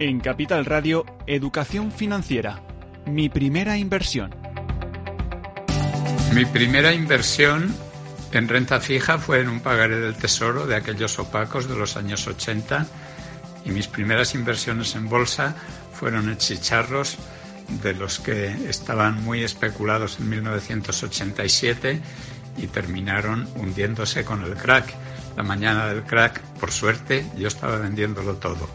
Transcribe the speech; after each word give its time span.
En 0.00 0.18
Capital 0.18 0.64
Radio, 0.64 1.04
Educación 1.26 1.92
Financiera. 1.92 2.62
Mi 3.04 3.28
primera 3.28 3.76
inversión. 3.76 4.34
Mi 6.32 6.46
primera 6.46 6.94
inversión 6.94 7.70
en 8.32 8.48
renta 8.48 8.80
fija 8.80 9.18
fue 9.18 9.40
en 9.40 9.50
un 9.50 9.60
pagaré 9.60 10.00
del 10.00 10.16
tesoro 10.16 10.66
de 10.66 10.74
aquellos 10.74 11.18
opacos 11.18 11.68
de 11.68 11.76
los 11.76 11.98
años 11.98 12.26
80 12.26 12.86
y 13.66 13.72
mis 13.72 13.88
primeras 13.88 14.34
inversiones 14.34 14.94
en 14.94 15.10
bolsa 15.10 15.54
fueron 15.92 16.30
en 16.30 16.38
chicharros 16.38 17.18
de 17.82 17.92
los 17.92 18.20
que 18.20 18.46
estaban 18.70 19.22
muy 19.22 19.44
especulados 19.44 20.18
en 20.18 20.30
1987 20.30 22.00
y 22.56 22.66
terminaron 22.68 23.46
hundiéndose 23.54 24.24
con 24.24 24.44
el 24.44 24.54
crack. 24.54 24.94
La 25.36 25.42
mañana 25.42 25.88
del 25.88 26.04
crack, 26.04 26.40
por 26.58 26.72
suerte, 26.72 27.26
yo 27.36 27.48
estaba 27.48 27.76
vendiéndolo 27.76 28.36
todo. 28.36 28.66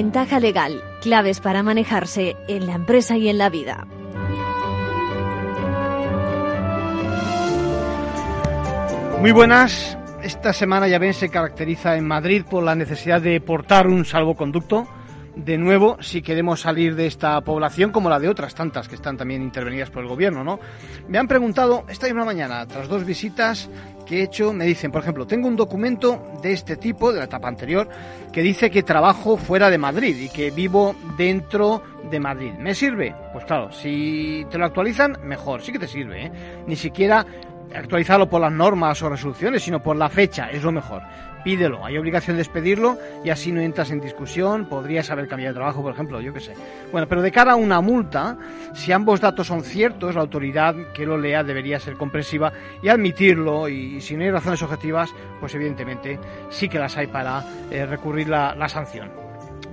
Ventaja 0.00 0.38
legal, 0.38 0.80
claves 1.00 1.40
para 1.40 1.64
manejarse 1.64 2.36
en 2.46 2.68
la 2.68 2.74
empresa 2.74 3.16
y 3.16 3.28
en 3.28 3.36
la 3.36 3.50
vida. 3.50 3.84
Muy 9.20 9.32
buenas. 9.32 9.98
Esta 10.22 10.52
semana 10.52 10.86
ya 10.86 11.00
ven 11.00 11.14
se 11.14 11.30
caracteriza 11.30 11.96
en 11.96 12.06
Madrid 12.06 12.44
por 12.48 12.62
la 12.62 12.76
necesidad 12.76 13.20
de 13.20 13.40
portar 13.40 13.88
un 13.88 14.04
salvoconducto. 14.04 14.86
De 15.38 15.56
nuevo, 15.56 15.96
si 16.00 16.20
queremos 16.20 16.62
salir 16.62 16.96
de 16.96 17.06
esta 17.06 17.40
población, 17.42 17.92
como 17.92 18.10
la 18.10 18.18
de 18.18 18.28
otras 18.28 18.56
tantas 18.56 18.88
que 18.88 18.96
están 18.96 19.16
también 19.16 19.40
intervenidas 19.40 19.88
por 19.88 20.02
el 20.02 20.08
gobierno, 20.08 20.42
¿no? 20.42 20.58
Me 21.06 21.16
han 21.16 21.28
preguntado 21.28 21.84
esta 21.88 22.06
misma 22.06 22.24
mañana, 22.24 22.66
tras 22.66 22.88
dos 22.88 23.04
visitas 23.04 23.70
que 24.04 24.18
he 24.18 24.22
hecho, 24.24 24.52
me 24.52 24.64
dicen, 24.64 24.90
por 24.90 25.02
ejemplo, 25.02 25.28
tengo 25.28 25.46
un 25.46 25.54
documento 25.54 26.40
de 26.42 26.52
este 26.52 26.76
tipo, 26.76 27.12
de 27.12 27.20
la 27.20 27.26
etapa 27.26 27.46
anterior, 27.46 27.88
que 28.32 28.42
dice 28.42 28.68
que 28.68 28.82
trabajo 28.82 29.36
fuera 29.36 29.70
de 29.70 29.78
Madrid 29.78 30.16
y 30.18 30.28
que 30.28 30.50
vivo 30.50 30.96
dentro 31.16 31.82
de 32.10 32.18
Madrid. 32.18 32.54
¿Me 32.58 32.74
sirve? 32.74 33.14
Pues 33.32 33.44
claro, 33.44 33.70
si 33.70 34.44
te 34.50 34.58
lo 34.58 34.66
actualizan, 34.66 35.18
mejor, 35.22 35.62
sí 35.62 35.70
que 35.70 35.78
te 35.78 35.86
sirve, 35.86 36.26
¿eh? 36.26 36.32
Ni 36.66 36.74
siquiera 36.74 37.24
actualizarlo 37.72 38.28
por 38.28 38.40
las 38.40 38.52
normas 38.52 39.00
o 39.02 39.08
resoluciones, 39.08 39.62
sino 39.62 39.80
por 39.80 39.96
la 39.96 40.08
fecha, 40.08 40.50
es 40.50 40.64
lo 40.64 40.72
mejor. 40.72 41.02
Pídelo, 41.44 41.84
hay 41.84 41.96
obligación 41.96 42.36
de 42.36 42.40
despedirlo 42.40 42.98
y 43.24 43.30
así 43.30 43.52
no 43.52 43.60
entras 43.60 43.90
en 43.90 44.00
discusión, 44.00 44.66
podrías 44.66 45.10
haber 45.10 45.28
cambiado 45.28 45.54
de 45.54 45.58
trabajo, 45.58 45.82
por 45.82 45.92
ejemplo, 45.92 46.20
yo 46.20 46.32
qué 46.32 46.40
sé. 46.40 46.54
Bueno, 46.92 47.06
pero 47.08 47.22
de 47.22 47.30
cara 47.30 47.52
a 47.52 47.56
una 47.56 47.80
multa, 47.80 48.36
si 48.74 48.92
ambos 48.92 49.20
datos 49.20 49.46
son 49.46 49.62
ciertos, 49.62 50.14
la 50.14 50.20
autoridad 50.20 50.74
que 50.92 51.06
lo 51.06 51.16
lea 51.16 51.42
debería 51.44 51.78
ser 51.78 51.94
comprensiva 51.94 52.52
y 52.82 52.88
admitirlo, 52.88 53.68
y 53.68 54.00
si 54.00 54.16
no 54.16 54.24
hay 54.24 54.30
razones 54.30 54.62
objetivas, 54.62 55.14
pues 55.40 55.54
evidentemente 55.54 56.18
sí 56.50 56.68
que 56.68 56.78
las 56.78 56.96
hay 56.96 57.06
para 57.06 57.44
eh, 57.70 57.86
recurrir 57.86 58.28
la, 58.28 58.54
la 58.54 58.68
sanción. 58.68 59.10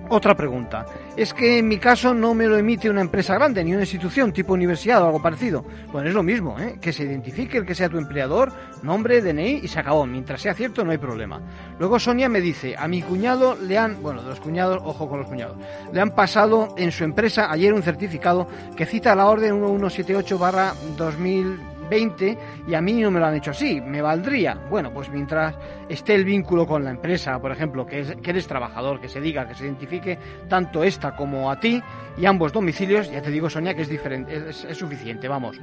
Otra 0.09 0.35
pregunta. 0.35 0.85
Es 1.15 1.33
que 1.33 1.59
en 1.59 1.69
mi 1.69 1.77
caso 1.77 2.13
no 2.13 2.33
me 2.33 2.45
lo 2.45 2.57
emite 2.57 2.89
una 2.89 2.99
empresa 2.99 3.35
grande, 3.35 3.63
ni 3.63 3.71
una 3.71 3.83
institución 3.83 4.33
tipo 4.33 4.51
universidad 4.51 5.01
o 5.01 5.05
algo 5.05 5.21
parecido. 5.21 5.63
Bueno, 5.89 6.09
es 6.09 6.13
lo 6.13 6.23
mismo, 6.23 6.59
¿eh? 6.59 6.77
Que 6.81 6.91
se 6.91 7.03
identifique 7.03 7.57
el 7.57 7.65
que 7.65 7.73
sea 7.73 7.87
tu 7.87 7.97
empleador, 7.97 8.51
nombre, 8.83 9.21
DNI 9.21 9.61
y 9.63 9.67
se 9.69 9.79
acabó. 9.79 10.05
Mientras 10.05 10.41
sea 10.41 10.53
cierto, 10.53 10.83
no 10.83 10.91
hay 10.91 10.97
problema. 10.97 11.39
Luego 11.79 11.99
Sonia 11.99 12.27
me 12.27 12.41
dice, 12.41 12.75
a 12.77 12.89
mi 12.89 13.01
cuñado 13.01 13.55
le 13.55 13.77
han, 13.77 14.03
bueno, 14.03 14.23
de 14.23 14.29
los 14.29 14.41
cuñados, 14.41 14.81
ojo 14.83 15.07
con 15.07 15.19
los 15.19 15.29
cuñados, 15.29 15.57
le 15.93 16.01
han 16.01 16.11
pasado 16.11 16.75
en 16.77 16.91
su 16.91 17.05
empresa 17.05 17.49
ayer 17.49 17.73
un 17.73 17.83
certificado 17.83 18.49
que 18.75 18.85
cita 18.85 19.15
la 19.15 19.27
orden 19.27 19.61
1178 19.61 20.37
barra 20.37 20.73
2000 20.97 21.74
20 21.89 22.37
y 22.67 22.73
a 22.73 22.81
mí 22.81 22.93
no 23.01 23.11
me 23.11 23.19
lo 23.19 23.25
han 23.27 23.35
hecho 23.35 23.51
así, 23.51 23.81
me 23.81 24.01
valdría. 24.01 24.55
Bueno, 24.69 24.91
pues 24.93 25.09
mientras 25.09 25.55
esté 25.89 26.15
el 26.15 26.25
vínculo 26.25 26.65
con 26.65 26.83
la 26.83 26.91
empresa, 26.91 27.39
por 27.39 27.51
ejemplo, 27.51 27.85
que, 27.85 28.17
que 28.21 28.29
eres 28.29 28.47
trabajador, 28.47 28.99
que 28.99 29.09
se 29.09 29.21
diga, 29.21 29.47
que 29.47 29.55
se 29.55 29.65
identifique 29.65 30.17
tanto 30.47 30.83
esta 30.83 31.15
como 31.15 31.51
a 31.51 31.59
ti 31.59 31.81
y 32.17 32.25
ambos 32.25 32.53
domicilios, 32.53 33.11
ya 33.11 33.21
te 33.21 33.29
digo, 33.29 33.49
Sonia, 33.49 33.73
que 33.73 33.81
es 33.81 33.89
diferente, 33.89 34.49
es, 34.49 34.77
suficiente, 34.77 35.27
vamos. 35.27 35.59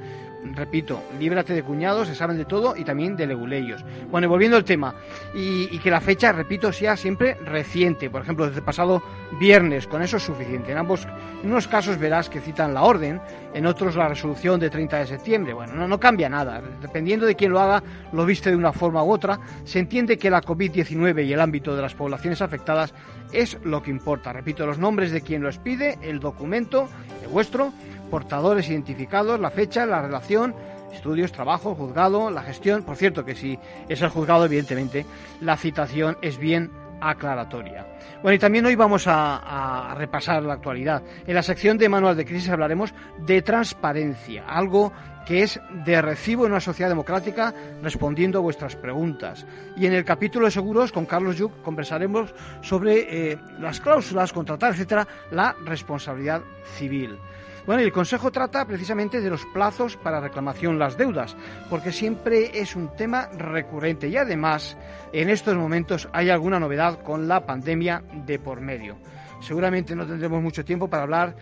Repito, 0.55 1.01
líbrate 1.19 1.53
de 1.53 1.63
cuñados, 1.63 2.07
se 2.07 2.15
saben 2.15 2.37
de 2.37 2.45
todo 2.45 2.75
y 2.75 2.83
también 2.83 3.15
de 3.15 3.25
leguleyos. 3.25 3.83
Bueno, 4.11 4.25
y 4.25 4.29
volviendo 4.29 4.57
al 4.57 4.63
tema, 4.63 4.93
y, 5.33 5.79
que 5.79 5.89
la 5.89 6.01
fecha, 6.01 6.31
repito, 6.31 6.71
sea 6.71 6.95
siempre 6.95 7.35
reciente, 7.35 8.09
por 8.09 8.21
ejemplo, 8.21 8.47
desde 8.47 8.61
pasado 8.61 9.01
viernes, 9.39 9.87
con 9.87 10.03
eso 10.03 10.17
es 10.17 10.23
suficiente. 10.23 10.71
En 10.71 10.77
ambos, 10.77 11.07
en 11.43 11.49
unos 11.49 11.67
casos 11.67 11.97
verás 11.97 12.29
que 12.29 12.39
citan 12.39 12.73
la 12.73 12.83
orden, 12.83 13.19
en 13.53 13.65
otros 13.65 13.95
la 13.95 14.07
resolución 14.07 14.59
de 14.59 14.69
30 14.69 14.99
de 14.99 15.07
septiembre. 15.07 15.53
Bueno, 15.53 15.73
no, 15.73 15.87
no 15.87 15.99
cambia 15.99 16.12
nada, 16.17 16.61
dependiendo 16.81 17.25
de 17.25 17.35
quién 17.35 17.51
lo 17.51 17.59
haga, 17.59 17.83
lo 18.11 18.25
viste 18.25 18.49
de 18.49 18.55
una 18.55 18.71
forma 18.71 19.03
u 19.03 19.11
otra, 19.11 19.39
se 19.63 19.79
entiende 19.79 20.17
que 20.17 20.29
la 20.29 20.41
COVID-19 20.41 21.25
y 21.25 21.33
el 21.33 21.41
ámbito 21.41 21.75
de 21.75 21.81
las 21.81 21.95
poblaciones 21.95 22.41
afectadas 22.41 22.93
es 23.31 23.57
lo 23.63 23.81
que 23.81 23.91
importa. 23.91 24.31
Repito, 24.31 24.65
los 24.65 24.77
nombres 24.77 25.11
de 25.11 25.21
quien 25.21 25.41
los 25.41 25.57
pide, 25.57 25.97
el 26.01 26.19
documento, 26.19 26.87
el 27.23 27.29
vuestro, 27.29 27.73
portadores 28.09 28.69
identificados, 28.69 29.39
la 29.39 29.49
fecha, 29.49 29.85
la 29.85 30.01
relación, 30.01 30.55
estudios, 30.93 31.31
trabajo, 31.31 31.75
juzgado, 31.75 32.29
la 32.29 32.43
gestión. 32.43 32.83
Por 32.83 32.95
cierto, 32.95 33.25
que 33.25 33.35
si 33.35 33.57
es 33.89 34.01
el 34.01 34.09
juzgado, 34.09 34.45
evidentemente, 34.45 35.05
la 35.41 35.57
citación 35.57 36.17
es 36.21 36.37
bien 36.37 36.71
aclaratoria. 37.01 37.85
Bueno, 38.21 38.35
y 38.35 38.39
también 38.39 38.65
hoy 38.65 38.75
vamos 38.75 39.07
a, 39.07 39.91
a, 39.91 39.95
repasar 39.95 40.43
la 40.43 40.53
actualidad. 40.53 41.03
En 41.27 41.35
la 41.35 41.43
sección 41.43 41.77
de 41.77 41.89
manual 41.89 42.15
de 42.15 42.25
crisis 42.25 42.49
hablaremos 42.49 42.93
de 43.17 43.41
transparencia, 43.41 44.45
algo 44.47 44.93
que 45.25 45.43
es 45.43 45.59
de 45.85 46.01
recibo 46.01 46.45
en 46.45 46.51
una 46.51 46.59
sociedad 46.59 46.89
democrática 46.89 47.53
respondiendo 47.81 48.39
a 48.39 48.41
vuestras 48.41 48.75
preguntas. 48.75 49.45
Y 49.75 49.85
en 49.85 49.93
el 49.93 50.05
capítulo 50.05 50.45
de 50.45 50.51
seguros 50.51 50.91
con 50.91 51.05
Carlos 51.05 51.37
Yuc 51.37 51.61
conversaremos 51.61 52.33
sobre 52.61 53.31
eh, 53.31 53.37
las 53.59 53.79
cláusulas, 53.79 54.33
contratar, 54.33 54.73
etcétera, 54.73 55.07
la 55.31 55.55
responsabilidad 55.63 56.41
civil. 56.77 57.17
Bueno, 57.65 57.81
el 57.81 57.93
Consejo 57.93 58.29
trata 58.29 58.65
precisamente 58.65 59.21
de 59.21 59.29
los 59.29 59.45
plazos 59.53 59.95
para 59.95 60.19
reclamación 60.19 60.77
las 60.77 60.97
deudas, 60.97 61.37
porque 61.69 61.93
siempre 61.93 62.59
es 62.59 62.75
un 62.75 62.93
tema 62.93 63.29
recurrente 63.37 64.09
y 64.09 64.17
además 64.17 64.75
en 65.13 65.29
estos 65.29 65.55
momentos 65.55 66.09
hay 66.11 66.29
alguna 66.29 66.59
novedad 66.59 67.01
con 67.03 67.29
la 67.29 67.45
pandemia 67.45 68.03
de 68.25 68.37
por 68.37 68.59
medio. 68.59 68.97
Seguramente 69.43 69.93
no 69.95 70.05
tendremos 70.05 70.41
mucho 70.41 70.63
tiempo 70.63 70.89
para 70.89 71.03
hablar, 71.03 71.35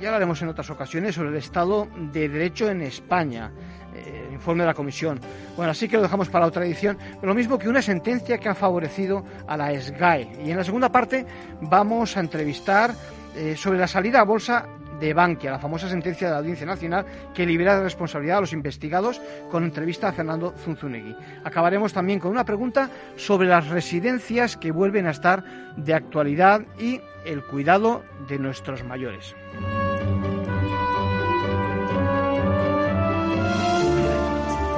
ya 0.00 0.10
lo 0.10 0.16
haremos 0.16 0.40
en 0.40 0.48
otras 0.48 0.70
ocasiones, 0.70 1.14
sobre 1.14 1.28
el 1.28 1.36
Estado 1.36 1.86
de 2.12 2.28
Derecho 2.28 2.70
en 2.70 2.80
España, 2.80 3.52
eh, 3.94 4.24
el 4.28 4.32
informe 4.32 4.62
de 4.62 4.68
la 4.68 4.74
Comisión. 4.74 5.20
Bueno, 5.54 5.70
así 5.70 5.86
que 5.86 5.96
lo 5.96 6.02
dejamos 6.02 6.30
para 6.30 6.46
otra 6.46 6.64
edición, 6.64 6.96
lo 7.20 7.34
mismo 7.34 7.58
que 7.58 7.68
una 7.68 7.82
sentencia 7.82 8.38
que 8.38 8.48
ha 8.48 8.54
favorecido 8.54 9.22
a 9.46 9.56
la 9.58 9.78
SGAE. 9.78 10.44
Y 10.46 10.50
en 10.50 10.56
la 10.56 10.64
segunda 10.64 10.90
parte 10.90 11.26
vamos 11.60 12.16
a 12.16 12.20
entrevistar 12.20 12.94
eh, 13.36 13.54
sobre 13.54 13.78
la 13.78 13.86
salida 13.86 14.20
a 14.20 14.24
bolsa 14.24 14.66
de 15.00 15.14
Bankia, 15.14 15.50
la 15.50 15.58
famosa 15.58 15.88
sentencia 15.88 16.26
de 16.26 16.32
la 16.32 16.38
Audiencia 16.38 16.66
Nacional 16.66 17.04
que 17.34 17.46
libera 17.46 17.76
de 17.76 17.84
responsabilidad 17.84 18.38
a 18.38 18.42
los 18.42 18.52
investigados 18.52 19.20
con 19.50 19.64
entrevista 19.64 20.08
a 20.08 20.12
Fernando 20.12 20.54
Zunzunegui. 20.56 21.16
Acabaremos 21.44 21.92
también 21.92 22.18
con 22.18 22.30
una 22.30 22.44
pregunta 22.44 22.90
sobre 23.16 23.48
las 23.48 23.68
residencias 23.68 24.56
que 24.56 24.72
vuelven 24.72 25.06
a 25.06 25.10
estar 25.10 25.44
de 25.76 25.94
actualidad 25.94 26.62
y 26.78 27.00
el 27.24 27.42
cuidado 27.42 28.02
de 28.28 28.38
nuestros 28.38 28.84
mayores. 28.84 29.34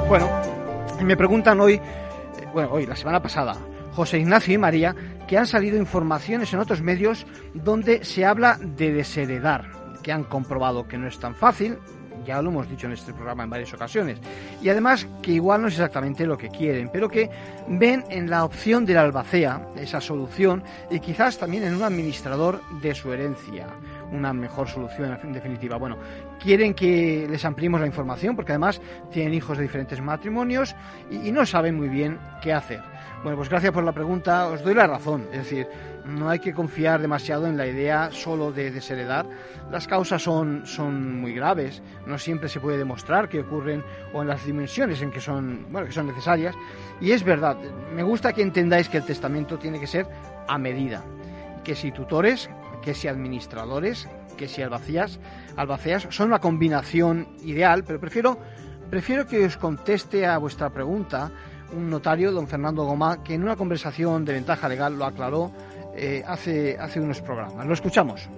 Bueno, 0.08 0.28
me 1.02 1.16
preguntan 1.16 1.60
hoy, 1.60 1.74
eh, 1.74 1.80
bueno, 2.52 2.70
hoy, 2.72 2.86
la 2.86 2.94
semana 2.94 3.22
pasada, 3.22 3.56
José 3.94 4.18
Ignacio 4.18 4.54
y 4.54 4.58
María, 4.58 4.94
que 5.26 5.38
han 5.38 5.46
salido 5.46 5.78
informaciones 5.78 6.52
en 6.52 6.60
otros 6.60 6.82
medios 6.82 7.26
donde 7.54 8.04
se 8.04 8.26
habla 8.26 8.58
de 8.60 8.92
desheredar 8.92 9.83
que 10.04 10.12
han 10.12 10.22
comprobado 10.22 10.86
que 10.86 10.98
no 10.98 11.08
es 11.08 11.18
tan 11.18 11.34
fácil, 11.34 11.78
ya 12.24 12.40
lo 12.40 12.50
hemos 12.50 12.68
dicho 12.68 12.86
en 12.86 12.92
este 12.92 13.12
programa 13.12 13.42
en 13.44 13.50
varias 13.50 13.72
ocasiones, 13.74 14.20
y 14.62 14.68
además 14.68 15.08
que 15.22 15.32
igual 15.32 15.62
no 15.62 15.68
es 15.68 15.74
exactamente 15.74 16.26
lo 16.26 16.38
que 16.38 16.48
quieren, 16.48 16.90
pero 16.92 17.08
que 17.08 17.30
ven 17.66 18.04
en 18.10 18.30
la 18.30 18.44
opción 18.44 18.84
del 18.84 18.98
albacea 18.98 19.68
esa 19.76 20.00
solución 20.00 20.62
y 20.90 21.00
quizás 21.00 21.38
también 21.38 21.64
en 21.64 21.74
un 21.74 21.82
administrador 21.82 22.60
de 22.80 22.94
su 22.94 23.12
herencia 23.12 23.66
una 24.12 24.32
mejor 24.32 24.68
solución 24.68 25.18
en 25.24 25.32
definitiva. 25.32 25.76
Bueno, 25.76 25.96
quieren 26.38 26.72
que 26.74 27.26
les 27.28 27.44
ampliemos 27.44 27.80
la 27.80 27.86
información 27.86 28.36
porque 28.36 28.52
además 28.52 28.80
tienen 29.10 29.34
hijos 29.34 29.56
de 29.56 29.64
diferentes 29.64 30.00
matrimonios 30.00 30.76
y, 31.10 31.28
y 31.28 31.32
no 31.32 31.44
saben 31.44 31.74
muy 31.74 31.88
bien 31.88 32.20
qué 32.40 32.52
hacer. 32.52 32.80
Bueno, 33.24 33.36
pues 33.38 33.48
gracias 33.48 33.72
por 33.72 33.82
la 33.82 33.92
pregunta. 33.92 34.48
Os 34.48 34.62
doy 34.62 34.74
la 34.74 34.86
razón. 34.86 35.26
Es 35.32 35.38
decir, 35.38 35.66
No 36.04 36.28
hay 36.28 36.38
que 36.38 36.52
confiar 36.52 37.00
demasiado 37.00 37.46
en 37.46 37.56
la 37.56 37.66
idea 37.66 38.10
solo 38.12 38.52
de 38.52 38.70
desheredar. 38.70 39.26
Las 39.70 39.86
causas 39.86 40.22
son, 40.22 40.66
son 40.66 41.20
muy 41.20 41.32
graves. 41.32 41.82
No 42.06 42.18
siempre 42.18 42.50
se 42.50 42.60
puede 42.60 42.76
demostrar 42.76 43.28
que 43.28 43.40
ocurren 43.40 43.82
o 44.12 44.20
en 44.20 44.28
las 44.28 44.44
dimensiones 44.44 45.00
en 45.00 45.10
que 45.10 45.20
son, 45.20 45.66
bueno, 45.70 45.86
que 45.86 45.94
son 45.94 46.06
necesarias. 46.06 46.54
Y 47.00 47.12
es 47.12 47.24
verdad, 47.24 47.56
me 47.94 48.02
gusta 48.02 48.34
que 48.34 48.42
entendáis 48.42 48.88
que 48.88 48.98
el 48.98 49.04
testamento 49.04 49.58
tiene 49.58 49.80
que 49.80 49.86
ser 49.86 50.06
a 50.46 50.58
medida. 50.58 51.02
Que 51.64 51.74
si 51.74 51.90
tutores, 51.90 52.50
que 52.82 52.92
si 52.92 53.08
administradores, 53.08 54.06
que 54.36 54.46
si 54.46 54.60
albacías, 54.60 55.18
albaceas 55.56 56.06
son 56.10 56.28
una 56.28 56.38
combinación 56.38 57.28
ideal, 57.44 57.82
pero 57.84 57.98
prefiero, 57.98 58.38
prefiero 58.90 59.26
que 59.26 59.46
os 59.46 59.56
conteste 59.56 60.26
a 60.26 60.36
vuestra 60.36 60.68
pregunta 60.68 61.30
un 61.72 61.90
notario, 61.90 62.30
don 62.30 62.46
Fernando 62.46 62.84
Gomá, 62.84 63.22
que 63.24 63.34
en 63.34 63.42
una 63.42 63.56
conversación 63.56 64.24
de 64.24 64.34
ventaja 64.34 64.68
legal 64.68 64.96
lo 64.98 65.06
aclaró 65.06 65.50
eh, 65.96 66.22
hace, 66.26 66.76
hace 66.78 67.00
unos 67.00 67.20
programas. 67.20 67.66
Lo 67.66 67.74
escuchamos. 67.74 68.28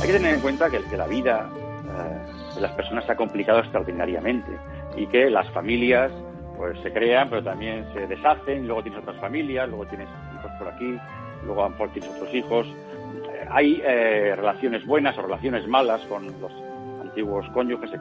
Hay 0.00 0.06
que 0.06 0.12
tener 0.12 0.34
en 0.34 0.40
cuenta 0.40 0.68
que, 0.70 0.82
que 0.84 0.96
la 0.96 1.06
vida 1.06 1.48
eh, 1.84 2.54
de 2.54 2.60
las 2.60 2.72
personas 2.72 3.04
se 3.06 3.12
ha 3.12 3.16
complicado 3.16 3.60
extraordinariamente 3.60 4.50
y 4.96 5.06
que 5.06 5.30
las 5.30 5.48
familias 5.50 6.10
pues 6.56 6.78
se 6.80 6.92
crean, 6.92 7.28
pero 7.28 7.42
también 7.42 7.86
se 7.92 8.06
deshacen, 8.06 8.66
luego 8.66 8.82
tienes 8.82 9.00
otras 9.00 9.16
familias, 9.20 9.68
luego 9.68 9.86
tienes 9.86 10.08
hijos 10.36 10.50
por 10.58 10.68
aquí, 10.68 10.98
luego 11.44 11.62
a 11.62 11.64
lo 11.64 11.70
mejor 11.70 11.92
tienes 11.92 12.10
otros 12.10 12.34
hijos. 12.34 12.66
Eh, 12.66 13.46
hay 13.50 13.82
eh, 13.84 14.34
relaciones 14.36 14.86
buenas 14.86 15.16
o 15.18 15.22
relaciones 15.22 15.66
malas 15.66 16.00
con 16.02 16.26
los 16.40 16.52
antiguos 17.00 17.46
cónyuges, 17.52 17.90
etc. 17.92 18.00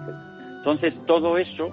Entonces, 0.57 0.93
todo 1.07 1.37
eso 1.37 1.71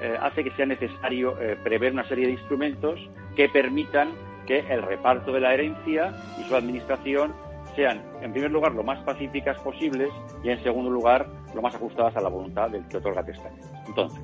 eh, 0.00 0.16
hace 0.20 0.44
que 0.44 0.50
sea 0.52 0.66
necesario 0.66 1.40
eh, 1.40 1.56
prever 1.62 1.92
una 1.92 2.06
serie 2.06 2.26
de 2.26 2.32
instrumentos 2.32 3.00
que 3.34 3.48
permitan 3.48 4.10
que 4.46 4.60
el 4.60 4.82
reparto 4.82 5.32
de 5.32 5.40
la 5.40 5.54
herencia 5.54 6.14
y 6.38 6.44
su 6.44 6.54
administración 6.54 7.34
sean, 7.74 8.02
en 8.22 8.32
primer 8.32 8.50
lugar, 8.50 8.72
lo 8.72 8.82
más 8.82 9.02
pacíficas 9.04 9.58
posibles 9.60 10.10
y, 10.42 10.50
en 10.50 10.62
segundo 10.62 10.90
lugar, 10.90 11.26
lo 11.54 11.62
más 11.62 11.74
ajustadas 11.74 12.16
a 12.16 12.20
la 12.20 12.28
voluntad 12.28 12.70
del 12.70 12.86
que 12.88 12.96
otorga 12.96 13.24
testamento. 13.24 13.68
Entonces, 13.86 14.20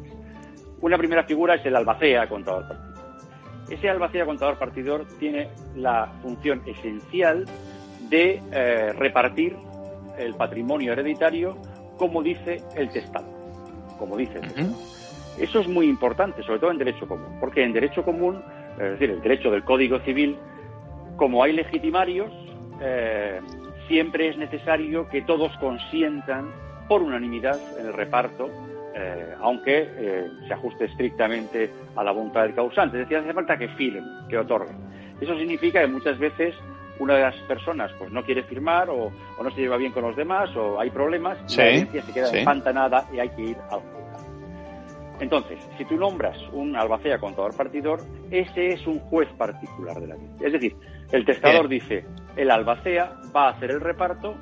una 0.81 0.99
primera 0.99 1.25
figura 1.25 1.55
es 1.55 1.67
el 1.67 1.77
albacea 1.77 2.29
contador 2.29 2.69
partidor. 2.69 2.93
Ese 3.71 3.89
albacea 3.89 4.27
contador 4.27 4.59
partidor 4.59 5.07
tiene 5.19 5.49
la 5.77 6.13
función 6.23 6.63
esencial 6.67 7.47
de 8.09 8.43
eh, 8.53 8.93
repartir 8.93 9.57
el 10.19 10.35
patrimonio 10.35 10.93
hereditario 10.93 11.57
como 11.97 12.23
dice 12.23 12.63
el 12.75 12.91
testado. 12.91 13.27
Como 13.99 14.17
dice 14.17 14.35
el 14.35 14.53
testado. 14.53 15.02
Eso 15.39 15.61
es 15.61 15.69
muy 15.69 15.87
importante, 15.87 16.43
sobre 16.43 16.59
todo 16.59 16.71
en 16.71 16.79
derecho 16.79 17.07
común, 17.07 17.39
porque 17.41 17.65
en 17.65 17.73
derecho 17.73 18.05
común, 18.05 18.43
es 18.79 18.93
decir, 18.93 19.11
el 19.11 19.23
derecho 19.23 19.51
del 19.51 19.65
Código 19.65 19.99
Civil, 20.01 20.37
como 21.17 21.43
hay 21.43 21.53
legitimarios, 21.53 22.31
eh, 22.81 23.41
siempre 23.89 24.29
es 24.29 24.37
necesario 24.37 25.09
que 25.09 25.23
todos 25.23 25.57
consientan 25.59 26.51
por 26.89 27.03
unanimidad 27.03 27.59
en 27.79 27.87
el 27.87 27.93
reparto 27.93 28.51
eh, 28.95 29.35
aunque 29.41 29.89
eh, 29.97 30.31
se 30.47 30.53
ajuste 30.53 30.85
estrictamente 30.85 31.71
a 31.97 32.05
la 32.05 32.11
voluntad 32.13 32.43
del 32.43 32.55
causante. 32.55 32.99
Es 33.01 33.09
decir, 33.09 33.17
hace 33.17 33.33
falta 33.33 33.57
que 33.57 33.69
firmen, 33.69 34.05
que 34.29 34.37
otorguen. 34.37 34.77
Eso 35.21 35.37
significa 35.39 35.81
que 35.81 35.87
muchas 35.87 36.19
veces 36.19 36.55
una 36.99 37.15
de 37.15 37.23
las 37.23 37.35
personas 37.49 37.91
pues 37.99 38.13
no 38.13 38.23
quiere 38.23 38.43
firmar 38.43 38.91
o, 38.91 39.11
o 39.39 39.43
no 39.43 39.51
se 39.51 39.63
lleva 39.63 39.79
bien 39.79 39.93
con 39.93 40.03
los 40.03 40.15
demás 40.15 40.55
o 40.57 40.79
hay 40.79 40.91
problemas 40.91 41.39
y 41.53 41.57
la 41.57 41.65
herencia 41.65 42.03
se 42.03 42.13
queda 42.13 42.27
sí. 42.27 42.39
empantanada 42.39 43.07
y 43.13 43.19
hay 43.19 43.31
que 43.31 43.43
ir 43.43 43.57
al 43.71 43.81
juzgado. 43.81 44.02
Entonces, 45.23 45.57
si 45.79 45.85
tú 45.85 45.97
nombras 45.97 46.37
un 46.53 46.75
albacea 46.75 47.19
contador 47.19 47.57
partidor, 47.57 48.01
ese 48.33 48.73
es 48.73 48.85
un 48.89 48.99
juez 48.99 49.29
particular 49.39 50.01
de 50.01 50.09
la 50.09 50.17
vida. 50.17 50.33
Es 50.41 50.53
decir, 50.53 50.75
el 51.13 51.25
testador 51.25 51.69
Bien. 51.69 51.81
dice, 51.81 52.05
el 52.35 52.51
albacea 52.51 53.21
va 53.35 53.47
a 53.47 53.51
hacer 53.51 53.71
el 53.71 53.81
reparto, 53.81 54.35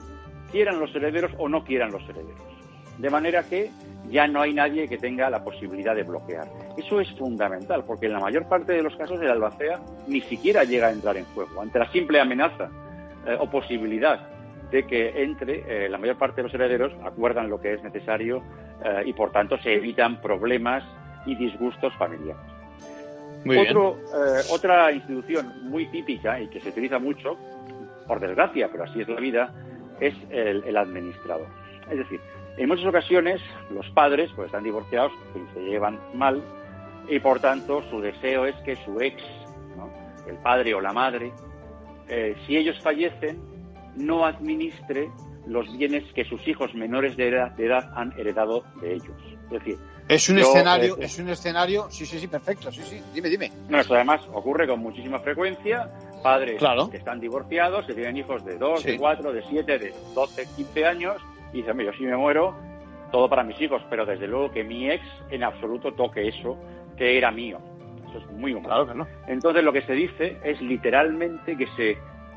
quieran 0.50 0.80
los 0.80 0.94
herederos 0.96 1.32
o 1.36 1.50
no 1.50 1.64
quieran 1.64 1.92
los 1.92 2.02
herederos. 2.04 2.40
De 2.96 3.10
manera 3.10 3.42
que 3.42 3.70
ya 4.08 4.26
no 4.26 4.40
hay 4.40 4.54
nadie 4.54 4.88
que 4.88 4.96
tenga 4.96 5.28
la 5.28 5.44
posibilidad 5.44 5.94
de 5.94 6.02
bloquear. 6.02 6.48
Eso 6.78 6.98
es 6.98 7.10
fundamental, 7.18 7.84
porque 7.84 8.06
en 8.06 8.14
la 8.14 8.20
mayor 8.20 8.48
parte 8.48 8.72
de 8.72 8.82
los 8.82 8.96
casos 8.96 9.20
el 9.20 9.28
albacea 9.28 9.80
ni 10.08 10.22
siquiera 10.22 10.64
llega 10.64 10.86
a 10.86 10.92
entrar 10.92 11.14
en 11.18 11.26
juego. 11.26 11.60
Ante 11.60 11.78
la 11.78 11.92
simple 11.92 12.22
amenaza 12.22 12.70
eh, 13.26 13.36
o 13.38 13.50
posibilidad 13.50 14.29
de 14.70 14.86
que 14.86 15.22
entre, 15.22 15.84
eh, 15.84 15.88
la 15.88 15.98
mayor 15.98 16.16
parte 16.16 16.36
de 16.36 16.42
los 16.44 16.54
herederos 16.54 16.92
acuerdan 17.04 17.50
lo 17.50 17.60
que 17.60 17.74
es 17.74 17.82
necesario 17.82 18.42
eh, 18.84 19.02
y 19.06 19.12
por 19.12 19.32
tanto 19.32 19.58
se 19.58 19.74
evitan 19.74 20.20
problemas 20.20 20.84
y 21.26 21.34
disgustos 21.34 21.92
familiares. 21.96 22.42
Muy. 23.44 23.58
Otro, 23.58 23.96
eh, 23.98 24.42
otra 24.50 24.92
institución 24.92 25.68
muy 25.70 25.86
típica 25.86 26.40
y 26.40 26.48
que 26.48 26.60
se 26.60 26.68
utiliza 26.68 26.98
mucho, 26.98 27.36
por 28.06 28.20
desgracia, 28.20 28.68
pero 28.70 28.84
así 28.84 29.00
es 29.00 29.08
la 29.08 29.20
vida, 29.20 29.52
es 29.98 30.14
el, 30.30 30.62
el 30.64 30.76
administrador. 30.76 31.46
Es 31.90 31.98
decir, 31.98 32.20
en 32.56 32.68
muchas 32.68 32.86
ocasiones 32.86 33.40
los 33.70 33.88
padres 33.90 34.30
pues 34.36 34.46
están 34.46 34.64
divorciados 34.64 35.12
y 35.34 35.54
se 35.54 35.60
llevan 35.64 35.98
mal 36.14 36.42
y 37.08 37.18
por 37.18 37.40
tanto 37.40 37.82
su 37.90 38.00
deseo 38.00 38.44
es 38.46 38.54
que 38.56 38.76
su 38.76 39.00
ex, 39.00 39.22
¿no? 39.76 39.90
el 40.26 40.36
padre 40.36 40.74
o 40.74 40.80
la 40.80 40.92
madre, 40.92 41.32
eh, 42.08 42.36
si 42.46 42.56
ellos 42.56 42.78
fallecen, 42.80 43.40
no 44.00 44.24
administre 44.26 45.10
los 45.46 45.70
bienes 45.76 46.04
que 46.14 46.24
sus 46.24 46.46
hijos 46.46 46.74
menores 46.74 47.16
de 47.16 47.28
edad, 47.28 47.50
de 47.52 47.66
edad 47.66 47.90
han 47.96 48.12
heredado 48.18 48.62
de 48.80 48.94
ellos. 48.94 49.16
Es 49.44 49.50
decir, 49.50 49.78
Es 50.08 50.28
un 50.28 50.36
yo, 50.36 50.42
escenario, 50.42 50.96
eh, 50.96 51.04
es 51.04 51.18
un 51.18 51.28
escenario, 51.28 51.90
sí, 51.90 52.04
sí, 52.06 52.18
sí, 52.18 52.26
perfecto, 52.28 52.70
sí, 52.70 52.82
sí, 52.82 53.00
dime, 53.14 53.28
dime. 53.28 53.50
No, 53.68 53.78
esto 53.80 53.94
además 53.94 54.20
ocurre 54.32 54.66
con 54.66 54.80
muchísima 54.80 55.18
frecuencia. 55.20 55.90
Padres 56.22 56.58
Claro. 56.58 56.90
que 56.90 56.98
están 56.98 57.18
divorciados, 57.20 57.86
que 57.86 57.94
tienen 57.94 58.16
hijos 58.18 58.44
de 58.44 58.58
2, 58.58 58.82
Sí. 58.82 58.92
de 58.92 58.98
4, 58.98 59.32
de 59.32 59.42
7, 59.48 59.78
de 59.78 59.94
12, 60.14 60.46
15 60.56 60.84
años, 60.84 61.16
y 61.52 61.58
dicen, 61.58 61.76
"Mira, 61.76 61.92
yo 61.92 61.98
si 61.98 62.04
me 62.04 62.16
muero, 62.16 62.54
todo 63.10 63.28
para 63.28 63.42
mis 63.42 63.60
hijos, 63.60 63.82
pero 63.88 64.04
desde 64.04 64.28
luego 64.28 64.50
que 64.50 64.62
mi 64.62 64.90
ex 64.90 65.02
en 65.30 65.42
absoluto 65.42 65.92
toque 65.94 66.28
eso 66.28 66.56
que 66.96 67.16
era 67.16 67.30
mío. 67.32 67.58
Eso 68.08 68.18
es 68.18 68.26
muy 68.32 68.52
humano. 68.52 68.68
Claro 68.68 68.86
que 68.86 68.94
no. 68.94 69.06
Entonces 69.26 69.64
lo 69.64 69.72
que 69.72 69.82
se 69.82 69.94
dice 69.94 70.36
es 70.44 70.60
literalmente 70.60 71.56
que 71.56 71.66
se 71.76 71.96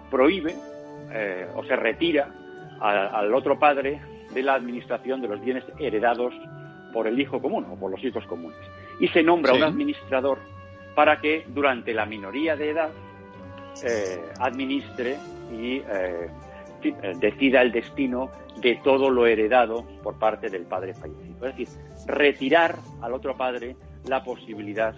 prohíbe 0.10 0.56
eh, 1.14 1.48
o 1.56 1.64
se 1.64 1.76
retira 1.76 2.30
a- 2.80 3.08
al 3.20 3.34
otro 3.34 3.58
padre 3.60 4.02
de 4.34 4.44
la 4.44 4.56
administración 4.56 5.22
de 5.22 5.28
los 5.28 5.40
bienes 5.42 5.64
heredados 5.80 6.34
por 6.92 7.08
el 7.08 7.20
hijo 7.20 7.42
común 7.42 7.66
o 7.72 7.76
por 7.76 7.92
los 7.92 8.04
hijos 8.04 8.26
comunes. 8.26 8.58
Y 9.00 9.08
se 9.10 9.24
nombra 9.24 9.54
Sí. 9.54 9.58
un 9.60 9.64
administrador 9.64 10.40
para 10.96 11.20
que 11.20 11.46
durante 11.48 11.94
la 11.94 12.06
minoría 12.06 12.56
de 12.56 12.70
edad 12.72 12.90
eh, 13.84 14.22
administre 14.40 15.18
y 15.52 15.78
eh, 15.78 16.30
decida 17.20 17.62
el 17.62 17.72
destino 17.72 18.30
de 18.62 18.80
todo 18.84 19.10
lo 19.10 19.26
heredado 19.26 19.84
por 20.04 20.20
parte 20.20 20.50
del 20.50 20.64
padre 20.66 20.94
fallecido. 20.94 21.48
Es 21.48 21.56
decir, 21.58 21.68
retirar 22.08 22.76
al 23.02 23.14
otro 23.14 23.36
padre 23.36 23.76
la 24.08 24.24
posibilidad 24.24 24.94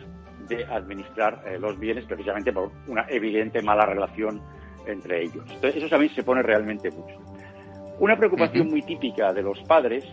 de 0.50 0.66
administrar 0.66 1.42
eh, 1.48 1.58
los 1.58 1.80
bienes 1.80 2.06
precisamente 2.06 2.52
por 2.52 2.72
una 2.88 3.06
evidente 3.10 3.62
mala 3.62 3.86
relación 3.86 4.42
entre 4.88 5.24
ellos. 5.24 5.44
Entonces, 5.50 5.76
eso 5.76 5.90
también 5.90 6.14
se 6.14 6.24
pone 6.24 6.42
realmente 6.42 6.92
mucho. 6.92 7.16
Una 8.00 8.18
preocupación 8.18 8.68
muy 8.68 8.82
típica 8.82 9.32
de 9.34 9.42
los 9.42 9.60
padres, 9.64 10.06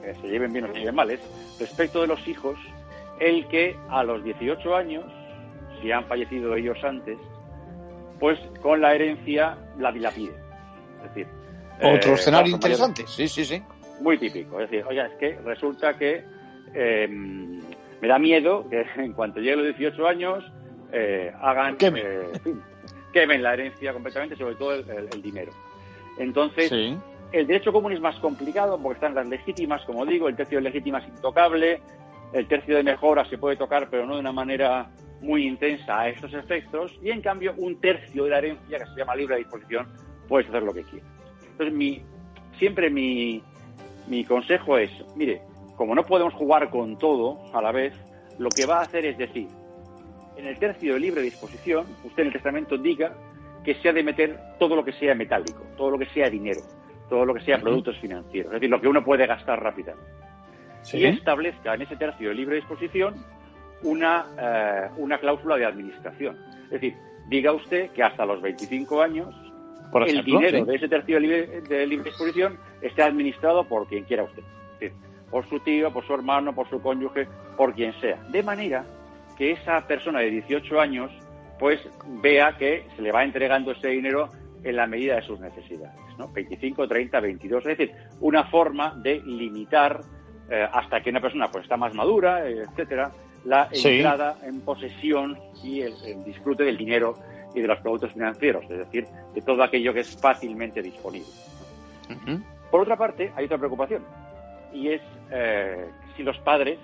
que 0.00 0.14
se 0.14 0.28
lleven 0.28 0.52
bien 0.52 0.64
o 0.64 0.72
se 0.72 0.78
lleven 0.78 0.94
mal, 0.94 1.10
es 1.10 1.20
respecto 1.58 2.00
de 2.00 2.06
los 2.06 2.26
hijos, 2.28 2.56
el 3.18 3.46
que 3.48 3.76
a 3.88 4.04
los 4.04 4.22
18 4.22 4.76
años, 4.76 5.04
si 5.80 5.90
han 5.90 6.04
fallecido 6.06 6.54
ellos 6.54 6.78
antes, 6.84 7.18
pues 8.20 8.38
con 8.60 8.80
la 8.80 8.94
herencia 8.94 9.58
la 9.78 9.90
dilapiden. 9.90 10.36
Es 10.98 11.14
decir, 11.14 11.26
Otro 11.82 12.12
eh, 12.12 12.14
escenario 12.14 12.54
interesante, 12.54 13.04
sí, 13.06 13.26
sí, 13.28 13.44
sí. 13.44 13.62
muy 14.00 14.18
típico. 14.18 14.60
Es 14.60 14.70
decir, 14.70 14.86
oye, 14.86 15.04
es 15.04 15.14
que 15.18 15.38
resulta 15.44 15.94
que 15.94 16.24
eh, 16.74 17.08
me 17.08 18.08
da 18.08 18.18
miedo 18.18 18.68
que 18.68 18.84
en 18.96 19.12
cuanto 19.12 19.40
llegue 19.40 19.56
los 19.56 19.76
18 19.76 20.06
años 20.06 20.44
eh, 20.92 21.32
hagan 21.40 21.76
en 21.80 21.94
fin, 22.42 22.62
quemen 23.14 23.42
la 23.42 23.54
herencia 23.54 23.94
completamente, 23.94 24.36
sobre 24.36 24.56
todo 24.56 24.74
el, 24.74 24.90
el- 24.90 25.08
el 25.14 25.22
dinero. 25.22 25.52
Entonces, 26.18 26.68
Sí. 26.68 26.96
el 27.32 27.46
derecho 27.46 27.72
común 27.72 27.92
es 27.92 28.00
más 28.00 28.16
complicado 28.20 28.78
porque 28.78 28.96
están 28.98 29.14
las 29.14 29.26
legítimas, 29.26 29.82
como 29.86 30.04
digo, 30.04 30.28
el 30.28 30.36
tercio 30.36 30.58
de 30.58 30.64
legítima 30.64 30.98
es 30.98 31.08
intocable, 31.08 31.80
el 32.32 32.46
tercio 32.46 32.76
de 32.76 32.82
mejora 32.82 33.24
se 33.30 33.38
puede 33.38 33.56
tocar, 33.56 33.88
pero 33.90 34.04
no 34.04 34.14
de 34.14 34.20
una 34.20 34.32
manera 34.32 34.90
muy 35.22 35.46
intensa 35.46 36.00
a 36.00 36.08
estos 36.10 36.34
efectos, 36.34 36.92
y 37.02 37.10
en 37.10 37.22
cambio 37.22 37.54
un 37.56 37.80
tercio 37.80 38.24
de 38.24 38.30
la 38.30 38.38
herencia, 38.38 38.78
que 38.78 38.84
se 38.84 38.96
llama 38.98 39.14
libre 39.16 39.38
disposición, 39.38 39.88
puedes 40.28 40.48
hacer 40.48 40.62
lo 40.62 40.74
que 40.74 40.82
quieras. 40.82 41.08
Entonces, 41.52 41.72
mi, 41.74 42.02
siempre 42.58 42.90
mi, 42.90 43.42
mi 44.06 44.24
consejo 44.24 44.76
es, 44.76 44.90
mire, 45.16 45.40
como 45.76 45.94
no 45.94 46.04
podemos 46.04 46.34
jugar 46.34 46.68
con 46.70 46.98
todo 46.98 47.38
a 47.54 47.62
la 47.62 47.72
vez, 47.72 47.94
lo 48.38 48.52
que 48.52 48.66
va 48.66 48.80
a 48.80 48.82
hacer 48.82 49.04
es 49.06 49.16
decir, 49.16 49.46
en 50.36 50.46
el 50.46 50.58
tercio 50.58 50.94
de 50.94 51.00
libre 51.00 51.22
disposición, 51.22 51.86
usted 52.04 52.22
en 52.22 52.26
el 52.28 52.32
testamento 52.32 52.76
diga 52.76 53.14
que 53.64 53.74
se 53.76 53.88
ha 53.88 53.92
de 53.92 54.02
meter 54.02 54.38
todo 54.58 54.76
lo 54.76 54.84
que 54.84 54.92
sea 54.92 55.14
metálico, 55.14 55.62
todo 55.76 55.90
lo 55.92 55.98
que 55.98 56.06
sea 56.06 56.28
dinero, 56.28 56.60
todo 57.08 57.24
lo 57.24 57.34
que 57.34 57.40
sea 57.40 57.58
productos 57.58 57.96
financieros, 57.98 58.52
es 58.52 58.60
decir, 58.60 58.70
lo 58.70 58.80
que 58.80 58.88
uno 58.88 59.04
puede 59.04 59.26
gastar 59.26 59.62
rápidamente. 59.62 60.10
Sí. 60.82 60.98
Y 60.98 61.06
establezca 61.06 61.74
en 61.74 61.82
ese 61.82 61.96
tercio 61.96 62.28
de 62.28 62.34
libre 62.34 62.56
disposición 62.56 63.14
una, 63.82 64.26
eh, 64.38 64.90
una 64.98 65.18
cláusula 65.18 65.56
de 65.56 65.64
administración. 65.64 66.36
Es 66.64 66.72
decir, 66.72 66.94
diga 67.28 67.52
usted 67.52 67.90
que 67.90 68.02
hasta 68.02 68.26
los 68.26 68.42
25 68.42 69.00
años 69.00 69.34
Por 69.90 70.08
el 70.08 70.24
dinero 70.24 70.58
sí. 70.58 70.64
de 70.64 70.76
ese 70.76 70.88
tercio 70.88 71.16
de 71.16 71.20
libre, 71.20 71.60
de 71.62 71.86
libre 71.86 72.10
disposición 72.10 72.58
esté 72.82 73.02
administrado 73.02 73.64
por 73.64 73.86
quien 73.86 74.04
quiera 74.04 74.24
usted. 74.24 74.42
Es 74.74 74.80
decir, 74.80 74.98
por 75.30 75.48
su 75.48 75.60
tío, 75.60 75.90
por 75.92 76.06
su 76.06 76.12
hermano, 76.12 76.54
por 76.54 76.68
su 76.68 76.82
cónyuge, 76.82 77.28
por 77.56 77.74
quien 77.74 77.92
sea. 78.00 78.16
De 78.30 78.42
manera 78.42 78.84
que 79.36 79.52
esa 79.52 79.86
persona 79.86 80.20
de 80.20 80.30
18 80.30 80.80
años 80.80 81.10
pues 81.58 81.80
vea 82.20 82.56
que 82.56 82.86
se 82.96 83.02
le 83.02 83.12
va 83.12 83.22
entregando 83.24 83.72
ese 83.72 83.88
dinero 83.88 84.28
en 84.62 84.76
la 84.76 84.86
medida 84.86 85.16
de 85.16 85.22
sus 85.22 85.38
necesidades. 85.40 85.94
¿no? 86.18 86.28
25, 86.28 86.88
30, 86.88 87.20
22. 87.20 87.66
Es 87.66 87.78
decir, 87.78 87.94
una 88.20 88.44
forma 88.44 88.94
de 89.02 89.20
limitar 89.24 90.00
eh, 90.50 90.66
hasta 90.72 91.00
que 91.00 91.10
una 91.10 91.20
persona 91.20 91.48
pues 91.50 91.64
está 91.64 91.76
más 91.76 91.94
madura, 91.94 92.46
etcétera, 92.48 93.10
la 93.44 93.68
Sí. 93.72 93.88
entrada 93.96 94.36
en 94.42 94.60
posesión 94.62 95.38
y 95.62 95.82
el, 95.82 95.92
el 96.06 96.24
disfrute 96.24 96.64
del 96.64 96.76
dinero 96.76 97.14
y 97.54 97.60
de 97.60 97.68
los 97.68 97.78
productos 97.80 98.12
financieros, 98.12 98.64
es 98.64 98.78
decir, 98.78 99.06
de 99.34 99.40
todo 99.42 99.62
aquello 99.62 99.92
que 99.94 100.00
es 100.00 100.20
fácilmente 100.20 100.82
disponible. 100.82 101.28
Por 102.70 102.80
otra 102.80 102.96
parte, 102.96 103.32
hay 103.36 103.44
otra 103.44 103.58
preocupación, 103.58 104.02
y 104.72 104.88
es 104.88 105.02
eh, 105.30 105.86
si 106.16 106.22
los 106.24 106.36
padres, 106.38 106.78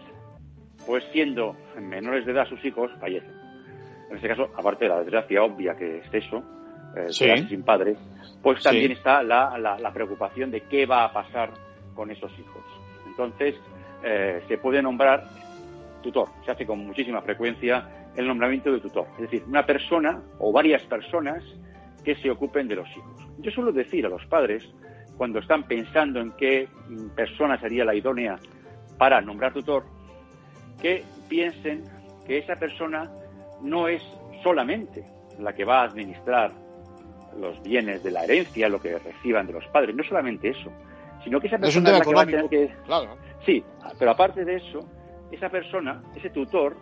pues 0.87 1.05
siendo 1.13 1.57
menores 1.81 2.27
de 2.27 2.33
edad 2.33 2.47
sus 2.47 2.65
hijos, 2.65 2.91
fallecen. 3.01 3.33
En 4.11 4.17
este 4.17 4.29
caso, 4.29 4.49
aparte 4.57 4.85
de 4.87 4.89
la 4.91 5.01
desgracia 5.01 5.43
obvia 5.43 5.77
que 5.77 5.99
es 5.99 6.07
eso, 6.13 6.43
eh, 6.97 7.07
Sí. 7.11 7.47
sin 7.49 7.63
padres, 7.63 7.97
pues 8.43 8.63
también 8.63 8.89
Sí. 8.89 8.93
está 8.95 9.23
la, 9.23 9.57
la- 9.59 9.79
la 9.79 9.93
preocupación 9.93 10.51
de 10.51 10.63
qué 10.63 10.87
va 10.87 11.05
a 11.05 11.13
pasar 11.13 11.51
con 11.95 12.11
esos 12.11 12.33
hijos. 12.39 12.65
Entonces, 13.07 13.55
eh, 14.03 14.43
se 14.49 14.59
puede 14.59 14.83
nombrar 14.83 15.25
tutor. 16.03 16.29
Se 16.45 16.51
hace 16.51 16.67
con 16.67 16.79
muchísima 16.87 17.21
frecuencia 17.23 17.87
el 18.17 18.27
nombramiento 18.27 18.73
de 18.73 18.81
tutor. 18.81 19.07
Es 19.17 19.23
decir, 19.31 19.45
una 19.47 19.65
persona 19.65 20.21
o 20.39 20.51
varias 20.51 20.83
personas 20.85 21.45
que 22.03 22.17
se 22.17 22.31
ocupen 22.31 22.67
de 22.67 22.77
los 22.77 22.89
hijos. 22.97 23.29
Yo 23.39 23.51
suelo 23.51 23.71
decir 23.73 24.07
a 24.07 24.09
los 24.09 24.25
padres, 24.27 24.67
cuando 25.17 25.39
están 25.39 25.65
pensando 25.65 26.19
en 26.21 26.33
qué 26.33 26.67
persona 27.15 27.61
sería 27.61 27.85
la 27.85 27.95
idónea 27.95 28.37
para 28.99 29.21
nombrar 29.21 29.53
tutor, 29.53 29.85
que 30.81 31.05
piensen 31.29 31.85
que 32.27 32.39
esa 32.39 32.57
persona 32.57 33.11
no 33.63 33.89
es 33.89 34.03
solamente 34.43 35.05
la 35.39 35.55
que 35.55 35.65
va 35.65 35.81
a 35.83 35.85
administrar 35.85 36.51
los 37.39 37.63
bienes 37.63 38.03
de 38.03 38.11
la 38.11 38.25
herencia, 38.25 38.69
lo 38.69 38.81
que 38.81 38.99
reciban 38.99 39.47
de 39.47 39.53
los 39.55 39.67
padres, 39.69 39.95
no 39.95 40.03
solamente 40.03 40.49
eso, 40.49 40.71
sino 41.25 41.41
que 41.41 41.47
esa 41.47 41.57
Es 41.57 41.77
un 41.77 41.85
persona 41.85 41.91
es 41.91 41.99
la 41.99 42.05
que 42.05 42.15
va 42.15 42.23
a 42.23 42.27
tener 42.27 42.49
que 42.49 42.75
Claro. 42.87 43.17
Sí, 43.47 43.65
pero 43.99 44.11
aparte 44.11 44.45
de 44.45 44.57
eso, 44.57 44.81
esa 45.31 45.49
persona, 45.49 46.03
ese 46.17 46.31
tutor, 46.31 46.77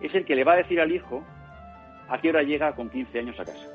es 0.00 0.14
el 0.14 0.24
que 0.24 0.34
le 0.34 0.44
va 0.44 0.54
a 0.54 0.56
decir 0.56 0.80
al 0.80 0.90
hijo 0.90 1.22
a 2.08 2.18
qué 2.20 2.30
hora 2.30 2.42
llega 2.42 2.74
con 2.74 2.88
15 2.90 3.18
años 3.18 3.38
a 3.38 3.44
casa. 3.44 3.66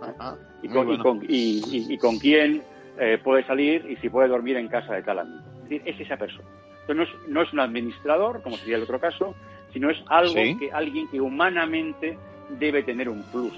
Ajá. 0.00 0.36
Y 0.62 0.68
y 0.94 0.98
con- 0.98 1.22
y- 1.28 1.62
y- 1.70 1.94
y 1.94 1.98
con 1.98 2.18
quién 2.18 2.62
eh, 3.00 3.18
puede 3.22 3.44
salir 3.46 3.86
y 3.90 3.96
si 3.96 4.08
puede 4.08 4.28
dormir 4.28 4.56
en 4.56 4.68
casa 4.68 4.94
de 4.94 5.02
tal 5.02 5.18
amigo. 5.20 5.38
Es 5.58 5.62
decir, 5.64 5.82
es 5.84 6.00
esa 6.00 6.16
persona. 6.16 6.48
No 6.94 7.02
es, 7.02 7.08
no 7.28 7.42
es 7.42 7.52
un 7.52 7.60
administrador, 7.60 8.42
como 8.42 8.56
sería 8.56 8.76
el 8.76 8.82
otro 8.82 8.98
caso, 8.98 9.34
sino 9.72 9.90
es 9.90 9.98
algo 10.08 10.32
Sí. 10.34 10.56
que 10.58 10.72
alguien 10.72 11.08
que 11.08 11.20
humanamente 11.20 12.18
debe 12.58 12.82
tener 12.82 13.08
un 13.08 13.22
plus. 13.24 13.52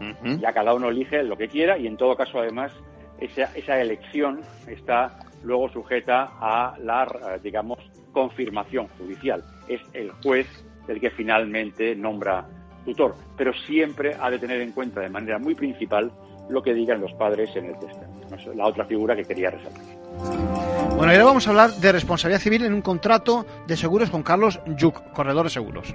Ujú. 0.00 0.38
Ya 0.40 0.52
cada 0.52 0.72
uno 0.74 0.88
elige 0.88 1.22
lo 1.22 1.36
que 1.36 1.48
quiera 1.48 1.76
y 1.76 1.86
en 1.86 1.96
todo 1.96 2.16
caso 2.16 2.38
además 2.38 2.72
esa, 3.20 3.44
esa 3.54 3.80
elección 3.80 4.40
está 4.66 5.18
luego 5.42 5.68
sujeta 5.70 6.30
a 6.40 6.74
la, 6.78 7.04
eh, 7.04 7.40
digamos, 7.42 7.78
confirmación 8.12 8.88
judicial. 8.98 9.42
Es 9.68 9.80
el 9.92 10.10
juez 10.22 10.46
el 10.88 11.00
que 11.00 11.10
finalmente 11.10 11.94
nombra 11.94 12.46
tutor, 12.84 13.14
pero 13.36 13.52
siempre 13.66 14.16
ha 14.18 14.30
de 14.30 14.38
tener 14.38 14.60
en 14.60 14.72
cuenta 14.72 15.00
de 15.00 15.10
manera 15.10 15.38
muy 15.38 15.54
principal 15.54 16.10
lo 16.48 16.62
que 16.62 16.72
digan 16.74 17.00
los 17.00 17.12
padres 17.14 17.54
en 17.56 17.66
el 17.66 17.78
testamento. 17.78 18.54
La 18.54 18.66
otra 18.66 18.84
figura 18.86 19.14
que 19.14 19.24
quería 19.24 19.50
resaltar. 19.50 20.69
Bueno, 21.00 21.14
ahora 21.14 21.24
vamos 21.24 21.46
a 21.46 21.50
hablar 21.50 21.70
de 21.76 21.92
responsabilidad 21.92 22.42
civil 22.42 22.62
en 22.62 22.74
un 22.74 22.82
contrato 22.82 23.46
de 23.66 23.74
seguros 23.74 24.10
con 24.10 24.22
Carlos 24.22 24.60
Yuc, 24.76 25.12
corredor 25.14 25.44
de 25.44 25.50
seguros. 25.50 25.94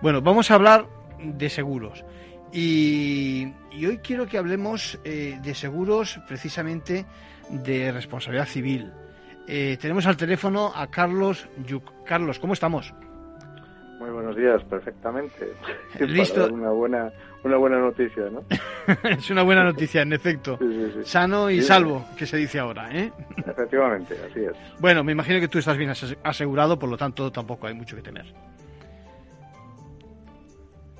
Bueno, 0.00 0.22
vamos 0.22 0.50
a 0.50 0.54
hablar 0.54 0.86
de 1.22 1.50
seguros. 1.50 2.06
Y, 2.54 3.52
y 3.70 3.84
hoy 3.84 3.98
quiero 3.98 4.26
que 4.26 4.38
hablemos 4.38 4.98
eh, 5.04 5.38
de 5.42 5.54
seguros 5.54 6.18
precisamente 6.26 7.04
de 7.50 7.92
responsabilidad 7.92 8.46
civil. 8.46 8.94
Eh, 9.46 9.76
tenemos 9.78 10.06
al 10.06 10.16
teléfono 10.16 10.72
a 10.74 10.86
Carlos 10.86 11.50
Yuc. 11.66 11.92
Carlos, 12.06 12.38
¿cómo 12.38 12.54
estamos? 12.54 12.94
Buenos 14.26 14.42
días, 14.42 14.64
perfectamente. 14.64 15.52
Listo. 16.00 16.40
Para 16.42 16.52
una 16.52 16.70
buena, 16.70 17.12
una 17.44 17.56
buena 17.58 17.78
noticia, 17.78 18.24
¿no? 18.28 18.42
es 19.08 19.30
una 19.30 19.44
buena 19.44 19.62
noticia, 19.62 20.02
en 20.02 20.12
efecto. 20.12 20.58
Sí, 20.58 20.64
sí, 20.68 20.92
sí. 20.96 21.04
Sano 21.04 21.48
y 21.48 21.60
Sí. 21.60 21.68
salvo, 21.68 22.04
que 22.18 22.26
se 22.26 22.36
dice 22.36 22.58
ahora, 22.58 22.88
¿eh? 22.90 23.12
Efectivamente, 23.46 24.16
así 24.28 24.40
es. 24.44 24.52
Bueno, 24.80 25.04
me 25.04 25.12
imagino 25.12 25.38
que 25.38 25.46
tú 25.46 25.58
estás 25.60 25.76
bien 25.76 25.90
ase- 25.90 26.18
asegurado, 26.24 26.76
por 26.76 26.88
lo 26.88 26.96
tanto 26.96 27.30
tampoco 27.30 27.68
hay 27.68 27.74
mucho 27.74 27.94
que 27.94 28.02
temer. 28.02 28.26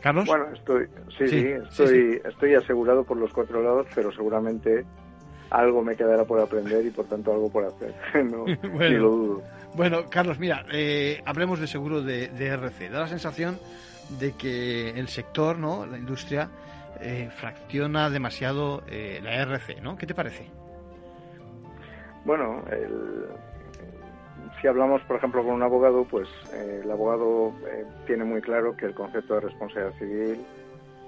Carlos. 0.01 0.25
Bueno, 0.27 0.45
estoy, 0.55 0.87
sí, 1.19 1.27
Sí, 1.27 1.29
sí, 1.29 1.41
sí, 1.41 1.49
estoy, 1.69 2.21
estoy 2.25 2.55
asegurado 2.55 3.03
por 3.03 3.17
los 3.17 3.33
cuatro 3.33 3.61
lados, 3.61 3.89
pero 3.93 4.13
seguramente 4.13 4.85
algo 5.51 5.83
me 5.83 5.97
quedará 5.97 6.25
por 6.25 6.41
aprender 6.41 6.85
y 6.87 6.91
por 6.91 7.07
tanto 7.07 7.33
algo 7.33 7.51
por 7.51 7.65
hacer. 7.65 7.95
no, 8.25 8.45
Bueno. 8.63 8.89
ni 8.91 8.95
lo 8.97 9.11
dudo. 9.11 9.43
Bueno, 9.75 10.09
Carlos, 10.11 10.39
mira, 10.39 10.65
eh, 10.73 11.21
hablemos 11.27 11.61
de 11.61 11.67
seguro 11.67 12.01
de, 12.03 12.29
de 12.29 12.47
RC. 12.47 12.89
Da 12.91 13.01
la 13.01 13.09
sensación 13.09 13.59
de 14.19 14.33
que 14.33 14.91
el 14.91 15.09
sector, 15.09 15.59
¿no? 15.59 15.85
La 15.87 15.99
industria 15.99 16.49
eh, 17.01 17.29
fracciona 17.37 18.09
demasiado 18.09 18.83
eh, 18.89 19.21
la 19.23 19.35
RC, 19.43 19.81
¿no? 19.83 19.97
¿Qué 19.99 20.07
te 20.07 20.15
parece? 20.15 20.47
Bueno, 22.25 22.63
el- 22.71 23.27
si 24.61 24.67
hablamos, 24.69 25.03
por 25.03 25.17
ejemplo, 25.17 25.45
con 25.45 25.53
un 25.55 25.63
abogado, 25.63 26.05
pues 26.05 26.29
eh, 26.55 26.81
el 26.83 26.91
abogado 26.91 27.53
eh, 27.69 27.85
tiene 28.07 28.25
muy 28.25 28.41
claro 28.41 28.75
que 28.77 28.87
el 28.87 28.95
concepto 28.95 29.35
de 29.35 29.41
responsabilidad 29.41 29.99
civil 29.99 30.47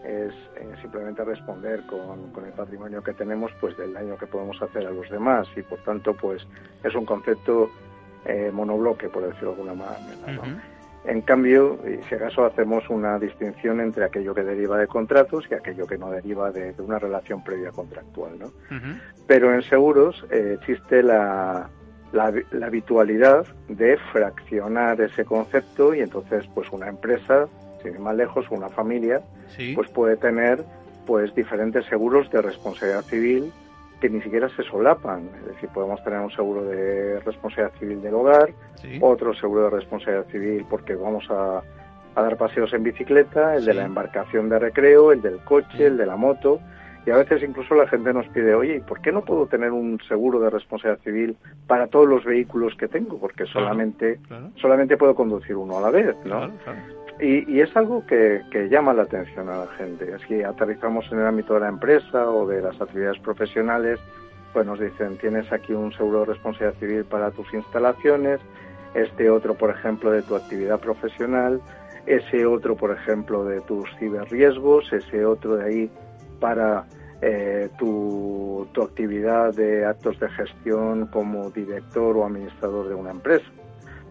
es 0.05 0.33
eh, 0.57 0.75
simplemente 0.81 1.25
responder 1.25 1.85
con, 1.87 2.31
con 2.33 2.45
el 2.45 2.53
patrimonio 2.53 3.03
que 3.03 3.13
tenemos, 3.15 3.51
pues 3.61 3.77
del 3.77 3.93
daño 3.93 4.17
que 4.17 4.27
podemos 4.27 4.61
hacer 4.63 4.87
a 4.87 4.91
los 4.91 5.09
demás 5.11 5.49
y, 5.57 5.63
por 5.63 5.79
tanto, 5.81 6.15
pues 6.15 6.47
es 6.85 6.95
un 6.95 7.05
concepto 7.05 7.71
eh, 8.25 8.51
monobloque, 8.53 9.09
por 9.09 9.23
decirlo 9.27 9.55
de 9.55 9.63
alguna 9.63 9.75
manera. 9.75 10.61
En 11.05 11.23
cambio, 11.23 11.79
y 11.87 12.03
si 12.09 12.17
acaso 12.17 12.45
hacemos 12.45 12.91
una 12.91 13.19
distinción 13.19 13.81
entre 13.81 14.05
aquello 14.05 14.35
que 14.35 14.43
deriva 14.43 14.77
de 14.79 14.87
contratos 14.87 15.45
y 15.51 15.55
aquello 15.55 15.87
que 15.87 15.97
no 15.97 16.11
deriva 16.11 16.51
de, 16.51 16.73
de 16.73 16.83
una 16.83 16.99
relación 16.99 17.43
previa 17.43 17.71
contractual, 17.71 18.39
¿no? 18.39 18.53
Pero 19.27 19.55
en 19.55 19.63
seguros 19.63 20.27
eh, 20.31 20.57
existe 20.59 21.03
la, 21.03 21.71
la, 22.13 22.33
la 22.51 22.67
habitualidad 22.67 23.47
de 23.69 23.97
fraccionar 24.13 25.01
ese 25.01 25.25
concepto 25.25 25.95
y 25.95 26.01
entonces 26.01 26.47
pues 26.55 26.71
una 26.73 26.89
empresa, 26.89 27.47
sin 27.83 27.95
ir 27.95 27.99
más 28.01 28.15
lejos, 28.17 28.47
una 28.51 28.69
familia, 28.69 29.21
Sí. 29.49 29.73
pues 29.75 29.89
puede 29.91 30.17
tener 30.17 30.65
pues 31.07 31.35
diferentes 31.35 31.87
seguros 31.87 32.31
de 32.31 32.43
responsabilidad 32.43 33.03
civil 33.03 33.51
que 34.01 34.11
ni 34.11 34.21
siquiera 34.21 34.49
se 34.51 34.63
solapan. 34.63 35.29
Es 35.41 35.47
decir, 35.55 35.69
podemos 35.71 36.03
tener 36.05 36.21
un 36.21 36.31
seguro 36.31 36.65
de 36.65 37.19
responsabilidad 37.21 37.77
civil 37.79 38.01
del 38.03 38.15
hogar, 38.15 38.51
sí. 38.77 38.99
otro 39.01 39.35
seguro 39.35 39.65
de 39.65 39.71
responsabilidad 39.71 40.27
civil 40.31 40.65
porque 40.69 40.95
vamos 40.95 41.25
a, 41.31 41.63
a 42.15 42.23
dar 42.23 42.37
paseos 42.37 42.73
en 42.75 42.83
bicicleta, 42.85 43.57
el 43.57 43.65
de 43.65 43.75
la 43.75 43.85
embarcación 43.85 44.49
de 44.49 44.59
recreo, 44.59 45.11
el 45.13 45.23
del 45.23 45.39
coche, 45.39 45.87
el 45.87 45.97
de 45.97 46.07
la 46.07 46.17
moto. 46.17 46.61
Y 47.07 47.11
a 47.11 47.17
veces 47.17 47.43
incluso 47.43 47.75
la 47.75 47.89
gente 47.89 48.13
nos 48.13 48.29
pide, 48.29 48.55
oye, 48.55 48.77
¿y 48.77 48.81
por 48.81 49.01
qué 49.01 49.11
no 49.13 49.25
puedo 49.25 49.47
tener 49.47 49.73
un 49.73 49.99
seguro 50.07 50.41
de 50.41 50.51
responsabilidad 50.51 51.03
civil 51.03 51.37
para 51.67 51.87
todos 51.87 52.07
los 52.07 52.23
vehículos 52.25 52.75
que 52.77 52.87
tengo? 52.87 53.19
Porque 53.19 53.47
solamente, 53.47 54.19
Claro, 54.29 54.51
solamente 54.57 54.97
puedo 54.99 55.15
conducir 55.15 55.57
uno 55.57 55.79
a 55.79 55.81
la 55.81 55.91
vez, 55.91 56.15
¿no? 56.27 56.51
claro. 56.63 56.99
Y, 57.21 57.53
y 57.53 57.61
es 57.61 57.77
algo 57.77 58.07
que, 58.07 58.43
que 58.51 58.69
llama 58.69 58.95
la 58.95 59.03
atención 59.03 59.49
a 59.49 59.59
la 59.59 59.67
gente. 59.77 60.17
Si 60.27 60.43
aterrizamos 60.43 61.11
en 61.11 61.19
el 61.19 61.27
ámbito 61.27 61.55
de 61.55 61.61
la 61.61 61.69
empresa 61.69 62.31
o 62.31 62.47
de 62.47 62.63
las 62.63 62.81
actividades 62.81 63.19
profesionales, 63.19 63.99
pues 64.53 64.67
nos 64.67 64.79
dicen, 64.79 65.19
tienes 65.19 65.53
aquí 65.53 65.73
un 65.73 65.93
seguro 65.93 66.21
de 66.21 66.27
responsabilidad 66.27 66.79
civil 66.79 67.05
para 67.05 67.31
tus 67.31 67.53
instalaciones, 67.53 68.41
este 68.95 69.31
otro, 69.31 69.55
por 69.55 69.71
ejemplo, 69.71 70.11
de 70.11 70.23
tu 70.23 70.37
actividad 70.37 70.81
profesional, 70.81 71.61
ese 72.07 72.47
otro, 72.47 72.75
por 72.77 72.91
ejemplo, 72.91 73.45
de 73.45 73.61
tus 73.63 73.89
ciberriesgos, 73.99 74.93
ese 74.93 75.25
otro 75.25 75.57
de 75.57 75.65
ahí 75.65 75.91
para 76.41 76.87
eh, 77.21 77.69
tu, 77.79 78.67
tu 78.73 78.83
actividad 78.83 79.55
de 79.55 79.85
actos 79.85 80.19
de 80.21 80.29
gestión 80.31 81.07
como 81.09 81.51
director 81.51 82.17
o 82.17 82.25
administrador 82.25 82.89
de 82.89 82.95
una 82.95 83.11
empresa, 83.11 83.47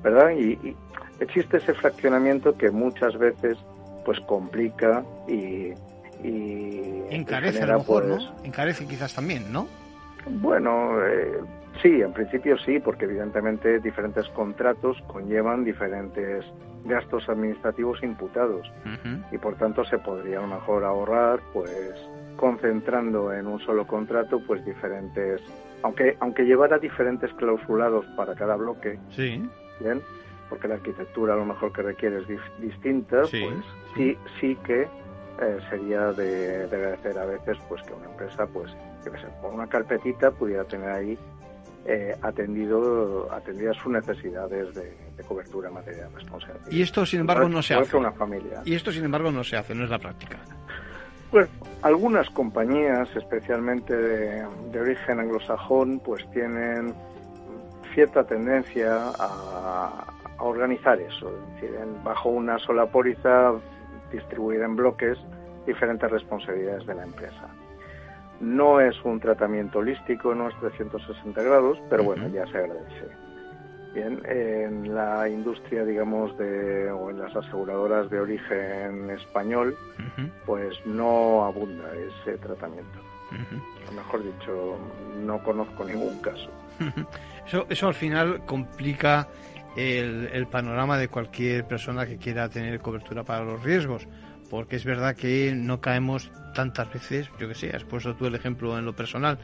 ¿verdad? 0.04 0.32
Y, 0.32 0.52
y 0.54 0.76
existe 1.20 1.58
ese 1.58 1.74
fraccionamiento 1.74 2.58
que 2.58 2.72
muchas 2.72 3.18
veces 3.18 3.58
pues 4.06 4.20
complica 4.22 5.04
y, 5.28 5.74
y 6.24 7.04
Encarece 7.10 7.60
a 7.60 7.62
genera, 7.62 7.74
lo 7.74 7.80
mejor, 7.80 8.08
pues, 8.08 8.24
¿no? 8.24 8.44
Encarece 8.44 8.86
quizás 8.86 9.14
también, 9.14 9.52
¿no? 9.52 9.68
bueno, 10.30 11.06
eh, 11.06 11.40
Sí, 11.82 12.02
en 12.02 12.12
principio 12.12 12.58
sí, 12.58 12.80
porque 12.80 13.06
evidentemente 13.06 13.80
diferentes 13.80 14.28
contratos 14.30 14.98
conllevan 15.06 15.64
diferentes 15.64 16.44
gastos 16.86 17.30
administrativos 17.30 18.02
imputados 18.02 18.72
y 19.32 19.38
por 19.38 19.56
tanto 19.58 19.84
se 19.86 20.00
podría 20.00 20.40
a 20.40 20.42
lo 20.42 20.48
mejor 20.48 20.84
ahorrar 20.86 21.40
pues 21.54 21.70
concentrando 22.38 23.32
en 23.34 23.46
un 23.46 23.60
solo 23.60 23.86
contrato 23.86 24.40
pues 24.48 24.64
diferentes 24.66 25.42
aunque 25.84 26.16
aunque 26.20 26.44
llevara 26.46 26.80
diferentes 26.80 27.32
clausulados 27.34 28.06
para 28.16 28.36
cada 28.36 28.56
bloque 28.56 28.98
Sí. 29.10 29.44
bien 29.82 30.02
porque 30.50 30.68
la 30.68 30.76
arquitectura 30.76 31.34
a 31.34 31.38
lo 31.38 31.46
mejor 31.46 31.72
que 31.72 31.82
requiere 31.82 32.20
es 32.20 32.28
distinta 32.60 33.26
Sí, 33.26 33.44
pues 33.46 33.66
sí 33.96 34.18
sí 34.40 34.56
que 34.66 34.82
eh, 34.84 35.60
sería 35.70 36.12
de, 36.14 36.68
de 36.68 36.76
agradecer 36.76 37.18
a 37.18 37.26
veces 37.26 37.58
pues 37.70 37.82
que 37.84 37.94
una 37.94 38.06
empresa 38.06 38.46
pues 38.48 38.72
sé, 39.04 39.28
por 39.42 39.54
una 39.54 39.68
carpetita 39.68 40.32
pudiera 40.32 40.64
tener 40.66 40.90
ahí 40.90 41.18
eh, 41.86 42.14
atendido 42.22 43.32
atendidas 43.32 43.78
sus 43.78 43.92
necesidades 43.94 44.74
de, 44.76 44.94
de 45.16 45.24
cobertura 45.24 45.70
en 45.70 45.76
materia 45.76 46.04
de 46.04 46.10
responsabilidad 46.16 46.70
Y 46.70 46.82
esto, 46.82 47.06
sin 47.06 47.22
embargo, 47.22 47.48
no 47.48 47.62
se 47.62 47.76
que 47.76 47.80
hace. 47.82 47.96
una 47.98 48.12
familia 48.12 48.62
Y 48.66 48.76
esto, 48.76 48.92
sin 48.92 49.06
embargo, 49.06 49.32
no 49.32 49.44
se 49.44 49.56
hace, 49.56 49.74
no 49.74 49.86
es 49.86 49.90
la 49.90 50.00
práctica. 50.00 50.38
Pues 51.32 51.50
algunas 51.84 52.30
compañías, 52.32 53.08
especialmente 53.16 53.96
de, 53.96 54.46
de 54.72 54.80
origen 54.80 55.20
anglosajón, 55.20 56.00
pues 56.00 56.30
tienen 56.32 56.94
cierta 57.94 58.26
tendencia 58.26 59.12
a, 59.20 60.06
a 60.38 60.44
organizar 60.44 61.00
eso, 61.00 61.30
es 61.30 61.62
decir, 61.62 61.78
bajo 62.04 62.30
una 62.30 62.60
sola 62.60 62.86
póliza, 62.86 63.54
distribuir 64.12 64.62
en 64.62 64.76
bloques 64.76 65.18
diferentes 65.66 66.10
responsabilidades 66.10 66.86
de 66.86 66.96
la 66.96 67.04
empresa. 67.04 67.48
No 68.40 68.80
es 68.80 68.96
un 69.04 69.20
tratamiento 69.20 69.80
holístico, 69.80 70.34
no 70.36 70.48
es 70.50 70.56
360 70.60 71.42
grados, 71.42 71.80
pero 71.90 72.04
bueno, 72.04 72.28
ya 72.28 72.46
se 72.48 72.58
agradece. 72.58 73.08
Bien, 73.94 74.22
en 74.26 74.94
la 74.94 75.28
industria, 75.28 75.84
digamos, 75.84 76.38
de, 76.38 76.92
o 76.92 77.10
en 77.10 77.20
las 77.20 77.36
aseguradoras 77.36 78.10
de 78.12 78.20
origen 78.20 79.10
español, 79.10 79.76
pues 80.46 80.76
no 80.86 81.46
abunda 81.46 81.90
ese 81.96 82.38
tratamiento. 82.38 83.00
O 83.90 83.92
mejor 83.94 84.24
dicho, 84.24 84.78
no 85.26 85.42
conozco 85.44 85.84
ningún 85.84 86.20
caso. 86.22 86.50
Eso, 87.48 87.66
eso 87.70 87.88
al 87.88 87.94
final 87.96 88.42
complica 88.46 89.28
el, 89.78 90.30
el 90.34 90.48
panorama 90.48 90.98
de 90.98 91.08
cualquier 91.08 91.66
persona 91.66 92.06
que 92.06 92.18
quiera 92.18 92.50
tener 92.50 92.80
cobertura 92.80 93.24
para 93.24 93.46
los 93.46 93.64
riesgos, 93.64 94.08
porque 94.50 94.76
es 94.76 94.86
verdad 94.86 95.16
que 95.16 95.54
no 95.56 95.80
caemos 95.80 96.32
tantas 96.54 96.92
veces, 96.92 97.30
yo 97.40 97.48
que 97.48 97.54
sé, 97.54 97.76
has 97.76 97.84
puesto 97.84 98.16
tú 98.16 98.26
el 98.26 98.36
ejemplo 98.36 98.78
en 98.78 98.86
lo 98.86 98.94
personal, 98.94 99.38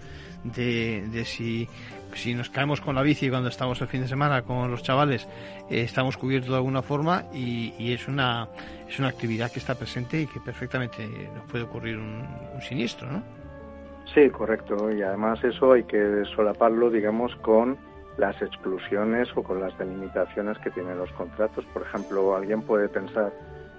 de, 0.43 1.07
de 1.11 1.25
si, 1.25 1.69
si 2.13 2.33
nos 2.33 2.49
caemos 2.49 2.81
con 2.81 2.95
la 2.95 3.03
bici 3.03 3.29
cuando 3.29 3.49
estamos 3.49 3.79
el 3.81 3.87
fin 3.87 4.01
de 4.01 4.07
semana 4.07 4.41
con 4.41 4.71
los 4.71 4.81
chavales, 4.81 5.27
eh, 5.69 5.81
estamos 5.81 6.17
cubiertos 6.17 6.49
de 6.49 6.55
alguna 6.55 6.81
forma 6.81 7.25
y, 7.33 7.73
y 7.77 7.93
es, 7.93 8.07
una, 8.07 8.47
es 8.89 8.97
una 8.97 9.09
actividad 9.09 9.51
que 9.51 9.59
está 9.59 9.75
presente 9.75 10.21
y 10.21 10.27
que 10.27 10.39
perfectamente 10.39 11.07
nos 11.35 11.43
puede 11.45 11.65
ocurrir 11.65 11.97
un, 11.97 12.25
un 12.55 12.61
siniestro, 12.61 13.11
¿no? 13.11 13.23
Sí, 14.13 14.29
correcto. 14.29 14.91
Y 14.91 15.01
además 15.01 15.43
eso 15.43 15.73
hay 15.73 15.83
que 15.83 16.23
solaparlo, 16.35 16.89
digamos, 16.89 17.35
con 17.37 17.77
las 18.17 18.39
exclusiones 18.41 19.29
o 19.36 19.43
con 19.43 19.60
las 19.60 19.77
delimitaciones 19.77 20.58
que 20.60 20.70
tienen 20.72 20.98
los 20.98 21.12
contratos. 21.13 21.65
Por 21.74 21.82
ejemplo, 21.84 22.36
alguien 22.36 22.62
puede 22.62 22.88
pensar, 22.89 23.32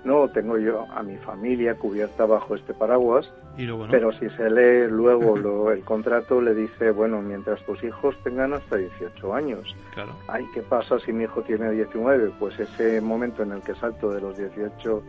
no, 0.05 0.29
tengo 0.29 0.59
yo 0.59 0.87
a 0.95 1.03
mi 1.03 1.17
familia 1.19 1.75
cubierta 1.77 2.27
bajo 2.27 2.55
este 2.57 2.75
paraguas, 2.75 3.33
Y 3.57 3.63
luego, 3.63 3.87
¿no? 3.87 3.91
pero 3.93 4.13
si 4.13 4.29
se 4.31 4.51
lee 4.51 4.89
luego 4.91 5.37
lo- 5.37 5.71
el 5.71 5.83
contrato, 5.85 6.41
le 6.43 6.55
dice, 6.55 6.91
bueno, 6.91 7.23
mientras 7.23 7.65
tus 7.65 7.83
hijos 7.85 8.15
tengan 8.25 8.53
hasta 8.53 8.77
18 8.77 9.35
años. 9.35 9.75
Claro. 9.95 10.13
Ay, 10.29 10.45
¿qué 10.53 10.63
pasa 10.63 10.99
si 10.99 11.13
mi 11.13 11.25
hijo 11.25 11.43
tiene 11.43 11.71
19? 11.71 12.33
Pues 12.39 12.59
ese 12.59 13.01
momento 13.01 13.43
en 13.45 13.53
el 13.53 13.63
que 13.63 13.75
salto 13.77 14.11
de 14.11 14.21
los 14.21 14.37
18 14.37 15.03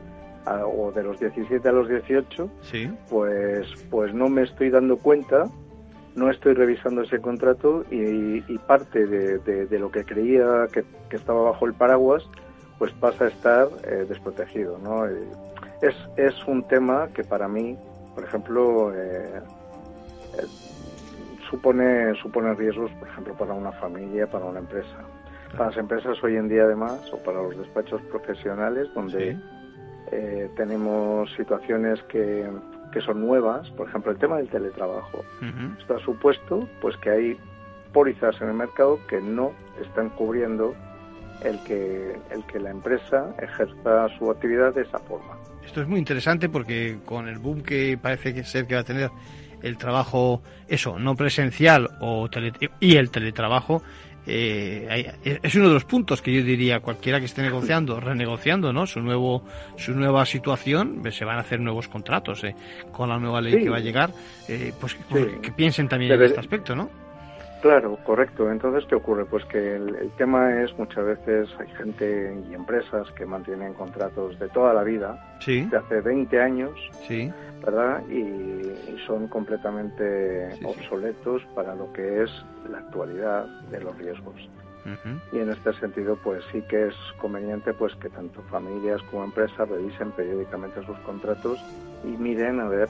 a- 0.45 0.65
o 0.67 0.91
de 0.91 1.01
los 1.03 1.19
17 1.19 1.67
a 1.67 1.71
los 1.71 1.89
18, 1.89 2.49
Sí. 2.61 2.87
pues, 3.09 3.67
pues 3.89 4.13
no 4.13 4.29
me 4.29 4.43
estoy 4.43 4.69
dando 4.69 4.97
cuenta, 4.97 5.49
no 6.15 6.29
estoy 6.31 6.53
revisando 6.53 7.01
ese 7.01 7.19
contrato 7.19 7.83
y, 7.91 8.43
y 8.53 8.57
parte 8.59 9.05
de, 9.05 9.39
de- 9.39 9.65
de 9.67 9.79
lo 9.79 9.91
que 9.91 10.03
creía 10.05 10.67
que, 10.71 10.83
que 11.09 11.17
estaba 11.17 11.41
bajo 11.43 11.65
el 11.65 11.73
paraguas, 11.73 12.23
pues 12.79 12.91
pasa 12.93 13.25
a 13.25 13.27
estar 13.27 13.67
eh, 13.83 14.05
desprotegido. 14.07 14.77
¿no? 14.79 15.05
Eh, 15.07 15.27
Es, 15.81 15.95
es 16.17 16.33
un 16.47 16.63
tema 16.67 17.09
que 17.13 17.23
para 17.23 17.47
mí, 17.47 17.77
por 18.13 18.23
ejemplo, 18.23 18.93
eh, 18.95 19.41
eh, 20.37 20.47
supone, 21.49 22.13
supone 22.15 22.53
riesgos, 22.55 22.91
por 22.99 23.07
ejemplo, 23.09 23.33
para 23.35 23.53
una 23.53 23.71
familia, 23.73 24.27
para 24.27 24.45
una 24.45 24.59
empresa. 24.59 24.97
Para 25.51 25.65
las 25.67 25.77
empresas 25.77 26.21
hoy 26.23 26.35
en 26.35 26.47
día, 26.49 26.63
además, 26.63 27.01
o 27.13 27.17
para 27.23 27.41
los 27.41 27.57
despachos 27.57 28.01
profesionales, 28.03 28.89
donde 28.93 29.33
Sí. 29.33 29.39
eh, 30.11 30.49
tenemos 30.55 31.31
situaciones 31.35 32.01
que, 32.03 32.49
que 32.95 33.01
son 33.01 33.19
nuevas, 33.19 33.69
por 33.71 33.89
ejemplo, 33.89 34.09
el 34.13 34.17
tema 34.17 34.37
del 34.37 34.47
teletrabajo. 34.47 35.17
Ujú. 35.41 35.79
Esto 35.81 35.97
ha 35.97 35.99
supuesto 35.99 36.65
pues 36.81 36.95
que 36.97 37.09
hay 37.09 37.37
pólizas 37.91 38.39
en 38.41 38.47
el 38.47 38.53
mercado 38.53 38.97
que 39.09 39.19
no 39.19 39.51
están 39.81 40.09
cubriendo 40.11 40.73
el 41.43 41.61
que, 41.65 42.17
el 42.31 42.43
que 42.45 42.59
la 42.61 42.71
empresa 42.71 43.35
ejerza 43.41 44.07
su 44.17 44.31
actividad 44.31 44.73
de 44.73 44.83
esa 44.83 44.97
forma. 44.99 45.35
Esto 45.65 45.81
es 45.81 45.87
muy 45.89 45.99
interesante 45.99 46.47
porque 46.47 46.99
con 47.05 47.27
el 47.27 47.37
boom 47.37 47.61
que 47.63 47.97
parece 48.01 48.33
que 48.33 48.45
ser 48.45 48.65
que 48.65 48.75
va 48.75 48.81
a 48.81 48.85
tener 48.85 49.09
el 49.61 49.77
trabajo, 49.77 50.41
eso, 50.69 50.97
no 50.97 51.15
presencial 51.15 51.89
o 51.99 52.29
tele- 52.29 52.53
y 52.79 52.95
el 52.95 53.11
teletrabajo, 53.11 53.81
eh, 54.27 54.87
hay- 54.89 55.39
es 55.43 55.55
uno 55.55 55.67
de 55.67 55.73
los 55.75 55.85
puntos 55.85 56.21
que 56.21 56.33
yo 56.33 56.43
diría 56.43 56.79
cualquiera 56.79 57.19
que 57.19 57.25
esté 57.25 57.41
negociando, 57.41 57.99
renegociando, 57.99 58.73
¿no? 58.73 58.87
Su 58.87 58.99
nuevo, 59.01 59.43
su 59.77 59.93
nueva 59.93 60.25
situación, 60.25 60.99
pues, 61.01 61.15
se 61.15 61.25
van 61.25 61.37
a 61.37 61.41
hacer 61.41 61.59
nuevos 61.59 61.87
contratos 61.87 62.43
eh, 62.43 62.55
con 62.91 63.09
la 63.09 63.17
nueva 63.19 63.41
ley 63.41 63.53
Sí. 63.53 63.59
que 63.63 63.69
va 63.69 63.77
a 63.77 63.81
llegar, 63.81 64.11
eh, 64.47 64.73
pues 64.79 64.97
pues, 65.09 65.23
Sí. 65.25 65.29
que 65.41 65.51
piensen 65.51 65.87
también 65.87 66.11
en 66.13 66.21
este 66.23 66.39
aspecto, 66.39 66.75
¿no? 66.75 66.89
Claro, 67.65 67.97
correcto. 68.03 68.51
Entonces, 68.51 68.85
¿qué 68.87 68.93
ocurre? 68.93 69.25
Pues 69.25 69.43
que 69.45 69.77
el, 69.77 69.95
el 69.95 70.11
tema 70.17 70.61
es 70.61 70.77
muchas 70.77 71.03
veces 71.03 71.49
hay 71.59 71.67
gente 71.69 72.39
y 72.47 72.53
empresas 72.53 73.09
que 73.13 73.25
mantienen 73.25 73.73
contratos 73.73 74.37
de 74.37 74.47
toda 74.49 74.71
la 74.71 74.83
vida, 74.83 75.35
Sí, 75.39 75.65
de 75.65 75.77
hace 75.77 75.99
20 75.99 76.39
años, 76.39 76.79
sí, 77.07 77.33
¿verdad? 77.65 78.03
Y, 78.07 78.19
y 78.19 79.03
son 79.07 79.27
completamente 79.29 80.51
Sí, 80.59 80.63
obsoletos 80.63 81.41
para 81.55 81.73
lo 81.73 81.91
que 81.91 82.21
es 82.21 82.29
la 82.69 82.77
actualidad 82.77 83.47
de 83.71 83.81
los 83.81 83.97
riesgos. 83.97 84.35
Y 85.31 85.39
en 85.39 85.49
este 85.49 85.73
sentido, 85.73 86.19
pues 86.23 86.43
sí 86.51 86.61
que 86.69 86.89
es 86.89 86.95
conveniente 87.19 87.73
pues 87.73 87.95
que 87.95 88.09
tanto 88.09 88.43
familias 88.43 89.01
como 89.09 89.23
empresas 89.23 89.67
revisen 89.67 90.11
periódicamente 90.11 90.85
sus 90.85 90.99
contratos 90.99 91.57
y 92.03 92.09
miren 92.09 92.59
a 92.59 92.67
ver 92.67 92.89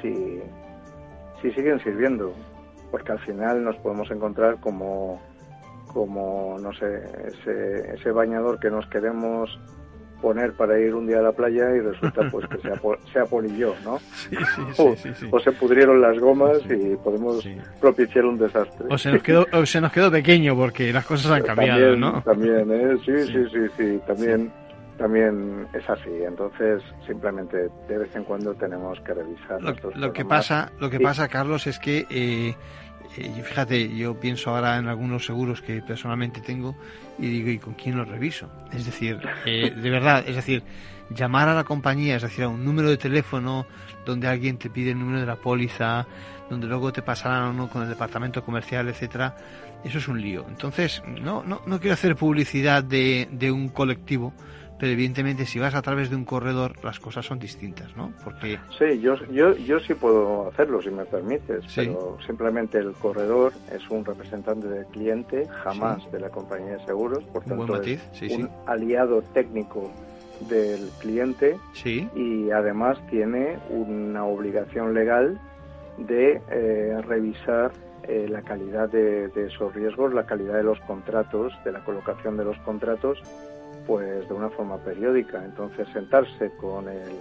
si, 0.00 0.40
si 1.42 1.50
siguen 1.50 1.80
sirviendo, 1.80 2.32
porque 2.92 3.10
al 3.12 3.18
final 3.20 3.64
nos 3.64 3.74
podemos 3.78 4.08
encontrar 4.12 4.60
como, 4.60 5.20
como 5.92 6.56
no 6.60 6.72
sé, 6.74 6.86
ese, 7.26 7.94
ese 7.94 8.12
bañador 8.12 8.60
que 8.60 8.70
nos 8.70 8.86
queremos 8.86 9.58
poner 10.20 10.52
para 10.52 10.78
ir 10.78 10.94
un 10.94 11.04
día 11.08 11.18
a 11.18 11.22
la 11.22 11.32
playa 11.32 11.74
y 11.74 11.80
resulta 11.80 12.28
pues 12.30 12.46
que 12.46 12.58
se, 12.58 12.68
apo- 12.72 12.96
se 13.12 13.18
apolilló, 13.18 13.74
¿no? 13.84 13.98
sí, 13.98 14.36
sí, 14.36 14.62
O, 14.78 14.94
sí, 14.94 15.28
o 15.32 15.40
se 15.40 15.50
pudrieron 15.50 16.00
las 16.00 16.16
gomas 16.20 16.58
y 16.70 16.94
podemos 16.96 17.44
propiciar 17.80 18.26
un 18.26 18.38
desastre. 18.38 18.86
O 18.88 18.96
se 18.96 19.10
nos 19.10 19.20
quedó, 19.22 19.44
o 19.52 19.66
se 19.66 19.80
nos 19.80 19.90
quedó 19.90 20.12
pequeño 20.12 20.54
porque 20.54 20.92
las 20.92 21.04
cosas 21.04 21.32
han 21.32 21.42
cambiado, 21.42 21.80
también, 21.80 22.00
¿no? 22.00 22.22
También, 22.22 22.70
¿eh? 22.72 22.96
Sí. 23.04 23.26
sí, 23.32 23.44
sí, 23.52 23.66
sí, 23.76 24.00
también, 24.06 24.52
también 25.02 25.66
es 25.72 25.88
así. 25.90 26.10
Entonces, 26.24 26.80
simplemente 27.06 27.68
de 27.88 27.98
vez 27.98 28.14
en 28.14 28.22
cuando 28.22 28.54
tenemos 28.54 29.00
que 29.00 29.12
revisar. 29.14 29.60
Lo, 29.60 29.74
lo 29.96 30.12
que 30.12 30.24
pasa, 30.24 30.70
lo 30.78 30.88
que 30.88 30.98
Sí. 30.98 31.02
pasa, 31.02 31.26
Carlos, 31.28 31.66
es 31.66 31.80
que 31.80 32.06
eh, 32.08 32.54
eh, 33.16 33.42
fíjate, 33.42 33.94
yo 33.96 34.14
pienso 34.20 34.50
ahora 34.54 34.78
en 34.78 34.86
algunos 34.86 35.26
seguros 35.26 35.60
que 35.60 35.82
personalmente 35.82 36.40
tengo 36.40 36.76
y 37.18 37.28
digo, 37.28 37.50
¿y 37.50 37.58
con 37.58 37.74
quién 37.74 37.96
los 37.98 38.06
reviso? 38.08 38.48
Es 38.72 38.86
decir, 38.86 39.18
eh, 39.44 39.72
de 39.72 39.90
verdad, 39.90 40.22
es 40.26 40.36
decir, 40.36 40.62
llamar 41.10 41.48
a 41.48 41.54
la 41.54 41.64
compañía, 41.64 42.14
es 42.16 42.22
decir, 42.22 42.44
a 42.44 42.48
un 42.48 42.64
número 42.64 42.88
de 42.88 42.96
teléfono 42.96 43.66
donde 44.06 44.28
alguien 44.28 44.56
te 44.56 44.70
pide 44.70 44.92
el 44.92 44.98
número 45.00 45.18
de 45.20 45.26
la 45.26 45.36
póliza, 45.36 46.06
donde 46.48 46.68
luego 46.68 46.92
te 46.92 47.02
pasarán 47.02 47.42
o 47.48 47.52
no 47.52 47.68
con 47.68 47.82
el 47.82 47.88
departamento 47.88 48.44
comercial, 48.44 48.88
etcétera, 48.88 49.34
eso 49.84 49.98
es 49.98 50.06
un 50.06 50.20
lío. 50.20 50.44
Entonces, 50.48 51.02
no, 51.06 51.42
no, 51.42 51.60
no 51.66 51.80
quiero 51.80 51.94
hacer 51.94 52.14
publicidad 52.14 52.84
de, 52.84 53.28
de 53.32 53.50
un 53.50 53.68
colectivo, 53.68 54.32
pero 54.82 54.94
evidentemente 54.94 55.46
si 55.46 55.60
vas 55.60 55.76
a 55.76 55.80
través 55.80 56.10
de 56.10 56.16
un 56.16 56.24
corredor 56.24 56.72
las 56.82 56.98
cosas 56.98 57.24
son 57.24 57.38
distintas, 57.38 57.96
¿no? 57.96 58.12
Porque 58.24 58.58
Sí, 58.76 58.98
yo, 59.00 59.14
yo, 59.30 59.54
yo 59.54 59.78
sí 59.78 59.94
puedo 59.94 60.48
hacerlo, 60.48 60.82
si 60.82 60.90
me 60.90 61.04
permites, 61.04 61.62
Sí. 61.68 61.82
pero 61.86 62.18
simplemente 62.26 62.78
el 62.78 62.90
corredor 62.94 63.52
es 63.70 63.88
un 63.90 64.04
representante 64.04 64.66
del 64.66 64.84
cliente, 64.86 65.46
jamás 65.62 66.02
Sí. 66.02 66.08
de 66.10 66.18
la 66.18 66.30
compañía 66.30 66.78
de 66.78 66.84
seguros, 66.84 67.22
por 67.32 67.44
Un 67.44 67.48
tanto 67.50 67.66
buen 67.68 67.78
matiz, 67.78 68.00
es 68.14 68.18
sí, 68.18 68.26
un 68.34 68.48
sí. 68.48 68.48
aliado 68.66 69.22
técnico 69.32 69.88
del 70.48 70.90
cliente 70.98 71.56
sí, 71.74 72.08
y 72.16 72.50
además 72.50 72.98
tiene 73.08 73.58
una 73.70 74.24
obligación 74.24 74.94
legal 74.94 75.38
de 75.96 76.40
eh, 76.50 77.00
revisar 77.06 77.70
eh, 78.08 78.26
la 78.28 78.42
calidad 78.42 78.88
de, 78.88 79.28
de, 79.28 79.46
esos 79.46 79.72
riesgos, 79.76 80.12
la 80.12 80.26
calidad 80.26 80.54
de 80.54 80.64
los 80.64 80.80
contratos, 80.80 81.52
de 81.64 81.70
la 81.70 81.84
colocación 81.84 82.36
de 82.36 82.42
los 82.46 82.58
contratos, 82.64 83.22
pues 83.86 84.28
de 84.28 84.34
una 84.34 84.50
forma 84.50 84.78
periódica. 84.78 85.44
Entonces 85.44 85.88
sentarse 85.92 86.50
con 86.60 86.88
el 86.88 87.12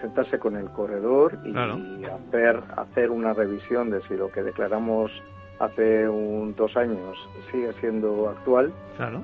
sentarse 0.00 0.38
con 0.38 0.56
el 0.56 0.68
corredor 0.70 1.38
y, 1.44 1.56
hacer 2.04 2.62
hacer 2.76 3.10
una 3.10 3.32
revisión 3.32 3.90
de 3.90 4.02
si 4.02 4.14
lo 4.14 4.30
que 4.30 4.42
declaramos 4.42 5.10
hace 5.58 6.06
un 6.06 6.54
dos 6.54 6.76
años 6.76 7.16
sigue 7.50 7.72
siendo 7.80 8.28
actual. 8.28 8.72
Claro. 8.96 9.22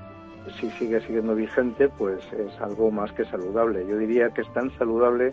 Si 0.58 0.70
sigue 0.72 1.00
siendo 1.02 1.36
vigente, 1.36 1.88
pues 1.88 2.20
es 2.32 2.60
algo 2.60 2.90
más 2.90 3.12
que 3.12 3.24
saludable. 3.26 3.86
Yo 3.86 3.96
diría 3.96 4.30
que 4.30 4.40
es 4.40 4.52
tan 4.52 4.70
saludable 4.76 5.32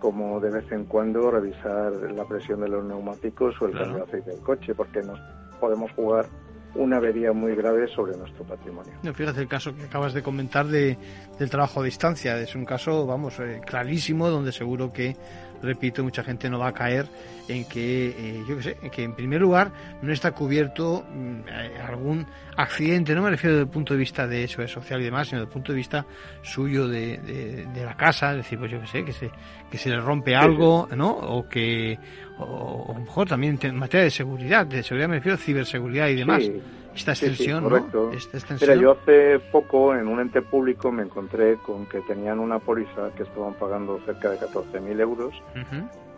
como 0.00 0.40
de 0.40 0.50
vez 0.50 0.72
en 0.72 0.84
cuando 0.86 1.30
revisar 1.30 1.92
la 1.92 2.24
presión 2.24 2.60
de 2.60 2.68
los 2.68 2.84
neumáticos 2.84 3.54
o 3.62 3.66
el 3.66 3.72
cambio 3.72 3.98
de 3.98 4.02
aceite 4.02 4.30
del 4.30 4.40
coche, 4.40 4.74
porque 4.74 5.00
nos 5.00 5.20
podemos 5.60 5.92
jugar 5.92 6.26
una 6.74 6.96
avería 6.96 7.32
muy 7.32 7.54
grave 7.54 7.86
sobre 7.88 8.16
nuestro 8.16 8.44
patrimonio. 8.44 8.92
No, 9.02 9.12
fíjate 9.12 9.40
el 9.40 9.48
caso 9.48 9.74
que 9.76 9.84
acabas 9.84 10.14
de 10.14 10.22
comentar 10.22 10.66
de, 10.66 10.96
del 11.38 11.50
trabajo 11.50 11.80
a 11.80 11.84
distancia. 11.84 12.38
Es 12.38 12.54
un 12.54 12.64
caso, 12.64 13.06
vamos, 13.06 13.38
eh, 13.40 13.60
clarísimo, 13.64 14.28
donde 14.28 14.52
seguro 14.52 14.92
que, 14.92 15.14
repito, 15.62 16.02
mucha 16.02 16.24
gente 16.24 16.48
no 16.48 16.58
va 16.58 16.68
a 16.68 16.72
caer 16.72 17.06
en 17.48 17.64
que, 17.66 18.08
eh, 18.08 18.44
yo 18.48 18.56
qué 18.56 18.62
sé, 18.62 18.76
en 18.82 18.90
que 18.90 19.02
en 19.02 19.14
primer 19.14 19.40
lugar 19.40 19.72
no 20.00 20.12
está 20.12 20.32
cubierto 20.32 21.04
mm, 21.12 21.40
eh, 21.48 21.80
algún 21.86 22.26
accidente, 22.56 23.14
no 23.14 23.22
me 23.22 23.30
refiero 23.30 23.56
desde 23.56 23.66
el 23.66 23.70
punto 23.70 23.94
de 23.94 23.98
vista 23.98 24.26
de 24.26 24.44
eso, 24.44 24.62
de 24.62 24.68
social 24.68 25.00
y 25.00 25.04
demás, 25.04 25.28
sino 25.28 25.40
desde 25.40 25.48
el 25.48 25.52
punto 25.52 25.72
de 25.72 25.76
vista 25.76 26.06
suyo 26.42 26.88
de, 26.88 27.18
de, 27.18 27.84
la 27.84 27.96
casa, 27.96 28.30
es 28.30 28.38
decir, 28.38 28.58
pues 28.58 28.70
yo 28.70 28.80
qué 28.80 28.86
sé, 28.86 29.04
que 29.04 29.12
se, 29.12 29.30
que 29.70 29.78
se 29.78 29.90
le 29.90 30.00
rompe 30.00 30.36
algo, 30.36 30.88
¿no? 30.94 31.10
O 31.10 31.48
que, 31.48 31.98
o, 32.42 32.90
a 32.90 32.94
lo 32.94 33.00
mejor 33.00 33.28
también 33.28 33.58
en 33.62 33.76
materia 33.76 34.04
de 34.04 34.10
seguridad, 34.10 34.66
de 34.66 34.82
seguridad 34.82 35.08
me 35.08 35.16
refiero 35.16 35.34
a 35.36 35.38
ciberseguridad 35.38 36.08
y 36.08 36.16
demás. 36.16 36.50
Esta 36.94 37.12
extensión, 37.12 37.68
¿no? 37.68 38.12
Esta 38.12 38.36
extensión. 38.36 38.70
Mira, 38.70 38.82
yo 38.82 38.92
hace 38.92 39.38
poco 39.50 39.94
en 39.94 40.06
un 40.08 40.20
ente 40.20 40.42
público 40.42 40.92
me 40.92 41.02
encontré 41.02 41.56
con 41.56 41.86
que 41.86 42.00
tenían 42.02 42.38
una 42.38 42.58
póliza 42.58 43.10
que 43.16 43.22
estaban 43.22 43.54
pagando 43.54 43.98
cerca 44.04 44.30
de 44.30 44.38
14.000 44.38 45.00
euros 45.00 45.34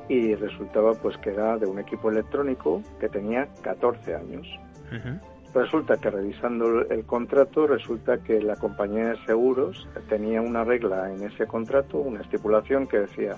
y 0.08 0.34
resultaba 0.34 0.92
pues 0.94 1.16
que 1.18 1.30
era 1.30 1.56
de 1.58 1.66
un 1.66 1.78
equipo 1.78 2.10
electrónico 2.10 2.82
que 2.98 3.08
tenía 3.08 3.48
14 3.62 4.16
años. 4.16 4.46
Resulta 5.54 5.96
que 5.96 6.10
revisando 6.10 6.80
el 6.90 7.04
contrato, 7.04 7.68
resulta 7.68 8.18
que 8.18 8.42
la 8.42 8.56
compañía 8.56 9.10
de 9.10 9.24
seguros 9.24 9.88
tenía 10.08 10.40
una 10.40 10.64
regla 10.64 11.12
en 11.12 11.22
ese 11.22 11.46
contrato, 11.46 11.98
una 11.98 12.20
estipulación 12.22 12.88
que 12.88 12.98
decía, 12.98 13.36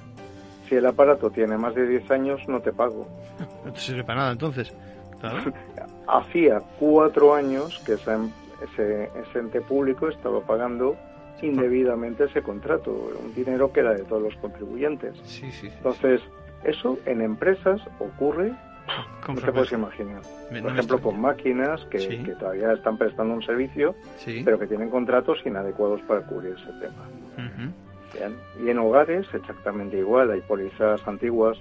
si 0.69 0.75
el 0.75 0.87
aparato 0.87 1.31
tiene 1.31 1.57
más 1.57 1.75
de 1.75 1.87
10 1.87 2.11
años, 2.11 2.41
no 2.49 2.61
te 2.61 2.73
pago. 2.73 3.07
No 3.65 3.73
te 3.73 3.81
sirve 3.81 4.05
para 4.05 4.21
nada 4.21 4.33
entonces. 4.33 4.73
Hacía 6.07 6.61
cuatro 6.79 7.35
años 7.35 7.83
que 7.85 7.95
ese, 7.95 9.11
ente 9.35 9.61
público 9.61 10.09
estaba 10.09 10.41
pagando 10.41 10.97
indebidamente 11.43 12.25
ese 12.25 12.43
contrato, 12.43 13.11
un 13.23 13.35
dinero 13.35 13.73
que 13.73 13.81
era 13.81 13.93
de 13.93 14.05
todos 14.05 14.23
los 14.23 14.37
contribuyentes. 14.37 15.15
Entonces, 15.63 16.23
eso 16.65 16.99
en 17.07 17.23
empresas 17.23 17.81
ocurre 17.99 18.55
no 19.29 19.35
te 19.35 19.53
puedes 19.53 19.73
imaginar. 19.73 20.23
Por 20.49 20.73
ejemplo, 20.73 21.01
con 21.01 21.21
máquinas 21.21 21.85
que, 21.87 22.35
todavía 22.39 22.73
están 22.73 22.97
prestando 22.97 23.35
un 23.35 23.43
servicio, 23.43 23.95
pero 24.45 24.59
que 24.59 24.67
tienen 24.67 24.91
contratos 24.91 25.39
inadecuados 25.45 26.01
para 26.03 26.23
cubrir 26.23 26.55
ese 26.55 26.73
tema. 26.81 27.75
Y 28.63 28.71
en 28.71 28.79
hogares 28.79 29.27
exactamente 29.33 29.99
igual. 29.99 30.31
Hay 30.31 30.41
pólizas 30.41 31.07
antiguas 31.07 31.59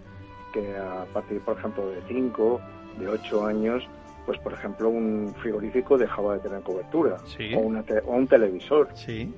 que 0.54 0.76
a 0.78 1.06
partir, 1.13 1.41
por 1.41 1.58
ejemplo, 1.58 1.89
de 1.89 2.02
5, 2.08 2.62
de 3.00 3.08
8 3.08 3.46
años, 3.46 3.88
pues 4.26 4.39
por 4.39 4.54
ejemplo 4.54 4.89
un 4.89 5.34
frigorífico 5.41 5.98
dejaba 5.98 6.36
de 6.36 6.39
tener 6.39 6.62
cobertura 6.62 7.18
o, 7.56 7.60
un 7.60 8.28
televisor. 8.28 8.89
Sí. 8.96 9.34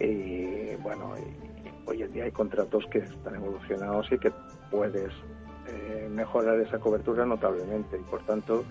Y 0.00 0.74
bueno, 0.82 1.14
hoy 1.86 2.02
en 2.02 2.12
día 2.12 2.24
hay 2.24 2.32
contratos 2.32 2.86
que 2.86 2.98
están 2.98 3.34
evolucionados 3.36 4.10
y 4.10 4.18
que 4.18 4.32
puedes 4.70 5.12
eh, 5.68 6.08
mejorar 6.10 6.58
esa 6.60 6.78
cobertura 6.78 7.24
notablemente 7.24 7.96
y 7.96 8.02
por 8.10 8.24
tanto 8.24 8.64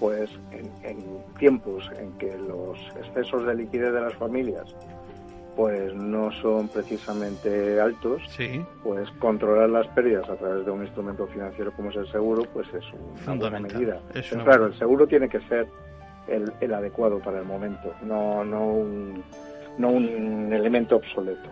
pues 0.00 0.28
en, 0.50 0.98
tiempos 1.38 1.88
en 1.96 2.10
que 2.18 2.36
los 2.36 2.76
excesos 2.96 3.46
de 3.46 3.54
liquidez 3.54 3.92
de 3.92 4.00
las 4.00 4.14
familias 4.14 4.74
pues 5.56 5.94
no 5.94 6.32
son 6.40 6.68
precisamente 6.68 7.80
altos, 7.80 8.22
pues 8.82 9.10
controlar 9.18 9.68
las 9.68 9.86
pérdidas 9.88 10.28
a 10.28 10.36
través 10.36 10.64
de 10.64 10.70
un 10.70 10.82
instrumento 10.82 11.26
financiero 11.26 11.72
como 11.72 11.90
es 11.90 11.96
el 11.96 12.10
seguro, 12.10 12.44
pues 12.52 12.66
es 12.74 12.84
una 13.26 13.34
buena 13.34 13.60
medida. 13.60 14.00
claro, 14.44 14.66
el 14.66 14.78
seguro 14.78 15.06
tiene 15.06 15.28
que 15.28 15.40
ser 15.48 15.66
el, 16.28 16.74
adecuado 16.74 17.18
para 17.18 17.40
el 17.40 17.44
momento, 17.44 17.94
no, 18.02 18.44
no, 18.44 18.66
un, 18.66 19.22
no 19.78 19.90
un 19.90 20.52
elemento 20.52 20.96
obsoleto. 20.96 21.50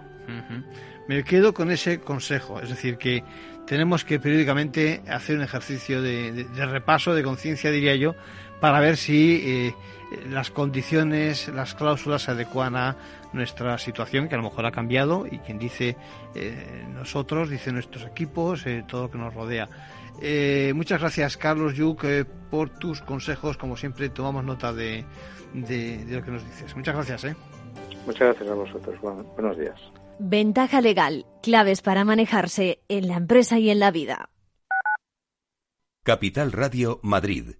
Me 1.09 1.25
quedo 1.25 1.53
con 1.53 1.71
ese 1.71 2.01
consejo, 2.01 2.61
es 2.61 2.69
decir, 2.69 2.97
que 2.97 3.25
tenemos 3.67 4.05
que 4.05 4.19
periódicamente 4.19 5.03
hacer 5.09 5.37
un 5.37 5.43
ejercicio 5.43 6.03
de, 6.03 6.47
repaso, 6.67 7.15
de 7.15 7.23
conciencia, 7.23 7.71
diría 7.71 7.97
yo, 7.97 8.15
para 8.61 8.81
ver 8.81 8.97
si 8.97 9.41
eh, 9.45 9.75
las 10.29 10.51
condiciones, 10.51 11.49
las 11.49 11.75
cláusulas 11.75 12.23
se 12.23 12.33
adecuan 12.33 12.77
a 12.77 12.97
nuestra 13.33 13.79
situación, 13.79 14.29
que 14.29 14.35
a 14.35 14.39
lo 14.39 14.45
mejor 14.45 14.67
ha 14.67 14.71
cambiado, 14.71 15.27
y 15.27 15.39
quien 15.39 15.59
dice 15.59 15.97
eh, 16.35 16.85
nosotros, 16.95 17.49
dice 17.49 17.73
nuestros 17.73 18.05
equipos, 18.05 18.67
eh, 18.67 18.85
todo 18.87 19.03
lo 19.05 19.11
que 19.11 19.19
nos 19.19 19.35
rodea. 19.35 19.69
muchas 20.75 21.01
gracias, 21.01 21.37
Carlos 21.37 21.75
Yuk, 21.75 22.05
por 22.51 22.71
tus 22.71 23.01
consejos. 23.03 23.57
Como 23.57 23.77
siempre, 23.77 24.11
tomamos 24.11 24.45
nota 24.45 24.73
de, 24.73 25.05
de, 25.55 26.05
lo 26.09 26.23
que 26.23 26.31
nos 26.31 26.45
dices. 26.45 26.77
Muchas 26.77 26.95
gracias. 26.95 27.37
Muchas 28.07 28.29
gracias 28.29 28.51
a 28.51 28.55
vosotros. 28.55 29.01
buenos 29.01 29.59
días. 29.59 29.81
Ventaja 30.19 30.83
legal, 30.83 31.25
claves 31.43 31.81
para 31.81 32.05
manejarse 32.05 32.83
en 32.89 33.09
la 33.09 33.17
empresa 33.17 33.59
y 33.59 33.71
en 33.71 33.79
la 33.79 33.91
vida. 33.91 34.29
Capital 36.03 36.53
Radio 36.53 36.99
Madrid 37.03 37.60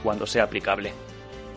cuando 0.03 0.25
sea 0.25 0.43
aplicable. 0.43 0.93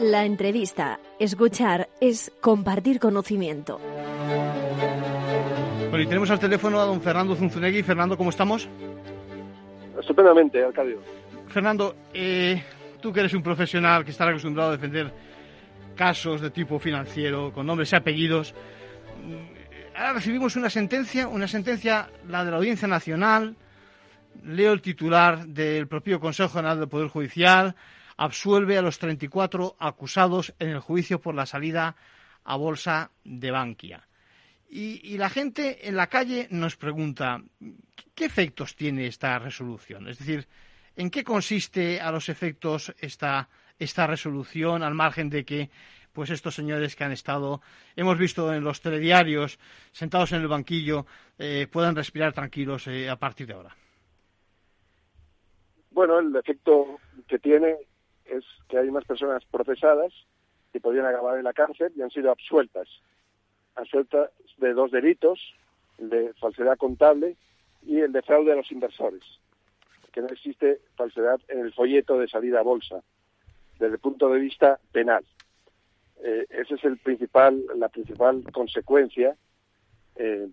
La 0.00 0.24
entrevista, 0.24 0.98
escuchar, 1.18 1.90
es 2.00 2.32
compartir 2.40 2.98
conocimiento. 2.98 3.78
Bueno, 5.90 6.00
y 6.02 6.06
tenemos 6.06 6.30
al 6.30 6.38
teléfono 6.38 6.80
a 6.80 6.86
don 6.86 7.02
Fernando 7.02 7.36
Zunzunegui. 7.36 7.82
Fernando, 7.82 8.16
¿cómo 8.16 8.30
estamos? 8.30 8.66
Estupendamente, 10.00 10.64
Arcadio. 10.64 11.02
Fernando, 11.48 11.94
eh, 12.14 12.62
tú 13.02 13.12
que 13.12 13.20
eres 13.20 13.34
un 13.34 13.42
profesional 13.42 14.02
que 14.02 14.12
está 14.12 14.26
acostumbrado 14.26 14.70
a 14.70 14.72
defender 14.72 15.12
casos 15.94 16.40
de 16.40 16.48
tipo 16.48 16.78
financiero, 16.78 17.52
con 17.52 17.66
nombres 17.66 17.92
y 17.92 17.96
apellidos, 17.96 18.54
mm, 19.22 19.96
ahora 19.98 20.14
recibimos 20.14 20.56
una 20.56 20.70
sentencia, 20.70 21.28
una 21.28 21.46
sentencia, 21.46 22.08
la 22.26 22.42
de 22.42 22.50
la 22.50 22.56
Audiencia 22.56 22.88
Nacional, 22.88 23.54
leo 24.44 24.72
el 24.72 24.80
titular 24.80 25.44
del 25.46 25.88
propio 25.88 26.20
Consejo 26.20 26.48
General 26.48 26.78
del 26.78 26.88
Poder 26.88 27.08
Judicial, 27.08 27.74
absuelve 28.20 28.76
a 28.76 28.82
los 28.82 28.98
34 28.98 29.76
acusados 29.78 30.54
en 30.58 30.68
el 30.68 30.80
juicio 30.80 31.22
por 31.22 31.34
la 31.34 31.46
salida 31.46 31.96
a 32.44 32.54
bolsa 32.54 33.12
de 33.24 33.50
Bankia. 33.50 34.06
Y, 34.68 35.16
la 35.16 35.30
gente 35.30 35.88
en 35.88 35.96
la 35.96 36.06
calle 36.08 36.46
nos 36.50 36.76
pregunta, 36.76 37.42
¿qué 38.14 38.26
efectos 38.26 38.76
tiene 38.76 39.06
esta 39.06 39.38
resolución? 39.38 40.06
Es 40.06 40.18
decir, 40.18 40.46
¿en 40.96 41.10
qué 41.10 41.24
consiste 41.24 41.98
a 41.98 42.12
los 42.12 42.28
efectos 42.28 42.94
esta, 43.00 43.48
esta 43.78 44.06
resolución, 44.06 44.82
al 44.82 44.94
margen 44.94 45.30
de 45.30 45.44
que 45.46 45.70
pues 46.12 46.28
estos 46.28 46.54
señores 46.54 46.94
que 46.96 47.04
han 47.04 47.12
estado, 47.12 47.62
hemos 47.96 48.18
visto 48.18 48.52
en 48.52 48.62
los 48.62 48.82
telediarios, 48.82 49.58
sentados 49.92 50.32
en 50.32 50.42
el 50.42 50.48
banquillo, 50.48 51.06
eh, 51.38 51.66
puedan 51.72 51.96
respirar 51.96 52.34
tranquilos 52.34 52.86
eh, 52.86 53.08
a 53.08 53.16
partir 53.16 53.46
de 53.46 53.54
ahora? 53.54 53.74
Bueno, 55.90 56.18
el 56.18 56.36
efecto 56.36 57.00
que 57.26 57.38
tiene 57.38 57.76
es 58.30 58.44
que 58.68 58.78
hay 58.78 58.88
unas 58.88 59.04
personas 59.04 59.44
procesadas 59.46 60.12
que 60.72 60.80
podían 60.80 61.06
acabar 61.06 61.38
en 61.38 61.44
la 61.44 61.52
cárcel 61.52 61.92
y 61.96 62.02
han 62.02 62.10
sido 62.10 62.30
absueltas. 62.30 62.88
Absueltas 63.74 64.30
de 64.58 64.72
dos 64.72 64.90
delitos, 64.90 65.40
el 65.98 66.10
de 66.10 66.32
falsedad 66.34 66.76
contable 66.76 67.36
y 67.82 68.00
el 68.00 68.12
de 68.12 68.22
fraude 68.22 68.52
a 68.52 68.56
los 68.56 68.70
inversores. 68.70 69.22
Que 70.12 70.20
no 70.20 70.28
existe 70.28 70.80
falsedad 70.96 71.40
en 71.48 71.60
el 71.60 71.72
folleto 71.72 72.18
de 72.18 72.28
salida 72.28 72.60
a 72.60 72.62
bolsa, 72.62 73.02
desde 73.78 73.94
el 73.94 74.00
punto 74.00 74.28
de 74.28 74.40
vista 74.40 74.78
penal. 74.92 75.24
Eh, 76.22 76.46
esa 76.50 76.74
es 76.74 76.84
el 76.84 76.98
principal, 76.98 77.64
la 77.76 77.88
principal 77.88 78.42
consecuencia 78.52 79.36
eh, 80.16 80.48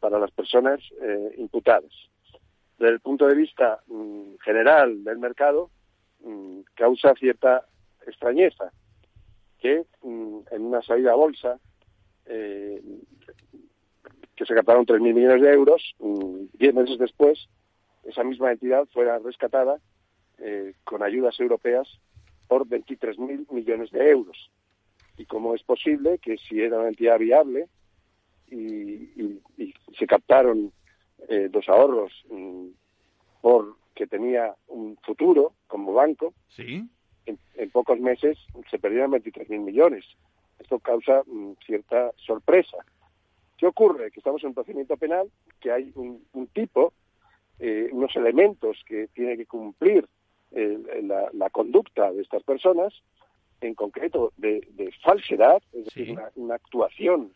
para 0.00 0.18
las 0.18 0.30
personas 0.32 0.80
eh, 1.00 1.34
imputadas. 1.38 1.92
Desde 2.78 2.94
el 2.94 3.00
punto 3.00 3.26
de 3.26 3.34
vista 3.34 3.80
mm, 3.86 4.36
general 4.42 5.04
del 5.04 5.18
mercado, 5.18 5.70
Mm, 6.26 6.62
causa 6.74 7.14
cierta 7.14 7.64
extrañeza 8.04 8.72
que 9.60 9.86
mm, 10.02 10.38
en 10.50 10.62
una 10.62 10.82
salida 10.82 11.12
a 11.12 11.14
bolsa 11.14 11.60
eh, 12.24 12.82
que 14.34 14.44
se 14.44 14.54
captaron 14.54 14.84
3.000 14.84 15.14
millones 15.14 15.40
de 15.40 15.52
euros, 15.52 15.94
mm, 16.00 16.46
diez 16.54 16.74
meses 16.74 16.98
después 16.98 17.48
esa 18.02 18.24
misma 18.24 18.50
entidad 18.50 18.86
fuera 18.86 19.20
rescatada 19.20 19.78
eh, 20.38 20.74
con 20.82 21.04
ayudas 21.04 21.38
europeas 21.38 21.86
por 22.48 22.66
23.000 22.66 23.46
millones 23.52 23.92
de 23.92 24.10
euros. 24.10 24.50
Y 25.18 25.26
cómo 25.26 25.54
es 25.54 25.62
posible 25.62 26.18
que 26.18 26.38
si 26.38 26.60
era 26.60 26.80
una 26.80 26.88
entidad 26.88 27.20
viable 27.20 27.68
y, 28.50 29.40
se 29.96 30.06
captaron 30.06 30.72
eh, 31.28 31.48
los 31.52 31.68
ahorros 31.68 32.12
por 33.40 33.76
que 33.96 34.06
tenía 34.06 34.54
un 34.68 34.96
futuro 34.98 35.54
como 35.66 35.94
banco, 35.94 36.34
¿Sí? 36.48 36.88
en, 37.24 37.70
pocos 37.70 37.98
meses 37.98 38.38
se 38.70 38.78
perdieron 38.78 39.10
23.000 39.10 39.58
millones. 39.58 40.04
Esto 40.60 40.78
causa 40.78 41.22
mm, 41.26 41.52
cierta 41.66 42.12
sorpresa. 42.16 42.76
¿Qué 43.56 43.66
ocurre? 43.66 44.10
Que 44.10 44.20
estamos 44.20 44.42
en 44.42 44.48
un 44.48 44.54
procedimiento 44.54 44.96
penal, 44.96 45.30
que 45.60 45.72
hay 45.72 45.90
un, 45.94 46.46
tipo, 46.52 46.92
eh, 47.58 47.88
unos 47.90 48.14
elementos 48.14 48.76
que 48.86 49.08
tiene 49.08 49.36
que 49.36 49.46
cumplir 49.46 50.06
la, 50.52 51.50
conducta 51.50 52.12
de 52.12 52.22
estas 52.22 52.42
personas, 52.42 52.92
en 53.60 53.74
concreto 53.74 54.32
de, 54.36 54.92
falsedad, 55.02 55.62
es 55.72 55.86
decir, 55.86 56.18
una, 56.34 56.54
actuación 56.54 57.32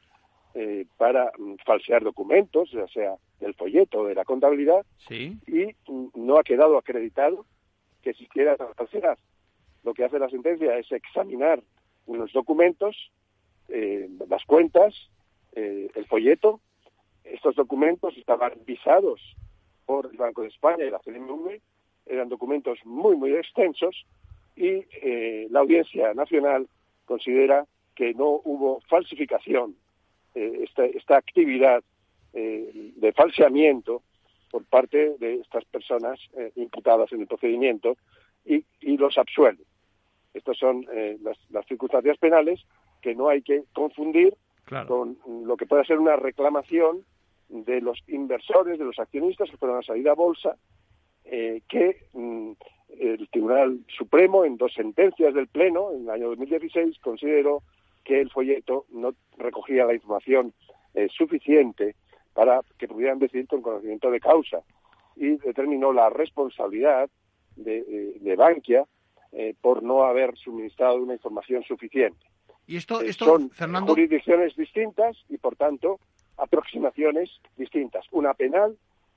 eh, 0.52 0.84
para 0.96 1.30
mm, 1.38 1.54
falsear 1.64 2.02
documentos, 2.02 2.72
ya 2.72 2.88
sea 2.88 3.14
del 3.38 3.54
folleto 3.54 4.04
de 4.06 4.16
la 4.16 4.24
contabilidad, 4.24 4.84
y 5.08 5.74
mm, 5.86 6.08
no 6.16 6.38
ha 6.38 6.42
quedado 6.42 6.76
acreditado 6.76 7.46
que 8.02 8.10
existiera 8.10 8.54
esa 8.54 8.66
falsedad. 8.74 9.16
Lo 9.84 9.94
que 9.94 10.04
hace 10.04 10.18
la 10.18 10.28
sentencia 10.28 10.76
es 10.76 10.90
examinar 10.90 11.62
unos 12.06 12.32
documentos, 12.32 13.12
eh, 13.68 14.08
las 14.28 14.44
cuentas, 14.44 14.94
eh, 15.52 15.88
el 15.94 16.06
folleto. 16.06 16.60
Estos 17.22 17.54
documentos 17.54 18.16
estaban 18.16 18.52
visados 18.66 19.20
por 19.86 20.06
el 20.06 20.16
Banco 20.16 20.42
de 20.42 20.48
España 20.48 20.84
y 20.84 20.90
la 20.90 20.98
CNMV, 20.98 21.60
eran 22.06 22.28
documentos 22.28 22.78
muy, 22.84 23.14
muy 23.14 23.34
extensos 23.36 24.04
y 24.56 24.84
la 25.48 25.60
Audiencia 25.60 26.12
Nacional 26.12 26.66
considera 27.04 27.66
que 27.94 28.14
no 28.14 28.40
hubo 28.44 28.80
falsificación 28.88 29.76
eh, 30.34 30.64
esta, 30.94 31.16
actividad 31.16 31.82
eh, 32.32 32.92
de 32.96 33.12
falseamiento 33.12 34.02
por 34.50 34.64
parte 34.64 35.16
de 35.18 35.36
estas 35.36 35.64
personas 35.64 36.20
eh, 36.36 36.52
imputadas 36.56 37.12
en 37.12 37.22
el 37.22 37.26
procedimiento 37.26 37.96
y, 38.44 38.64
los 38.96 39.16
absuelve. 39.18 39.64
Estas 40.34 40.58
son 40.58 40.86
las, 41.22 41.66
circunstancias 41.66 42.18
penales 42.18 42.60
que 43.00 43.14
no 43.14 43.28
hay 43.28 43.42
que 43.42 43.64
confundir 43.72 44.34
con 44.86 45.18
lo 45.44 45.56
que 45.56 45.66
puede 45.66 45.84
ser 45.84 45.98
una 45.98 46.16
reclamación 46.16 47.04
de 47.48 47.80
los 47.80 47.98
inversores, 48.08 48.78
de 48.78 48.84
los 48.84 48.98
accionistas 48.98 49.50
que 49.50 49.56
fueron 49.56 49.78
a 49.78 49.82
salir 49.82 50.08
a 50.08 50.14
bolsa, 50.14 50.56
que 51.24 52.04
mm, 52.12 52.52
el 52.98 53.28
Tribunal 53.30 53.80
Supremo, 53.96 54.44
en 54.44 54.56
dos 54.56 54.72
sentencias 54.74 55.34
del 55.34 55.48
Pleno, 55.48 55.92
en 55.92 56.02
el 56.02 56.10
año 56.10 56.28
2016, 56.28 56.98
consideró 57.00 57.62
que 58.04 58.20
el 58.20 58.30
folleto 58.30 58.86
no 58.90 59.14
recogía 59.36 59.84
la 59.84 59.94
información 59.94 60.52
eh, 60.94 61.08
suficiente 61.10 61.94
para 62.34 62.60
que 62.78 62.88
pudieran 62.88 63.18
decidir 63.18 63.46
con 63.46 63.62
conocimiento 63.62 64.10
de 64.10 64.20
causa 64.20 64.60
y 65.16 65.36
determinó 65.36 65.92
la 65.92 66.10
responsabilidad 66.10 67.10
de, 67.56 68.16
eh, 68.24 68.36
Bankia 68.36 68.86
eh, 69.32 69.54
por 69.60 69.82
no 69.82 70.04
haber 70.04 70.36
suministrado 70.36 70.96
una 70.96 71.14
información 71.14 71.62
suficiente. 71.64 72.26
Y 72.66 72.76
esto, 72.76 73.00
esto 73.00 73.24
son 73.24 73.50
Fernando... 73.50 73.92
jurisdicciones 73.92 74.56
distintas 74.56 75.16
y, 75.28 75.38
por 75.38 75.56
tanto, 75.56 75.98
aproximaciones 76.36 77.30
distintas. 77.56 78.06
Una 78.12 78.34
penal 78.34 78.76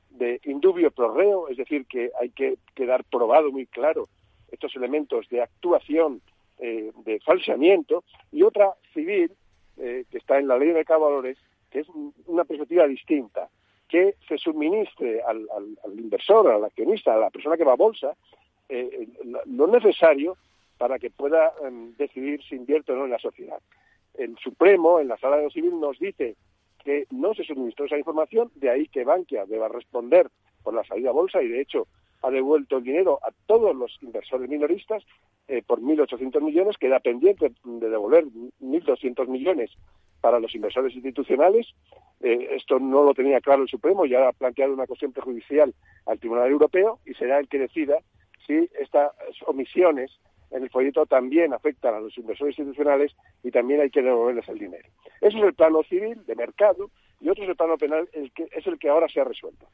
de 0.09 0.39
indubio 0.43 0.91
pro 0.91 1.13
reo, 1.13 1.47
es 1.47 1.57
decir, 1.57 1.85
que 1.85 2.11
hay 2.19 2.29
que 2.29 2.57
quedar 2.75 3.03
probado 3.05 3.51
muy 3.51 3.65
claro 3.65 4.09
estos 4.51 4.75
elementos 4.75 5.27
de 5.29 5.41
actuación 5.41 6.21
eh, 6.65 6.93
de 7.03 7.19
falseamiento, 7.19 8.05
y 8.31 8.41
otra 8.41 8.73
civil, 8.93 9.29
eh, 9.75 10.05
que 10.09 10.17
está 10.17 10.39
en 10.39 10.47
la 10.47 10.57
ley 10.57 10.69
de 10.69 10.85
valores, 10.85 11.37
que 11.69 11.81
es 11.81 11.87
una 12.25 12.45
perspectiva 12.45 12.87
distinta, 12.87 13.49
que 13.89 14.15
se 14.29 14.37
suministre 14.37 15.21
al, 15.23 15.45
inversor, 15.97 16.49
al 16.49 16.63
accionista, 16.63 17.13
a 17.13 17.17
la 17.17 17.29
persona 17.31 17.57
que 17.57 17.65
va 17.65 17.73
a 17.73 17.75
bolsa, 17.75 18.15
eh, 18.69 19.09
lo 19.45 19.67
necesario 19.67 20.37
para 20.77 20.99
que 20.99 21.09
pueda 21.09 21.51
em, 21.65 21.93
decidir 21.97 22.41
si 22.43 22.55
invierte 22.55 22.93
o 22.93 22.95
no 22.95 23.03
en 23.03 23.11
la 23.11 23.19
sociedad. 23.19 23.59
El 24.13 24.37
Supremo, 24.37 25.01
en 25.01 25.09
la 25.09 25.17
sala 25.17 25.35
de 25.35 25.43
lo 25.43 25.49
civil, 25.49 25.77
nos 25.81 25.99
dice 25.99 26.37
que 26.81 27.07
no 27.11 27.33
se 27.33 27.43
suministró 27.43 27.87
esa 27.87 27.97
información, 27.97 28.51
de 28.55 28.69
ahí 28.69 28.87
que 28.87 29.03
Bankia 29.03 29.45
deba 29.45 29.67
responder 29.67 30.29
por 30.63 30.73
la 30.73 30.85
salida 30.85 31.09
a 31.09 31.13
bolsa 31.13 31.43
y, 31.43 31.49
de 31.49 31.59
hecho, 31.59 31.87
ha 32.23 32.31
devuelto 32.31 32.77
el 32.77 32.83
dinero 32.83 33.19
a 33.21 33.31
todos 33.45 33.75
los 33.75 33.97
inversores 34.01 34.49
minoristas 34.49 35.03
eh, 35.47 35.61
por 35.61 35.81
1.800 35.81 36.41
millones, 36.41 36.77
queda 36.77 36.99
pendiente 36.99 37.51
de 37.63 37.89
devolver 37.89 38.25
1.200 38.61 39.27
millones 39.27 39.71
para 40.21 40.39
los 40.39 40.55
inversores 40.55 40.95
institucionales. 40.95 41.67
Eh, 42.21 42.47
esto 42.51 42.79
no 42.79 43.03
lo 43.03 43.13
tenía 43.13 43.41
claro 43.41 43.63
el 43.63 43.69
Supremo, 43.69 44.05
ya 44.05 44.29
ha 44.29 44.31
planteado 44.31 44.73
una 44.73 44.87
cuestión 44.87 45.11
prejudicial 45.11 45.73
al 46.05 46.19
Tribunal 46.19 46.49
Europeo 46.49 46.99
y 47.05 47.13
será 47.13 47.39
el 47.39 47.49
que 47.49 47.59
decida 47.59 47.97
si 48.47 48.69
estas 48.79 49.11
omisiones 49.45 50.11
en 50.51 50.63
el 50.63 50.69
folleto 50.69 51.05
también 51.05 51.53
afectan 51.53 51.95
a 51.95 51.99
los 51.99 52.17
inversores 52.17 52.57
institucionales 52.57 53.13
y 53.43 53.51
también 53.51 53.81
hay 53.81 53.89
que 53.89 54.01
devolverles 54.01 54.47
el 54.47 54.59
dinero. 54.59 54.87
Eso 55.19 55.37
es 55.39 55.43
el 55.43 55.53
plano 55.53 55.83
civil, 55.83 56.25
de 56.25 56.35
mercado, 56.35 56.89
y 57.19 57.29
otro 57.29 57.43
es 57.43 57.49
el 57.49 57.55
plano 57.55 57.77
penal, 57.77 58.07
el 58.13 58.31
que, 58.31 58.47
es 58.51 58.65
el 58.67 58.77
que 58.77 58.89
ahora 58.89 59.09
se 59.09 59.19
ha 59.19 59.23
resuelto. 59.23 59.67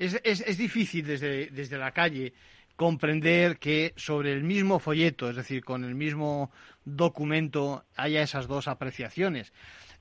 Es, 0.00 0.18
es, 0.24 0.40
es 0.40 0.56
difícil 0.56 1.06
desde, 1.06 1.50
desde 1.50 1.76
la 1.76 1.92
calle 1.92 2.32
comprender 2.74 3.58
que 3.58 3.92
sobre 3.96 4.32
el 4.32 4.42
mismo 4.42 4.78
folleto, 4.78 5.28
es 5.28 5.36
decir, 5.36 5.62
con 5.62 5.84
el 5.84 5.94
mismo 5.94 6.50
documento, 6.86 7.84
haya 7.96 8.22
esas 8.22 8.48
dos 8.48 8.66
apreciaciones. 8.66 9.52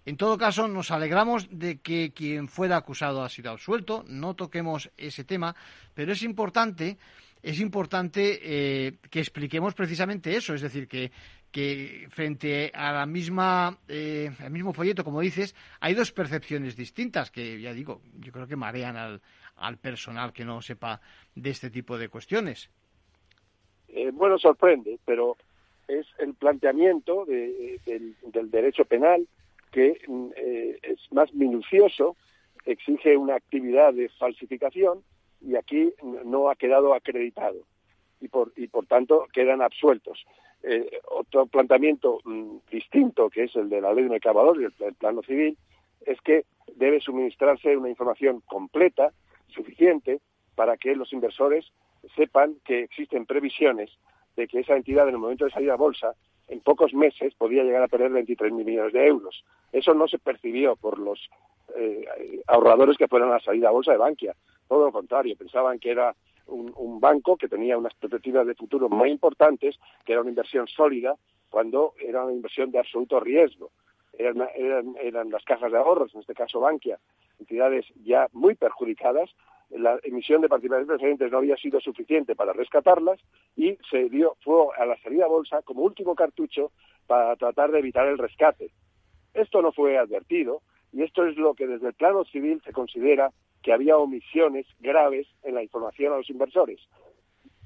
En 0.05 0.15
todo 0.15 0.37
caso, 0.37 0.69
nos 0.69 0.91
alegramos 0.91 1.49
de 1.51 1.81
que 1.81 2.13
quien 2.13 2.47
fuera 2.47 2.77
acusado 2.77 3.25
ha 3.25 3.27
sido 3.27 3.51
absuelto, 3.51 4.05
no 4.07 4.35
toquemos 4.35 4.89
ese 4.95 5.25
tema, 5.25 5.53
pero 5.93 6.13
es 6.13 6.23
importante, 6.23 6.97
es 7.43 7.59
importante 7.59 8.39
eh, 8.41 8.99
que 9.09 9.19
expliquemos 9.19 9.73
precisamente 9.73 10.33
eso, 10.33 10.53
es 10.53 10.61
decir, 10.61 10.87
que, 10.87 11.11
que 11.51 12.07
frente 12.09 12.71
a 12.73 12.93
la 12.93 13.05
misma, 13.05 13.77
eh, 13.89 14.31
al 14.39 14.51
mismo 14.51 14.71
folleto, 14.71 15.03
como 15.03 15.19
dices, 15.19 15.55
hay 15.81 15.93
dos 15.93 16.13
percepciones 16.13 16.77
distintas 16.77 17.31
que, 17.31 17.59
ya 17.59 17.73
digo, 17.73 18.01
yo 18.17 18.31
creo 18.31 18.47
que 18.47 18.55
marean 18.55 18.95
al, 18.95 19.21
al 19.59 19.77
personal 19.77 20.33
que 20.33 20.45
no 20.45 20.61
sepa 20.61 21.01
de 21.35 21.49
este 21.49 21.69
tipo 21.69 21.97
de 21.97 22.09
cuestiones. 22.09 22.69
Eh, 23.89 24.11
bueno, 24.13 24.37
sorprende, 24.37 24.99
pero 25.05 25.37
es 25.87 26.05
el 26.19 26.33
planteamiento 26.35 27.25
de, 27.25 27.79
del, 27.85 28.15
del 28.31 28.51
derecho 28.51 28.85
penal 28.85 29.27
que 29.71 30.01
eh, 30.35 30.79
es 30.81 30.99
más 31.11 31.33
minucioso, 31.33 32.15
exige 32.65 33.17
una 33.17 33.35
actividad 33.35 33.93
de 33.93 34.09
falsificación 34.09 35.03
y 35.41 35.55
aquí 35.55 35.93
no 36.25 36.49
ha 36.49 36.55
quedado 36.55 36.93
acreditado 36.93 37.59
y 38.19 38.27
por, 38.27 38.51
y 38.55 38.67
por 38.67 38.85
tanto 38.85 39.27
quedan 39.31 39.61
absueltos. 39.61 40.25
Eh, 40.61 40.99
otro 41.09 41.45
planteamiento 41.45 42.19
mm, 42.25 42.57
distinto, 42.69 43.29
que 43.29 43.43
es 43.43 43.55
el 43.55 43.69
de 43.69 43.81
la 43.81 43.93
ley 43.93 44.03
de 44.03 44.09
mercador 44.09 44.59
y 44.61 44.65
el 44.65 44.93
plano 44.95 45.21
civil, 45.23 45.57
es 46.05 46.19
que 46.21 46.45
debe 46.75 46.99
suministrarse 46.99 47.77
una 47.77 47.89
información 47.89 48.41
completa, 48.41 49.11
suficiente, 49.49 50.19
para 50.55 50.77
que 50.77 50.95
los 50.95 51.13
inversores 51.13 51.71
sepan 52.15 52.55
que 52.65 52.83
existen 52.83 53.25
previsiones 53.25 53.89
de 54.35 54.47
que 54.47 54.59
esa 54.59 54.75
entidad 54.75 55.07
en 55.07 55.15
el 55.15 55.19
momento 55.19 55.45
de 55.45 55.51
salir 55.51 55.71
a 55.71 55.75
bolsa 55.75 56.13
en 56.47 56.61
pocos 56.61 56.93
meses 56.93 57.33
podía 57.35 57.63
llegar 57.63 57.83
a 57.83 57.87
perder 57.87 58.11
23.000 58.11 58.51
millones 58.51 58.93
de 58.93 59.05
euros. 59.05 59.43
Eso 59.71 59.93
no 59.93 60.07
se 60.07 60.17
percibió 60.17 60.75
por 60.75 60.97
los 60.97 61.29
eh, 61.75 62.05
ahorradores 62.47 62.97
que 62.97 63.07
fueron 63.07 63.29
a 63.29 63.33
la 63.33 63.39
salida 63.39 63.69
a 63.69 63.71
bolsa 63.71 63.91
de 63.91 63.97
Bankia. 63.97 64.35
Todo 64.67 64.85
lo 64.85 64.91
contrario, 64.91 65.35
pensaban 65.37 65.79
que 65.79 65.91
era 65.91 66.15
un, 66.47 66.73
un, 66.75 66.99
banco 66.99 67.37
que 67.37 67.47
tenía 67.47 67.77
unas 67.77 67.93
perspectivas 67.93 68.47
de 68.47 68.55
futuro 68.55 68.89
muy 68.89 69.11
importantes, 69.11 69.79
que 70.03 70.13
era 70.13 70.21
una 70.21 70.31
inversión 70.31 70.67
sólida, 70.67 71.15
cuando 71.49 71.93
era 71.99 72.23
una 72.23 72.33
inversión 72.33 72.71
de 72.71 72.79
absoluto 72.79 73.19
riesgo. 73.19 73.71
Eran, 74.17 74.47
eran, 74.55 74.95
eran 75.01 75.29
las 75.29 75.43
cajas 75.43 75.71
de 75.71 75.77
ahorros, 75.77 76.13
en 76.13 76.21
este 76.21 76.33
caso 76.33 76.59
Bankia, 76.59 76.99
entidades 77.39 77.85
ya 78.03 78.27
muy 78.33 78.55
perjudicadas 78.55 79.29
la 79.69 79.99
emisión 80.03 80.41
de 80.41 80.49
participaciones 80.49 80.87
preferentes 80.87 81.31
no 81.31 81.37
había 81.37 81.55
sido 81.57 81.79
suficiente 81.79 82.35
para 82.35 82.53
rescatarlas 82.53 83.19
y 83.55 83.77
se 83.89 84.09
dio 84.09 84.35
fue 84.41 84.67
a 84.77 84.85
la 84.85 84.97
salida 85.01 85.25
a 85.25 85.29
bolsa 85.29 85.61
como 85.61 85.81
último 85.81 86.15
cartucho 86.15 86.71
para 87.05 87.35
tratar 87.35 87.71
de 87.71 87.79
evitar 87.79 88.07
el 88.07 88.17
rescate. 88.17 88.71
Esto 89.33 89.61
no 89.61 89.71
fue 89.71 89.97
advertido 89.97 90.61
y 90.91 91.03
esto 91.03 91.25
es 91.25 91.37
lo 91.37 91.53
que 91.53 91.67
desde 91.67 91.87
el 91.87 91.93
plano 91.93 92.25
civil 92.25 92.61
se 92.65 92.73
considera 92.73 93.31
que 93.61 93.73
había 93.73 93.97
omisiones 93.97 94.65
graves 94.79 95.27
en 95.43 95.53
la 95.53 95.61
información 95.61 96.13
a 96.13 96.17
los 96.17 96.29
inversores. 96.29 96.79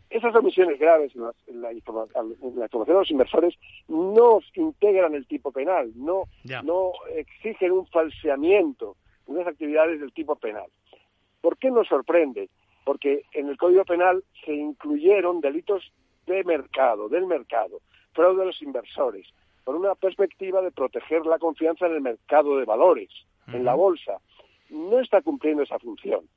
Esas 0.09 0.36
omisiones 0.36 0.79
graves 0.79 1.15
en 1.15 1.21
la, 1.21 1.33
en 1.47 1.62
la, 1.62 1.73
informa, 1.73 2.05
en 2.15 2.59
la 2.59 2.65
información 2.65 2.97
a 2.97 2.99
los 2.99 3.12
inversores 3.12 3.55
no 3.88 4.39
integran 4.55 5.15
el 5.15 5.25
tipo 5.25 5.51
penal, 5.51 5.91
no, 5.95 6.25
no 6.63 6.91
exigen 7.15 7.71
un 7.71 7.88
falseamiento, 7.88 8.95
unas 9.34 9.48
actividades 9.48 10.00
del 10.00 10.13
tipo 10.13 10.36
penal. 10.36 10.67
¿Por 11.41 11.58
qué 11.58 11.72
nos 11.72 11.88
sorprende? 11.88 12.50
Porque 12.86 13.24
en 13.34 13.50
el 13.50 13.58
Código 13.58 13.86
Penal 13.86 14.24
se 14.46 14.54
incluyeron 14.54 15.41
delitos 15.41 15.91
de 16.26 16.43
mercado, 16.43 17.10
del 17.10 17.26
mercado, 17.26 17.82
fraude 18.13 18.43
a 18.43 18.46
los 18.46 18.62
inversores, 18.62 19.28
con 19.63 19.76
una 19.76 19.96
perspectiva 19.96 20.62
de 20.62 20.72
proteger 20.72 21.26
la 21.26 21.39
confianza 21.39 21.86
en 21.88 21.93
el 21.93 22.02
mercado 22.02 22.58
de 22.58 22.65
valores, 22.65 23.10
uh 23.48 23.52
-huh. 23.52 23.56
en 23.56 23.65
la 23.65 23.76
bolsa. 23.76 24.19
No 24.69 25.00
está 25.00 25.22
cumpliendo 25.22 25.63
esa 25.63 25.80
función. 25.80 26.28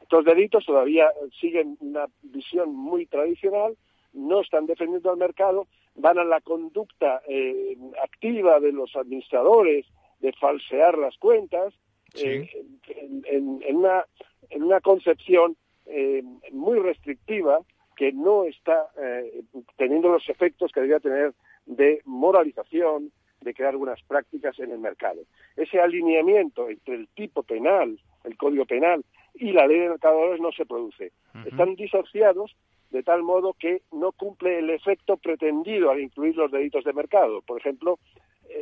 Estos 0.00 0.24
delitos 0.24 0.66
todavía 0.66 1.10
siguen 1.40 1.76
una 1.80 2.06
visión 2.22 2.74
muy 2.74 3.06
tradicional, 3.06 3.76
no 4.12 4.40
están 4.40 4.66
defendiendo 4.66 5.10
al 5.10 5.16
mercado, 5.16 5.66
van 5.94 6.18
a 6.18 6.24
la 6.24 6.40
conducta 6.40 7.22
eh, 7.26 7.76
activa 8.02 8.60
de 8.60 8.72
los 8.72 8.94
administradores 8.96 9.86
de 10.20 10.32
falsear 10.34 10.98
las 10.98 11.16
cuentas, 11.18 11.74
sí. 12.14 12.26
eh, 12.26 12.64
en, 12.88 13.22
en, 13.26 13.62
en, 13.62 13.76
una 13.76 14.04
en 14.50 14.62
una 14.62 14.80
concepción 14.80 15.56
eh, 15.86 16.22
muy 16.52 16.78
restrictiva 16.78 17.60
que 17.96 18.12
no 18.12 18.44
está 18.44 18.86
eh, 19.00 19.42
teniendo 19.76 20.08
los 20.08 20.28
efectos 20.28 20.72
que 20.72 20.80
debería 20.80 21.00
tener 21.00 21.34
de 21.66 22.00
moralización, 22.04 23.12
de 23.40 23.54
crear 23.54 23.70
algunas 23.70 24.00
prácticas 24.02 24.58
en 24.58 24.70
el 24.70 24.78
mercado. 24.78 25.20
Ese 25.56 25.80
alineamiento 25.80 26.68
entre 26.68 26.94
el 26.94 27.08
tipo 27.08 27.42
penal, 27.42 27.98
el 28.24 28.36
código 28.36 28.64
penal 28.64 29.04
y 29.34 29.52
la 29.52 29.66
ley 29.66 29.80
de 29.80 29.88
mercadores 29.90 30.40
no 30.40 30.52
se 30.52 30.66
produce. 30.66 31.12
Uh 31.34 31.38
-huh. 31.38 31.48
Están 31.48 31.74
disociados 31.74 32.54
de 32.90 33.02
tal 33.02 33.22
modo 33.22 33.54
que 33.54 33.82
no 33.90 34.12
cumple 34.12 34.58
el 34.58 34.70
efecto 34.70 35.16
pretendido 35.16 35.90
al 35.90 36.00
incluir 36.00 36.36
los 36.36 36.50
delitos 36.50 36.84
de 36.84 36.92
mercado. 36.92 37.40
Por 37.40 37.58
ejemplo, 37.58 37.98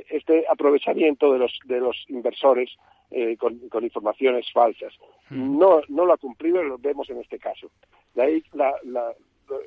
este 0.08 0.44
aprovechamiento 0.48 1.32
de 1.32 1.38
los 1.40 1.58
de 1.64 1.80
los 1.80 2.04
inversores 2.08 2.70
eh, 3.10 3.36
con, 3.36 3.68
con, 3.68 3.84
informaciones 3.84 4.46
falsas. 4.52 4.94
Mm. 5.30 5.58
No, 5.58 5.80
no 5.88 6.04
lo 6.04 6.12
ha 6.12 6.18
cumplido 6.18 6.62
y 6.62 6.68
lo 6.68 6.78
vemos 6.78 7.08
en 7.10 7.18
este 7.18 7.38
caso. 7.38 7.70
De 8.14 8.22
ahí 8.22 8.44
la, 8.52 8.72
la, 8.84 9.12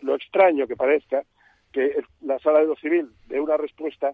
lo, 0.01 0.15
extraño 0.15 0.67
que 0.67 0.75
parezca 0.75 1.23
que 1.71 2.03
la 2.21 2.39
Sala 2.39 2.59
de 2.59 2.67
lo 2.67 2.75
Civil 2.75 3.09
dé 3.27 3.39
una 3.39 3.57
respuesta 3.57 4.13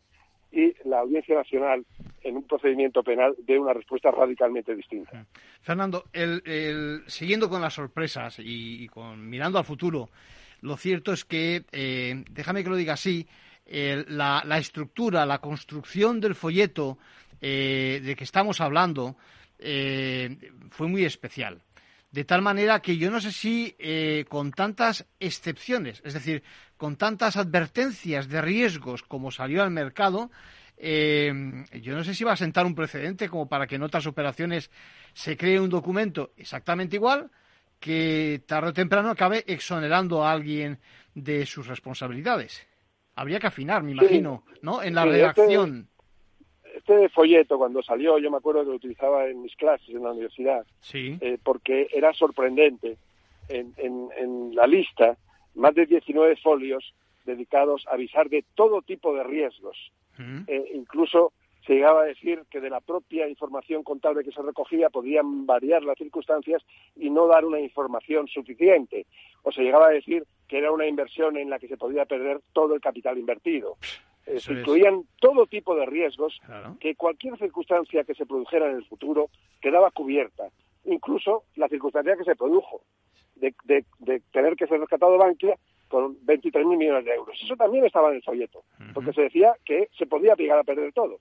y 0.51 0.73
la 0.87 0.99
Audiencia 0.99 1.35
Nacional 1.35 1.85
en 2.23 2.37
un 2.37 2.43
procedimiento 2.47 3.03
penal 3.03 3.35
dé 3.37 3.59
una 3.59 3.73
respuesta 3.73 4.09
radicalmente 4.11 4.75
distinta. 4.75 5.25
Fernando, 5.61 6.05
el, 6.11 6.41
el, 6.45 7.03
siguiendo 7.07 7.49
con 7.49 7.61
las 7.61 7.73
sorpresas 7.73 8.39
y, 8.39 8.83
y, 8.83 8.87
con 8.87 9.29
mirando 9.29 9.59
al 9.59 9.65
futuro, 9.65 10.09
lo 10.61 10.75
cierto 10.75 11.13
es 11.13 11.23
que, 11.23 11.63
eh, 11.71 12.23
déjame 12.31 12.63
que 12.63 12.69
lo 12.69 12.75
diga 12.75 12.93
así, 12.93 13.27
eh, 13.65 14.03
la, 14.07 14.41
la, 14.45 14.57
estructura, 14.57 15.25
la 15.27 15.37
construcción 15.37 16.19
del 16.19 16.33
folleto 16.33 16.97
eh, 17.41 18.01
de 18.03 18.15
que 18.15 18.23
estamos 18.23 18.61
hablando 18.61 19.15
eh, 19.59 20.51
fue 20.71 20.87
muy 20.87 21.05
especial. 21.05 21.61
De 22.11 22.23
tal 22.23 22.41
manera 22.41 22.81
que 22.81 22.97
yo 22.97 23.11
no 23.11 23.21
sé 23.21 23.31
si 23.31 23.75
eh, 23.77 24.25
con 24.27 24.51
tantas 24.51 25.05
excepciones, 25.19 26.01
es 26.03 26.15
decir, 26.15 26.43
con 26.75 26.95
tantas 26.95 27.37
advertencias 27.37 28.27
de 28.29 28.41
riesgos 28.41 29.03
como 29.03 29.29
salió 29.29 29.61
al 29.61 29.69
mercado, 29.69 30.31
eh, 30.75 31.31
yo 31.81 31.93
no 31.93 32.03
sé 32.03 32.15
si 32.15 32.23
va 32.23 32.31
a 32.31 32.37
sentar 32.37 32.65
un 32.65 32.73
precedente 32.73 33.29
como 33.29 33.47
para 33.47 33.67
que 33.67 33.75
en 33.75 33.83
otras 33.83 34.07
operaciones 34.07 34.71
se 35.13 35.35
cree 35.37 35.59
un 35.59 35.69
documento 35.69 36.31
exactamente 36.37 36.95
igual 36.95 37.29
que 37.79 38.41
tarde 38.47 38.69
o 38.69 38.73
temprano 38.73 39.09
acabe 39.09 39.43
exonerando 39.45 40.23
a 40.23 40.31
alguien 40.31 40.79
de 41.13 41.45
sus 41.45 41.67
responsabilidades. 41.67 42.65
Habría 43.15 43.39
que 43.39 43.47
afinar, 43.47 43.83
me 43.83 43.91
imagino, 43.91 44.45
sí. 44.47 44.59
¿no? 44.61 44.81
En 44.81 44.95
la 44.95 45.03
sí, 45.03 45.09
redacción. 45.09 45.88
Este, 46.89 47.09
folleto, 47.09 47.59
cuando 47.59 47.83
salió, 47.83 48.17
yo 48.17 48.31
me 48.31 48.37
acuerdo 48.37 48.61
que 48.61 48.69
lo 48.69 48.75
utilizaba 48.75 49.27
en 49.27 49.43
mis 49.43 49.55
clases 49.55 49.89
en 49.89 50.03
la 50.03 50.11
universidad, 50.11 50.65
sí. 50.81 51.17
eh, 51.21 51.37
porque 51.43 51.87
era 51.93 52.13
sorprendente. 52.13 52.97
En, 53.47 53.73
en, 53.77 54.09
en 54.15 54.55
la 54.55 54.67
lista, 54.67 55.17
más 55.55 55.73
de 55.73 55.87
19 55.87 56.35
folios 56.35 56.93
dedicados 57.25 57.85
a 57.87 57.93
avisar 57.93 58.29
de 58.29 58.43
todo 58.55 58.83
tipo 58.83 59.13
de 59.15 59.23
riesgos. 59.23 59.91
Mm. 60.17 60.41
Eh, 60.45 60.71
incluso 60.75 61.33
se 61.65 61.73
llegaba 61.73 62.01
a 62.01 62.05
decir 62.05 62.43
que 62.51 62.59
de 62.59 62.69
la 62.69 62.79
propia 62.79 63.27
información 63.27 63.83
contable 63.83 64.23
que 64.23 64.31
se 64.31 64.41
recogía 64.41 64.89
podían 64.89 65.47
variar 65.47 65.83
las 65.83 65.97
circunstancias 65.97 66.63
y 66.95 67.09
no 67.09 67.25
dar 67.25 67.43
una 67.43 67.59
información 67.59 68.27
suficiente. 68.27 69.07
O 69.41 69.51
se 69.51 69.63
llegaba 69.63 69.87
a 69.87 69.91
decir 69.91 70.25
que 70.47 70.59
era 70.59 70.71
una 70.71 70.87
inversión 70.87 71.37
en 71.37 71.49
la 71.49 71.57
que 71.57 71.67
se 71.67 71.77
podía 71.77 72.05
perder 72.05 72.41
todo 72.53 72.75
el 72.75 72.81
capital 72.81 73.17
invertido. 73.17 73.77
Eh, 74.29 74.39
incluían 74.49 75.03
todo 75.19 75.45
tipo 75.47 75.75
de 75.75 75.85
riesgos 75.85 76.39
claro. 76.45 76.77
que 76.79 76.95
cualquier 76.95 77.37
circunstancia 77.37 78.03
que 78.03 78.15
se 78.15 78.25
produjera 78.25 78.69
en 78.69 78.77
el 78.77 78.85
futuro 78.85 79.29
quedaba 79.61 79.91
cubierta. 79.91 80.49
Incluso 80.85 81.43
la 81.55 81.67
circunstancia 81.67 82.15
que 82.15 82.23
se 82.23 82.35
produjo 82.35 82.81
de, 83.35 83.53
de, 83.65 83.85
de 83.99 84.21
tener 84.31 84.55
que 84.55 84.67
ser 84.67 84.79
rescatado 84.79 85.17
Bankia 85.17 85.55
con 85.87 86.15
23.000 86.25 86.77
millones 86.77 87.05
de 87.05 87.13
euros. 87.13 87.39
Eso 87.43 87.55
también 87.55 87.85
estaba 87.85 88.09
en 88.09 88.17
el 88.17 88.23
folleto, 88.23 88.59
uh 88.59 88.83
-huh. 88.83 88.93
porque 88.93 89.13
se 89.13 89.23
decía 89.23 89.53
que 89.65 89.89
se 89.97 90.05
podía 90.05 90.35
llegar 90.35 90.59
a 90.59 90.63
perder 90.63 90.93
todo 90.93 91.19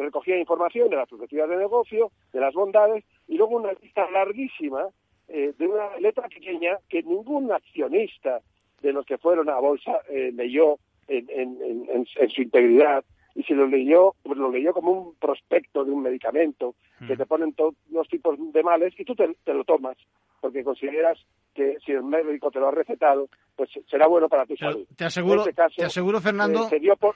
se 0.00 0.04
recogía 0.04 0.38
información 0.38 0.88
de 0.88 0.96
las 0.96 1.08
perspectivas 1.08 1.48
de 1.50 1.56
negocio, 1.56 2.10
de 2.32 2.40
las 2.40 2.54
bondades, 2.54 3.04
y 3.28 3.36
luego 3.36 3.56
una 3.56 3.72
lista 3.72 4.10
larguísima 4.10 4.88
eh, 5.28 5.52
de 5.58 5.66
una 5.66 5.96
letra 5.98 6.26
pequeña 6.28 6.78
que 6.88 7.02
ningún 7.02 7.52
accionista 7.52 8.40
de 8.80 8.92
los 8.92 9.04
que 9.04 9.18
fueron 9.18 9.50
a 9.50 9.58
bolsa 9.58 9.98
eh, 10.08 10.32
leyó 10.34 10.78
en, 11.10 11.28
en, 11.30 11.62
en, 11.62 12.06
en 12.16 12.30
su 12.30 12.42
integridad 12.42 13.04
y 13.34 13.42
si 13.44 13.54
lo 13.54 13.66
leyó, 13.66 14.14
pues 14.22 14.38
lo 14.38 14.50
leyó 14.50 14.72
como 14.72 14.92
un 14.92 15.14
prospecto 15.14 15.84
de 15.84 15.92
un 15.92 16.02
medicamento 16.02 16.74
que 17.06 17.16
te 17.16 17.24
ponen 17.24 17.54
todos 17.54 17.74
los 17.90 18.06
tipos 18.08 18.36
de 18.52 18.62
males 18.62 18.92
y 18.98 19.04
tú 19.04 19.14
te, 19.14 19.34
te, 19.44 19.54
lo 19.54 19.64
tomas 19.64 19.96
porque 20.40 20.62
consideras 20.62 21.18
que 21.54 21.78
si 21.84 21.92
el 21.92 22.02
médico 22.02 22.50
te 22.50 22.60
lo 22.60 22.68
ha 22.68 22.72
recetado, 22.72 23.28
pues 23.56 23.70
será 23.88 24.06
bueno 24.06 24.28
para 24.28 24.46
tu 24.46 24.56
salud. 24.56 24.86
Te 24.96 25.04
aseguro, 25.04 25.40
este 25.40 25.54
caso, 25.54 25.74
te 25.76 25.84
aseguro 25.84 26.20
Fernando, 26.20 26.64
eh, 26.64 26.68
se 26.68 26.78
dio 26.78 26.96
por, 26.96 27.14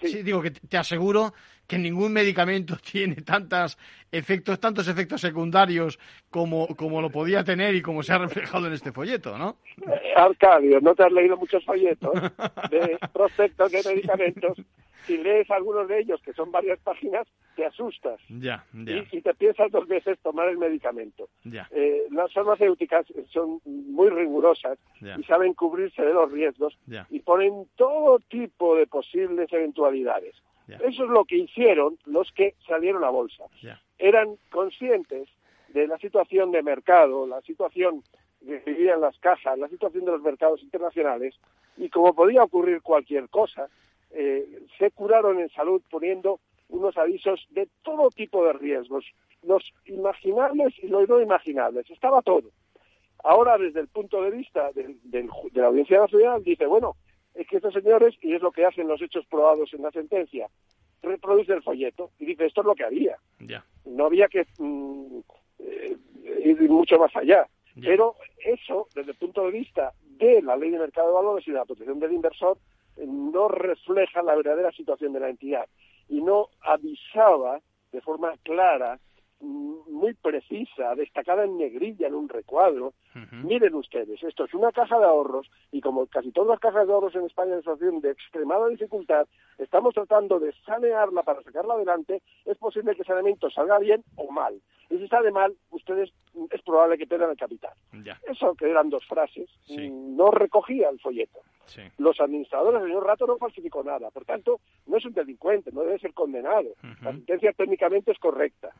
Sí. 0.00 0.08
sí. 0.08 0.22
digo 0.22 0.42
que 0.42 0.50
te 0.50 0.76
aseguro 0.76 1.32
que 1.66 1.78
ningún 1.78 2.12
medicamento 2.12 2.76
tiene 2.90 3.16
tantos 3.16 3.78
efectos, 4.10 4.60
tantos 4.60 4.88
efectos 4.88 5.20
secundarios 5.20 5.98
como, 6.30 6.68
como 6.68 7.00
lo 7.00 7.10
podía 7.10 7.44
tener 7.44 7.74
y 7.74 7.82
como 7.82 8.02
se 8.02 8.12
ha 8.12 8.18
reflejado 8.18 8.66
en 8.66 8.72
este 8.72 8.92
folleto, 8.92 9.36
¿no? 9.36 9.56
Eh, 9.82 10.12
Arcadio, 10.16 10.80
no 10.80 10.94
te 10.94 11.04
has 11.04 11.12
leído 11.12 11.36
muchos 11.36 11.64
folletos 11.64 12.14
de 12.70 12.98
prospectos 13.12 13.72
de 13.72 13.82
medicamentos. 13.84 14.58
Si 15.04 15.18
lees 15.18 15.50
algunos 15.50 15.88
de 15.88 16.00
ellos, 16.00 16.20
que 16.22 16.32
son 16.32 16.50
varias 16.50 16.78
páginas, 16.80 17.26
te 17.54 17.64
asustas. 17.64 18.20
Ya, 18.28 18.64
ya. 18.72 18.92
Y, 18.92 19.18
y 19.18 19.20
te 19.22 19.34
piensas 19.34 19.70
dos 19.70 19.86
veces 19.86 20.18
tomar 20.20 20.48
el 20.48 20.58
medicamento. 20.58 21.28
Ya. 21.44 21.68
Eh, 21.72 22.06
las 22.10 22.32
farmacéuticas 22.32 23.06
son 23.32 23.60
muy 23.64 24.10
rigurosas 24.10 24.78
y 25.00 25.22
saben 25.24 25.54
cubrirse 25.54 26.02
de 26.02 26.12
los 26.12 26.30
riesgos 26.30 26.78
y 27.10 27.20
ponen 27.20 27.66
todo 27.76 28.18
tipo 28.28 28.76
de 28.76 28.86
posibles 28.86 29.52
eventualidades. 29.52 30.34
Eso 30.68 31.04
es 31.04 31.10
lo 31.10 31.24
que 31.24 31.36
hicieron 31.36 31.96
los 32.06 32.32
que 32.32 32.54
salieron 32.66 33.04
a 33.04 33.10
bolsa. 33.10 33.44
Ya. 33.62 33.80
Eran 33.98 34.36
conscientes 34.50 35.28
de 35.68 35.86
la 35.86 35.96
situación 35.98 36.50
de 36.50 36.62
mercado, 36.62 37.26
la 37.26 37.40
situación 37.42 38.02
que 38.44 38.58
vivían 38.66 39.00
las 39.00 39.18
cajas, 39.18 39.58
la 39.58 39.68
situación 39.68 40.04
de 40.04 40.12
los 40.12 40.22
mercados 40.22 40.62
internacionales 40.62 41.34
y 41.76 41.88
como 41.88 42.14
podía 42.14 42.42
ocurrir 42.42 42.82
cualquier 42.82 43.28
cosa, 43.28 43.68
eh, 44.16 44.60
se 44.78 44.90
curaron 44.90 45.38
en 45.40 45.48
salud 45.50 45.82
poniendo 45.90 46.40
unos 46.68 46.96
avisos 46.96 47.46
de 47.50 47.68
todo 47.82 48.08
tipo 48.10 48.44
de 48.44 48.52
riesgos, 48.54 49.04
los 49.42 49.62
imaginables 49.84 50.74
y 50.82 50.88
los 50.88 51.08
no 51.08 51.20
imaginables, 51.20 51.88
estaba 51.90 52.22
todo. 52.22 52.50
Ahora, 53.22 53.58
desde 53.58 53.80
el 53.80 53.88
punto 53.88 54.22
de 54.22 54.30
vista 54.30 54.72
del- 54.72 54.98
del 55.04 55.28
de 55.52 55.60
la 55.60 55.66
Audiencia 55.68 56.00
Nacional, 56.00 56.42
dice, 56.42 56.66
bueno, 56.66 56.96
es 57.34 57.46
que 57.48 57.56
estos 57.56 57.74
señores, 57.74 58.14
y 58.22 58.34
es 58.34 58.42
lo 58.42 58.50
que 58.52 58.64
hacen 58.64 58.88
los 58.88 59.00
hechos 59.02 59.26
probados 59.26 59.72
en 59.74 59.82
la 59.82 59.90
sentencia, 59.90 60.48
reproduce 61.02 61.52
el 61.52 61.62
folleto 61.62 62.10
y 62.18 62.26
dice, 62.26 62.46
esto 62.46 62.62
es 62.62 62.66
lo 62.66 62.74
que 62.74 62.84
había. 62.84 63.16
Ya. 63.40 63.64
No 63.84 64.06
había 64.06 64.26
que 64.28 64.46
mm, 64.58 65.18
eh, 65.60 65.96
ir 66.44 66.68
mucho 66.70 66.98
más 66.98 67.14
allá. 67.14 67.46
Ya. 67.76 67.82
Pero 67.90 68.14
eso, 68.44 68.88
desde 68.94 69.10
el 69.12 69.16
punto 69.18 69.44
de 69.44 69.50
vista 69.52 69.92
de 70.02 70.40
la 70.42 70.56
ley 70.56 70.70
de 70.70 70.78
mercado 70.78 71.08
de 71.08 71.14
valores 71.14 71.46
y 71.46 71.50
de 71.52 71.58
la 71.58 71.64
protección 71.64 72.00
del 72.00 72.12
inversor, 72.12 72.56
no 73.06 73.48
refleja 73.48 74.22
la 74.22 74.34
verdadera 74.34 74.70
situación 74.72 75.12
de 75.12 75.20
la 75.20 75.28
entidad 75.28 75.66
y 76.08 76.20
no 76.22 76.48
avisaba 76.62 77.60
de 77.92 78.00
forma 78.00 78.34
clara, 78.42 78.98
mm, 79.40 79.90
muy 79.90 80.14
precisa, 80.14 80.94
destacada 80.94 81.44
en 81.44 81.56
negrilla 81.58 82.06
en 82.08 82.14
un 82.14 82.28
recuadro. 82.28 82.92
Miren 83.32 83.74
ustedes, 83.74 84.22
esto 84.22 84.44
es 84.44 84.52
una 84.54 84.70
caja 84.72 84.98
de 84.98 85.04
ahorros 85.06 85.50
y 85.72 85.80
como 85.80 86.06
casi 86.06 86.32
todas 86.32 86.50
las 86.50 86.60
cajas 86.60 86.86
de 86.86 86.92
ahorros 86.92 87.14
en 87.14 87.24
España 87.24 87.54
en 87.54 87.60
situación 87.60 88.00
de 88.00 88.10
extremada 88.10 88.68
dificultad, 88.68 89.26
estamos 89.58 89.94
tratando 89.94 90.38
de 90.38 90.52
sanearla 90.66 91.22
para 91.22 91.42
sacarla 91.42 91.74
adelante, 91.74 92.22
es 92.44 92.58
posible 92.58 92.94
que 92.94 93.02
el 93.02 93.06
saneamiento 93.06 93.50
salga 93.50 93.78
bien 93.78 94.04
o 94.16 94.30
mal. 94.30 94.60
Y 94.90 94.98
si 94.98 95.08
sale 95.08 95.30
mal, 95.32 95.54
ustedes 95.70 96.12
mm, 96.34 96.44
es 96.50 96.62
probable 96.62 96.98
que 96.98 97.06
pierdan 97.06 97.30
el 97.30 97.36
capital. 97.38 97.72
Ya. 98.04 98.20
Eso 98.28 98.54
que 98.54 98.68
eran 98.70 98.90
dos 98.90 99.04
frases, 99.06 99.48
Sí. 99.66 99.88
mm, 99.90 100.16
no 100.16 100.30
recogía 100.30 100.88
el 100.90 101.00
folleto. 101.00 101.40
Sí. 101.66 101.82
Los 101.98 102.20
administradores, 102.20 102.80
el 102.80 102.88
señor 102.88 103.06
Rato 103.06 103.26
no 103.26 103.36
falsificó 103.36 103.82
nada, 103.82 104.10
por 104.10 104.24
tanto, 104.24 104.60
no 104.86 104.96
es 104.96 105.04
un 105.04 105.12
delincuente, 105.12 105.70
no 105.72 105.82
debe 105.82 105.98
ser 105.98 106.14
condenado. 106.14 106.70
La 107.02 107.12
sentencia 107.12 107.52
técnicamente 107.52 108.12
es 108.12 108.18
correcta. 108.18 108.70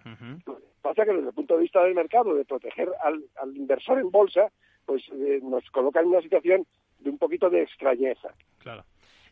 Pasa 0.82 1.05
que 1.05 1.12
desde 1.12 1.28
el 1.28 1.34
punto 1.34 1.55
de 1.55 1.62
vista 1.62 1.82
del 1.82 1.95
mercado, 1.95 2.34
de 2.34 2.45
proteger 2.45 2.91
al, 3.03 3.24
al 3.43 3.57
inversor 3.57 3.99
en 3.99 4.11
bolsa, 4.11 4.51
pues 4.84 5.03
eh, 5.12 5.41
nos 5.43 5.68
coloca 5.70 6.01
en 6.01 6.07
una 6.07 6.22
situación 6.22 6.66
de 7.01 7.11
un 7.11 7.18
poquito 7.18 7.51
de 7.51 7.62
extrañeza. 7.62 8.28
Claro. 8.59 8.84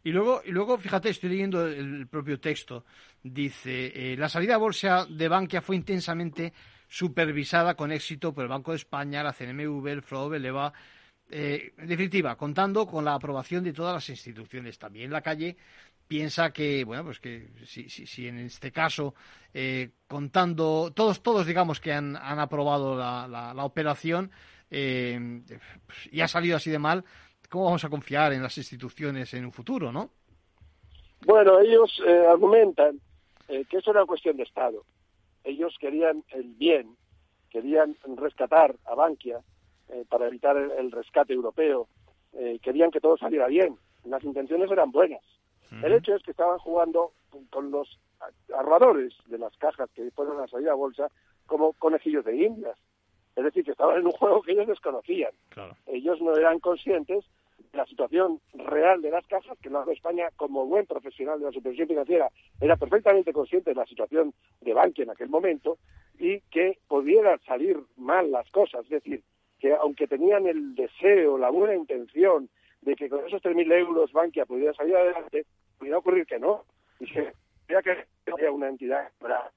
Y 0.02 0.10
luego, 0.10 0.42
y 0.44 0.50
luego, 0.50 0.76
fíjate, 0.76 1.08
estoy 1.08 1.30
leyendo 1.30 1.66
el, 1.66 2.00
el 2.00 2.06
propio 2.08 2.38
texto. 2.38 2.84
Dice, 3.22 4.12
eh, 4.12 4.16
la 4.18 4.28
salida 4.28 4.56
a 4.56 4.58
bolsa 4.58 5.06
de 5.08 5.28
Bankia 5.28 5.62
fue 5.62 5.76
intensamente 5.76 6.52
supervisada 6.88 7.74
con 7.74 7.90
éxito 7.90 8.34
por 8.34 8.44
el 8.44 8.50
Banco 8.50 8.72
de 8.72 8.76
España, 8.76 9.22
la 9.22 9.32
CNMV, 9.32 9.86
el 9.88 10.02
FROB, 10.02 10.34
el 10.34 10.44
EVA. 10.44 10.72
Eh, 11.30 11.72
en 11.78 11.86
definitiva, 11.88 12.36
contando 12.36 12.86
con 12.86 13.04
la 13.04 13.14
aprobación 13.14 13.64
de 13.64 13.72
todas 13.72 13.94
las 13.94 14.08
instituciones. 14.08 14.78
También 14.78 15.10
la 15.10 15.22
calle 15.22 15.56
piensa 16.06 16.52
que, 16.52 16.84
bueno, 16.84 17.04
pues 17.04 17.20
que 17.20 17.48
si, 17.64 17.88
si, 17.88 18.06
si 18.06 18.28
en 18.28 18.38
este 18.38 18.70
caso, 18.70 19.14
eh, 19.52 19.90
contando, 20.06 20.92
todos, 20.94 21.22
todos 21.22 21.46
digamos 21.46 21.80
que 21.80 21.92
han, 21.92 22.16
han 22.16 22.38
aprobado 22.38 22.96
la, 22.96 23.26
la, 23.28 23.64
operación 23.64 24.30
eh, 24.70 25.40
y 26.10 26.20
ha 26.20 26.28
salido 26.28 26.56
así 26.56 26.70
de 26.70 26.78
mal, 26.78 27.04
¿cómo 27.48 27.64
vamos 27.66 27.84
a 27.84 27.90
confiar 27.90 28.32
en 28.32 28.42
las 28.42 28.56
instituciones 28.58 29.32
en 29.34 29.44
un 29.44 29.52
futuro, 29.52 29.92
no? 29.92 30.10
Bueno, 31.26 31.58
ellos 31.60 32.02
eh, 32.06 32.26
argumentan 32.26 33.00
eh, 33.48 33.64
que 33.68 33.78
eso 33.78 33.90
era 33.90 34.04
cuestión 34.04 34.36
de 34.36 34.42
Estado. 34.42 34.84
Ellos 35.42 35.74
querían 35.80 36.24
el 36.30 36.54
bien, 36.54 36.96
querían 37.50 37.96
rescatar 38.16 38.76
a 38.84 38.94
Bankia 38.94 39.40
eh, 39.88 40.04
para 40.08 40.26
evitar 40.28 40.56
el, 40.56 40.70
el 40.72 40.90
rescate 40.92 41.32
europeo, 41.32 41.88
eh, 42.32 42.58
querían 42.62 42.90
que 42.90 43.00
todo 43.00 43.16
saliera 43.16 43.46
bien. 43.46 43.76
Las 44.04 44.22
intenciones 44.24 44.70
eran 44.70 44.90
buenas. 44.90 45.22
El 45.82 45.92
hecho 45.92 46.14
es 46.14 46.22
que 46.22 46.30
estaban 46.30 46.58
jugando 46.58 47.12
con- 47.30 47.46
con 47.46 47.70
los 47.72 47.98
armadores 48.56 49.12
de 49.26 49.38
las 49.38 49.56
cajas 49.56 49.90
que 49.94 50.10
fueron 50.12 50.40
a 50.40 50.46
salir 50.46 50.68
a 50.68 50.74
bolsa 50.74 51.08
como 51.46 51.72
conejillos 51.74 52.24
de 52.24 52.36
indias. 52.36 52.76
Es 53.34 53.42
decir, 53.44 53.64
que 53.64 53.72
estaban 53.72 53.98
en 53.98 54.06
un 54.06 54.12
juego 54.12 54.42
que 54.42 54.52
ellos 54.52 54.68
desconocían. 54.68 55.32
Claro. 55.48 55.76
Ellos 55.86 56.20
no 56.20 56.36
eran 56.36 56.60
conscientes 56.60 57.24
de 57.72 57.78
la 57.78 57.86
situación 57.86 58.40
real 58.52 59.02
de 59.02 59.10
las 59.10 59.26
cajas, 59.26 59.58
que 59.60 59.68
Banco 59.68 59.88
de 59.90 59.96
España, 59.96 60.28
como 60.36 60.64
buen 60.66 60.86
profesional 60.86 61.40
de 61.40 61.46
la 61.46 61.52
supervisión 61.52 61.88
financiera, 61.88 62.30
era 62.60 62.76
perfectamente 62.76 63.32
consciente 63.32 63.70
de 63.70 63.76
la 63.76 63.86
situación 63.86 64.32
de 64.60 64.72
Bankia 64.74 65.02
en 65.04 65.10
aquel 65.10 65.28
momento 65.28 65.78
y 66.18 66.40
que 66.42 66.78
pudieran 66.86 67.40
salir 67.40 67.80
mal 67.96 68.30
las 68.30 68.48
cosas. 68.52 68.84
Es 68.84 68.90
decir, 68.90 69.22
que 69.64 69.72
aunque 69.74 70.06
tenían 70.06 70.46
el 70.46 70.74
deseo, 70.74 71.38
la 71.38 71.48
buena 71.48 71.74
intención 71.74 72.50
de 72.82 72.94
que 72.96 73.08
con 73.08 73.26
esos 73.26 73.40
3.000 73.40 73.72
euros 73.72 74.12
Bankia 74.12 74.44
pudiera 74.44 74.74
salir 74.74 74.94
adelante, 74.94 75.46
pudiera 75.78 75.96
ocurrir 75.96 76.26
que 76.26 76.38
no. 76.38 76.66
Y 77.00 77.06
que 77.06 77.32
había 77.66 77.80
que 77.82 78.30
había 78.30 78.52
una 78.52 78.68
entidad 78.68 79.08
para 79.18 79.50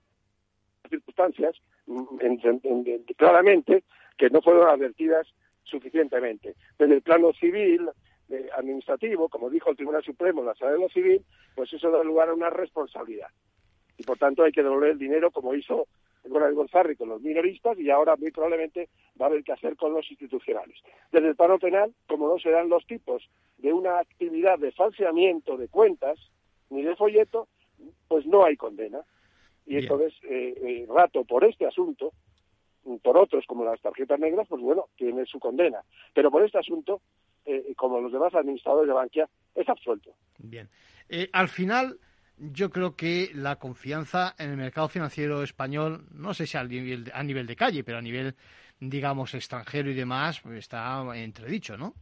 circunstancias 0.89 1.55
mm, 1.87 2.03
en- 2.21 2.39
en- 2.43 2.61
en- 2.87 3.03
claramente 3.17 3.83
que 4.17 4.29
no 4.29 4.41
fueron 4.41 4.69
advertidas 4.69 5.27
suficientemente. 5.63 6.55
Desde 6.79 6.93
el 6.95 7.01
plano 7.01 7.33
civil, 7.33 7.89
eh, 8.29 8.47
administrativo, 8.57 9.27
como 9.27 9.49
dijo 9.49 9.71
el 9.71 9.75
Tribunal 9.75 10.03
Supremo 10.05 10.39
en 10.39 10.47
la 10.47 10.55
sala 10.55 10.71
de 10.71 10.79
lo 10.79 10.87
civil, 10.87 11.21
pues 11.53 11.73
eso 11.73 11.91
da 11.91 12.01
lugar 12.01 12.29
a 12.29 12.33
una 12.33 12.49
responsabilidad. 12.49 13.27
Y 13.97 14.03
por 14.03 14.17
tanto 14.17 14.43
hay 14.43 14.53
que 14.53 14.63
devolver 14.63 14.91
el 14.91 14.97
dinero 14.99 15.31
como 15.31 15.53
hizo 15.53 15.87
Con 16.97 17.09
los 17.09 17.22
minoristas 17.22 17.80
y 17.80 17.89
ahora 17.89 18.15
muy 18.15 18.32
probablemente 18.32 18.89
va 19.20 19.26
a 19.26 19.30
haber 19.30 19.43
que 19.43 19.53
hacer 19.53 19.76
con 19.76 19.93
los 19.93 20.09
institucionales. 20.09 20.78
Desde 21.11 21.30
el 21.30 21.36
plano 21.36 21.57
penal, 21.57 21.93
como 22.07 22.28
no 22.28 22.38
serán 22.39 22.70
los 22.70 22.86
tipos 22.86 23.24
de 23.57 23.74
una 23.74 23.99
actividad 23.99 24.59
de 24.59 24.72
falseamiento 24.72 25.57
de 25.57 25.68
cuentas 25.68 26.20
ni 26.70 26.84
de 26.84 26.95
folleto, 26.95 27.47
pues 28.07 28.26
no 28.26 28.43
hay 28.43 28.57
condena. 28.57 29.01
Y 29.65 29.72
Bien. 29.72 29.84
entonces, 29.84 30.13
eh, 30.24 30.53
eh, 30.61 30.86
Rato, 30.89 31.24
por 31.24 31.43
este 31.43 31.65
asunto, 31.65 32.13
por 33.01 33.18
otros 33.18 33.45
como 33.47 33.65
las 33.65 33.82
tarjetas 33.82 34.20
negras, 34.20 34.47
pues 34.47 34.61
bueno, 34.61 34.88
tiene 34.95 35.26
su 35.26 35.39
condena. 35.39 35.82
Pero 36.13 36.32
por 36.32 36.43
este 36.43 36.57
asunto, 36.57 37.01
eh, 37.45 37.74
como 37.76 37.99
los 37.99 38.11
demás 38.11 38.34
administradores 38.34 38.88
de 38.88 38.93
Bankia, 38.93 39.30
es 39.55 39.68
absuelto. 39.68 40.11
Bien. 40.38 40.70
Eh, 41.09 41.30
al 41.34 41.47
final, 41.47 41.99
yo 42.38 42.69
creo 42.69 42.95
que 42.95 43.31
la 43.33 43.57
confianza 43.57 44.35
en 44.38 44.51
el 44.51 44.57
mercado 44.57 44.88
financiero 44.88 45.43
español, 45.43 46.05
no 46.13 46.33
sé 46.33 46.45
si 46.45 46.57
a 46.57 46.63
nivel 46.63 47.05
de, 47.05 47.11
a 47.13 47.23
nivel 47.23 47.47
de 47.47 47.55
calle, 47.55 47.83
pero 47.83 47.97
a 47.97 48.01
nivel, 48.01 48.35
digamos, 48.79 49.33
extranjero 49.33 49.89
y 49.89 49.95
demás, 49.95 50.39
pues 50.41 50.59
está 50.59 51.03
entredicho, 51.15 51.77
¿no? 51.77 51.93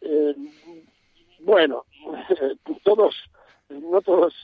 Eh, 0.00 0.34
bueno, 1.40 1.84
todos, 2.84 3.16
no 3.70 4.00
todos 4.02 4.34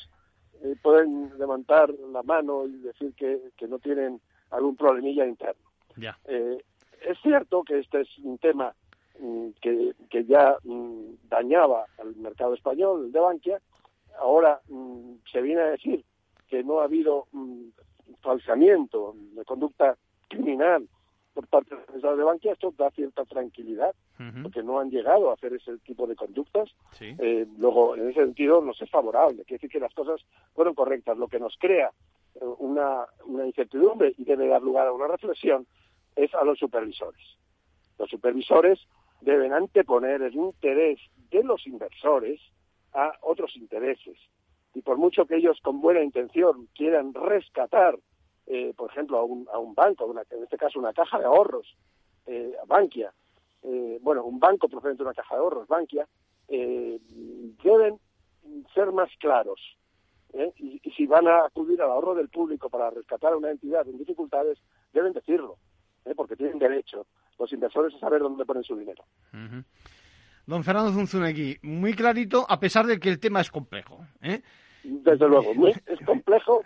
eh, 0.62 0.74
pueden 0.82 1.36
levantar 1.38 1.90
la 2.12 2.22
mano 2.22 2.66
y 2.66 2.78
decir 2.78 3.12
que, 3.14 3.50
que 3.56 3.68
no 3.68 3.78
tienen 3.78 4.20
algún 4.50 4.76
problemilla 4.76 5.26
interno. 5.26 5.62
Ya. 5.96 6.18
Eh, 6.24 6.58
es 7.02 7.18
cierto 7.22 7.62
que 7.62 7.80
este 7.80 8.00
es 8.00 8.18
un 8.18 8.38
tema 8.38 8.74
mm, 9.20 9.48
que, 9.60 9.92
que 10.08 10.24
ya 10.24 10.56
mm, 10.64 11.28
dañaba 11.28 11.86
al 11.98 12.16
mercado 12.16 12.54
español, 12.54 13.06
el 13.06 13.12
de 13.12 13.20
Bankia. 13.20 13.60
Ahora 14.18 14.60
mm, 14.68 15.14
se 15.30 15.40
viene 15.42 15.60
a 15.60 15.70
decir 15.70 16.04
que 16.48 16.62
no 16.62 16.80
ha 16.80 16.84
habido 16.84 17.26
mm, 17.32 17.68
falseamiento 18.22 19.14
de 19.16 19.44
conducta 19.44 19.96
criminal 20.28 20.88
por 21.34 21.48
parte 21.48 21.70
de 21.70 21.76
los 21.76 21.88
administradores 21.88 22.18
de 22.18 22.24
Bankia, 22.24 22.52
esto 22.52 22.74
da 22.78 22.90
cierta 22.92 23.24
tranquilidad, 23.24 23.92
porque 24.42 24.62
no 24.62 24.78
han 24.78 24.90
llegado 24.90 25.30
a 25.30 25.34
hacer 25.34 25.52
ese 25.52 25.76
tipo 25.78 26.06
de 26.06 26.14
conductas. 26.14 26.70
Eh, 27.00 27.46
luego, 27.58 27.96
en 27.96 28.08
ese 28.08 28.20
sentido, 28.20 28.62
nos 28.62 28.80
es 28.80 28.88
favorable, 28.88 29.42
quiere 29.44 29.56
decir 29.56 29.70
que 29.70 29.80
las 29.80 29.92
cosas 29.92 30.24
fueron 30.54 30.74
correctas. 30.74 31.18
Lo 31.18 31.26
que 31.26 31.40
nos 31.40 31.56
crea 31.58 31.90
eh, 32.36 32.44
una, 32.58 33.04
una 33.24 33.46
incertidumbre 33.46 34.14
y 34.16 34.24
debe 34.24 34.46
dar 34.46 34.62
lugar 34.62 34.86
a 34.86 34.92
una 34.92 35.08
reflexión 35.08 35.66
es 36.14 36.32
a 36.34 36.44
los 36.44 36.56
supervisores. 36.56 37.36
Los 37.98 38.08
supervisores 38.08 38.78
deben 39.20 39.52
anteponer 39.52 40.22
el 40.22 40.34
interés 40.34 41.00
de 41.30 41.42
los 41.42 41.66
inversores 41.66 42.40
a 42.94 43.12
otros 43.22 43.56
intereses. 43.56 44.16
Y 44.74 44.82
por 44.82 44.96
mucho 44.96 45.26
que 45.26 45.36
ellos 45.36 45.58
con 45.62 45.80
buena 45.80 46.02
intención 46.02 46.68
quieran 46.74 47.14
rescatar 47.14 47.98
eh, 48.46 48.74
por 48.76 48.90
ejemplo, 48.90 49.18
a 49.18 49.24
un, 49.24 49.46
a 49.52 49.58
un 49.58 49.74
banco, 49.74 50.12
en 50.30 50.42
este 50.42 50.58
caso 50.58 50.78
una 50.78 50.92
caja 50.92 51.18
de 51.18 51.24
ahorros, 51.24 51.76
eh, 52.26 52.54
Bankia, 52.66 53.12
eh, 53.62 53.98
bueno, 54.02 54.24
un 54.24 54.38
banco 54.38 54.68
procedente 54.68 55.02
de 55.02 55.08
una 55.08 55.14
caja 55.14 55.34
de 55.34 55.40
ahorros, 55.40 55.68
Bankia, 55.68 56.06
eh, 56.48 56.98
deben 57.62 57.98
ser 58.74 58.92
más 58.92 59.10
claros. 59.18 59.60
Y, 60.56 60.80
y, 60.82 60.90
si 60.90 61.06
van 61.06 61.28
a 61.28 61.44
acudir 61.44 61.80
al 61.80 61.92
ahorro 61.92 62.12
del 62.16 62.28
público 62.28 62.68
para 62.68 62.90
rescatar 62.90 63.32
a 63.32 63.36
una 63.36 63.52
entidad 63.52 63.86
en 63.86 63.96
dificultades, 63.96 64.58
deben 64.92 65.12
decirlo, 65.12 65.58
porque 66.16 66.34
tienen 66.34 66.58
derecho 66.58 67.06
los 67.38 67.52
inversores 67.52 67.94
a 67.94 68.00
saber 68.00 68.20
dónde 68.20 68.44
ponen 68.44 68.64
su 68.64 68.76
dinero. 68.76 69.04
Don 70.46 70.62
Fernando 70.64 70.92
Zunzunegui, 70.92 71.58
muy 71.62 71.94
clarito, 71.94 72.46
a 72.48 72.60
pesar 72.60 72.86
de 72.86 72.98
que 72.98 73.08
el 73.08 73.18
tema 73.18 73.40
es 73.40 73.50
complejo. 73.50 74.06
Desde 74.82 75.28
luego, 75.28 75.54
muy, 75.54 75.70
es 75.86 76.00
complejo 76.04 76.62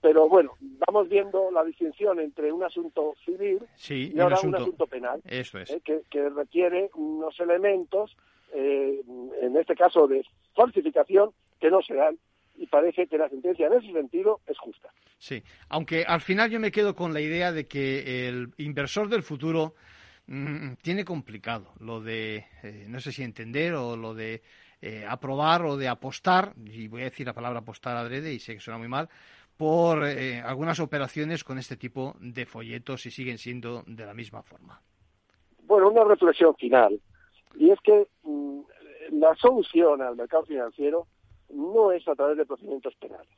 pero 0.00 0.28
bueno, 0.28 0.52
vamos 0.86 1.08
viendo 1.08 1.50
la 1.50 1.64
distinción 1.64 2.20
entre 2.20 2.52
un 2.52 2.62
asunto 2.62 3.14
civil 3.24 3.58
y 3.88 4.18
ahora 4.20 4.38
un 4.42 4.54
asunto, 4.54 4.86
penal, 4.86 5.20
Eso 5.24 5.58
es. 5.58 5.70
Eh, 5.70 5.80
que, 5.84 6.28
requiere 6.30 6.90
unos 6.94 7.38
elementos, 7.40 8.16
eh, 8.52 9.00
en 9.42 9.56
este 9.56 9.74
caso 9.74 10.06
de 10.06 10.24
falsificación, 10.54 11.30
que 11.60 11.70
no 11.70 11.82
se 11.82 11.94
dan 11.94 12.18
y 12.56 12.66
parece 12.66 13.06
que 13.06 13.18
la 13.18 13.28
sentencia 13.28 13.66
en 13.66 13.74
ese 13.74 13.92
sentido 13.92 14.40
es 14.46 14.58
justa. 14.58 14.88
Sí, 15.18 15.42
aunque 15.68 16.04
al 16.04 16.20
final 16.20 16.50
yo 16.50 16.60
me 16.60 16.70
quedo 16.70 16.94
con 16.94 17.12
la 17.12 17.20
idea 17.20 17.52
de 17.52 17.66
que 17.66 18.28
el 18.28 18.52
inversor 18.58 19.08
del 19.08 19.22
futuro 19.22 19.74
mm, 20.28 20.74
tiene 20.82 21.04
complicado 21.04 21.72
lo 21.80 22.00
de, 22.00 22.46
eh, 22.62 22.86
no 22.88 23.00
sé 23.00 23.10
si 23.10 23.22
entender 23.22 23.74
o 23.74 23.96
lo 23.96 24.14
de 24.14 24.42
aprobar 25.08 25.64
o 25.64 25.76
de 25.76 25.88
apostar, 25.88 26.52
y 26.64 26.86
voy 26.86 27.00
a 27.00 27.06
decir 27.06 27.26
la 27.26 27.32
palabra 27.32 27.58
apostar 27.58 27.96
adrede 27.96 28.32
y 28.32 28.38
sé 28.38 28.54
que 28.54 28.60
suena 28.60 28.78
muy 28.78 28.86
mal, 28.86 29.08
por 29.58 30.06
eh, 30.06 30.40
algunas 30.40 30.78
operaciones 30.78 31.42
con 31.42 31.58
este 31.58 31.76
tipo 31.76 32.14
de 32.20 32.46
folletos 32.46 33.04
y 33.06 33.10
siguen 33.10 33.38
siendo 33.38 33.82
de 33.86 34.06
la 34.06 34.14
misma 34.14 34.40
forma. 34.40 34.80
Bueno, 35.64 35.90
una 35.90 36.04
reflexión 36.04 36.54
final. 36.54 36.98
Y 37.56 37.70
es 37.70 37.80
que 37.80 38.06
mm, 38.22 38.60
la 39.10 39.34
solución 39.34 40.00
al 40.00 40.14
mercado 40.14 40.44
financiero 40.44 41.08
no 41.50 41.90
es 41.90 42.06
a 42.06 42.14
través 42.14 42.36
de 42.38 42.46
procedimientos 42.46 42.94
penales. 42.94 43.28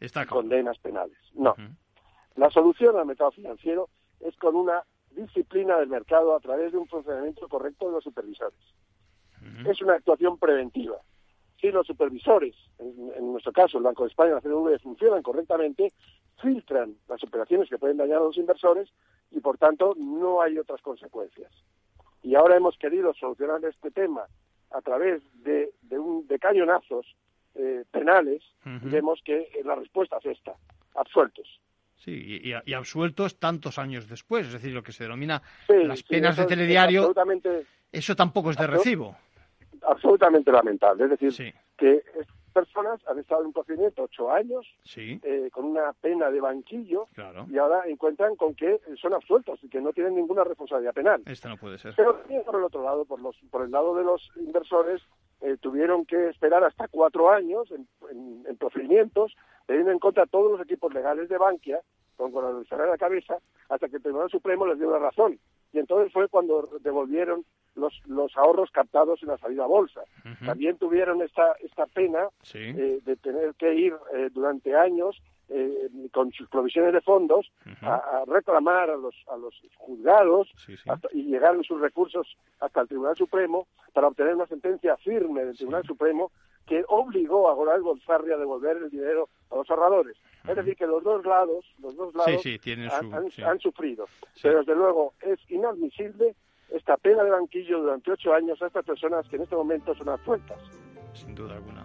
Está 0.00 0.26
condenas 0.26 0.78
penales. 0.78 1.16
No. 1.34 1.54
La 2.34 2.50
solución 2.50 2.98
al 2.98 3.06
mercado 3.06 3.30
financiero 3.30 3.88
es 4.18 4.36
con 4.38 4.56
una 4.56 4.82
disciplina 5.14 5.78
del 5.78 5.88
mercado 5.88 6.34
a 6.34 6.40
través 6.40 6.72
de 6.72 6.78
un 6.78 6.88
funcionamiento 6.88 7.48
correcto 7.48 7.86
de 7.86 7.92
los 7.92 8.04
supervisores. 8.04 8.58
Es 9.66 9.82
una 9.82 9.94
actuación 9.94 10.38
preventiva 10.38 10.98
si 11.62 11.70
los 11.70 11.86
supervisores, 11.86 12.56
en, 12.80 13.32
nuestro 13.32 13.52
caso 13.52 13.78
el 13.78 13.84
Banco 13.84 14.02
de 14.02 14.08
España 14.08 14.32
y 14.32 14.34
la 14.34 14.40
CNV, 14.40 14.80
funcionan 14.80 15.22
correctamente, 15.22 15.92
filtran 16.42 16.96
las 17.08 17.22
operaciones 17.22 17.68
que 17.68 17.78
pueden 17.78 17.96
dañar 17.96 18.18
a 18.18 18.24
los 18.24 18.36
inversores 18.36 18.88
y 19.30 19.38
por 19.38 19.58
tanto 19.58 19.94
no 19.96 20.42
hay 20.42 20.58
otras 20.58 20.82
consecuencias. 20.82 21.52
Y 22.24 22.34
ahora 22.34 22.56
hemos 22.56 22.76
querido 22.78 23.14
solucionar 23.14 23.64
este 23.64 23.92
tema 23.92 24.24
a 24.72 24.80
través 24.80 25.22
de, 25.44 25.72
un, 25.92 26.26
de 26.26 26.38
cañonazos 26.40 27.06
eh, 27.54 27.84
penales 27.92 28.42
y 28.64 28.88
vemos 28.88 29.20
que 29.24 29.48
la 29.64 29.76
respuesta 29.76 30.18
es 30.18 30.36
esta, 30.36 30.56
absueltos. 30.96 31.60
Sí, 32.04 32.40
y, 32.42 32.72
absueltos 32.72 33.38
tantos 33.38 33.78
años 33.78 34.08
después, 34.08 34.46
es 34.46 34.54
decir, 34.54 34.72
lo 34.72 34.82
que 34.82 34.92
se 34.92 35.04
denomina 35.04 35.40
las 35.68 36.02
penas 36.02 36.36
de 36.36 36.46
telediario, 36.46 37.12
eso 37.92 38.16
tampoco 38.16 38.50
es 38.50 38.56
de 38.56 38.66
recibo 38.66 39.16
absolutamente 39.86 40.50
lamentable. 40.52 41.04
Es 41.04 41.10
decir, 41.10 41.54
que 41.76 42.02
estas 42.18 42.36
personas 42.52 43.00
han 43.08 43.18
estado 43.18 43.42
en 43.42 43.48
un 43.48 43.52
procedimiento 43.52 44.02
ocho 44.02 44.30
años 44.30 44.66
eh, 44.96 45.48
con 45.52 45.64
una 45.64 45.92
pena 45.94 46.30
de 46.30 46.40
banquillo 46.40 47.08
y 47.50 47.58
ahora 47.58 47.84
encuentran 47.86 48.36
con 48.36 48.54
que 48.54 48.80
son 49.00 49.14
absueltos 49.14 49.60
y 49.62 49.68
que 49.68 49.80
no 49.80 49.92
tienen 49.92 50.14
ninguna 50.14 50.44
responsabilidad 50.44 50.92
penal. 50.92 51.22
Esto 51.26 51.48
no 51.48 51.56
puede 51.56 51.78
ser. 51.78 51.94
Pero 51.96 52.22
por 52.44 52.56
el 52.56 52.64
otro 52.64 52.82
lado, 52.82 53.04
por, 53.04 53.20
los, 53.20 53.36
por 53.50 53.62
el 53.62 53.70
lado 53.70 53.94
de 53.96 54.04
los 54.04 54.30
inversores, 54.36 55.02
eh, 55.42 55.56
tuvieron 55.60 56.06
que 56.06 56.28
esperar 56.28 56.62
hasta 56.64 56.88
cuatro 56.88 57.30
años 57.30 57.68
en, 57.72 57.86
procedimientos, 58.58 59.34
teniendo 59.66 59.90
en 59.90 59.98
cuenta 59.98 60.26
todos 60.26 60.52
los 60.52 60.60
equipos 60.60 60.94
legales 60.94 61.28
de 61.28 61.36
Bankia, 61.36 61.80
con, 62.16 62.32
la 62.32 62.86
la 62.86 62.98
cabeza, 62.98 63.38
hasta 63.68 63.88
que 63.88 63.96
el 63.96 64.02
Tribunal 64.02 64.30
Supremo 64.30 64.66
les 64.66 64.78
dio 64.78 64.90
la 64.90 64.98
razón. 64.98 65.38
Y 65.72 65.78
entonces 65.78 66.12
fue 66.12 66.28
cuando 66.28 66.68
devolvieron 66.80 67.44
los, 67.74 68.00
los 68.06 68.36
ahorros 68.36 68.70
captados 68.70 69.22
en 69.22 69.30
la 69.30 69.38
salida 69.38 69.64
a 69.64 69.66
bolsa. 69.66 70.02
También 70.44 70.76
tuvieron 70.76 71.22
esta, 71.22 71.54
esta 71.60 71.86
pena 71.86 72.28
eh, 72.54 73.00
de 73.04 73.16
tener 73.16 73.54
que 73.54 73.74
ir 73.74 73.94
eh, 74.14 74.28
durante 74.32 74.76
años 74.76 75.20
eh, 75.48 75.88
con 76.12 76.32
sus 76.32 76.48
provisiones 76.48 76.92
de 76.92 77.00
fondos 77.00 77.50
a, 77.82 78.24
reclamar 78.26 78.90
a 78.90 78.96
los, 78.96 79.14
a 79.30 79.36
los 79.36 79.54
juzgados 79.76 80.48
y 81.12 81.24
llegar 81.24 81.56
sus 81.64 81.80
recursos 81.80 82.26
hasta 82.60 82.80
el 82.80 82.88
Tribunal 82.88 83.16
Supremo 83.16 83.66
para 83.92 84.08
obtener 84.08 84.34
una 84.34 84.46
sentencia 84.46 84.96
firme 84.98 85.44
del 85.44 85.56
Tribunal 85.56 85.84
Supremo 85.84 86.30
que 86.66 86.84
obligó 86.88 87.50
a 87.50 87.54
Goral 87.54 87.82
Gonzarri 87.82 88.32
a 88.32 88.36
devolver 88.36 88.76
el 88.76 88.90
dinero 88.90 89.28
a 89.50 89.56
los 89.56 89.68
ahorradores. 89.68 90.16
Es 90.48 90.56
decir, 90.56 90.76
que 90.76 90.86
los 90.86 91.02
dos 91.02 91.24
lados, 91.24 91.64
los 91.78 91.96
dos 91.96 92.14
lados 92.14 92.42
han, 93.02 93.44
han, 93.44 93.58
sufrido. 93.60 94.06
Pero 94.40 94.58
desde 94.58 94.74
luego 94.74 95.14
es 95.20 95.38
inadmisible 95.50 96.34
esta 96.70 96.96
pena 96.96 97.22
de 97.24 97.30
banquillo 97.30 97.80
durante 97.80 98.12
ocho 98.12 98.32
años 98.32 98.60
a 98.62 98.66
estas 98.66 98.84
personas 98.84 99.28
que 99.28 99.36
en 99.36 99.42
este 99.42 99.56
momento 99.56 99.94
son 99.94 100.08
absueltas. 100.08 100.58
Sin 101.12 101.34
duda 101.34 101.54
alguna, 101.54 101.84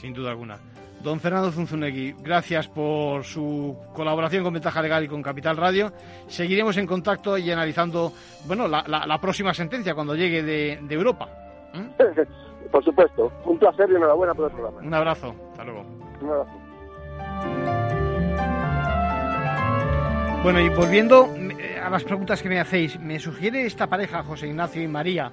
sin 0.00 0.14
duda 0.14 0.30
alguna. 0.30 0.58
Don 1.02 1.20
Fernando 1.20 1.52
Zunzunegui, 1.52 2.14
gracias 2.20 2.68
por 2.68 3.22
su 3.24 3.76
colaboración 3.94 4.42
con 4.42 4.52
Ventaja 4.52 4.82
Legal 4.82 5.04
y 5.04 5.08
con 5.08 5.22
Capital 5.22 5.56
Radio. 5.56 5.92
Seguiremos 6.26 6.76
en 6.76 6.86
contacto 6.86 7.38
y 7.38 7.50
analizando, 7.50 8.12
bueno, 8.46 8.66
la, 8.66 9.18
próxima 9.20 9.54
sentencia 9.54 9.94
cuando 9.94 10.16
llegue 10.16 10.42
de, 10.42 10.78
Europa. 10.90 11.28
¿Mm? 11.72 11.86
por 12.70 12.84
supuesto. 12.84 13.32
Un 13.44 13.58
placer 13.58 13.88
y 13.90 13.94
enhorabuena 13.94 14.34
por 14.34 14.50
el 14.50 14.56
programa. 14.56 14.80
Un 14.80 14.94
abrazo. 14.94 15.34
Hasta 15.52 15.64
luego. 15.64 15.84
Un 16.20 16.30
abrazo. 16.30 16.68
Bueno, 20.42 20.60
y 20.60 20.68
volviendo 20.68 21.28
eh, 21.36 21.80
a 21.82 21.90
las 21.90 22.04
preguntas 22.04 22.42
que 22.42 22.48
me 22.48 22.60
hacéis, 22.60 22.98
me 23.00 23.18
sugiere 23.18 23.66
esta 23.66 23.88
pareja, 23.88 24.22
José 24.22 24.46
Ignacio 24.46 24.82
y 24.82 24.88
María, 24.88 25.32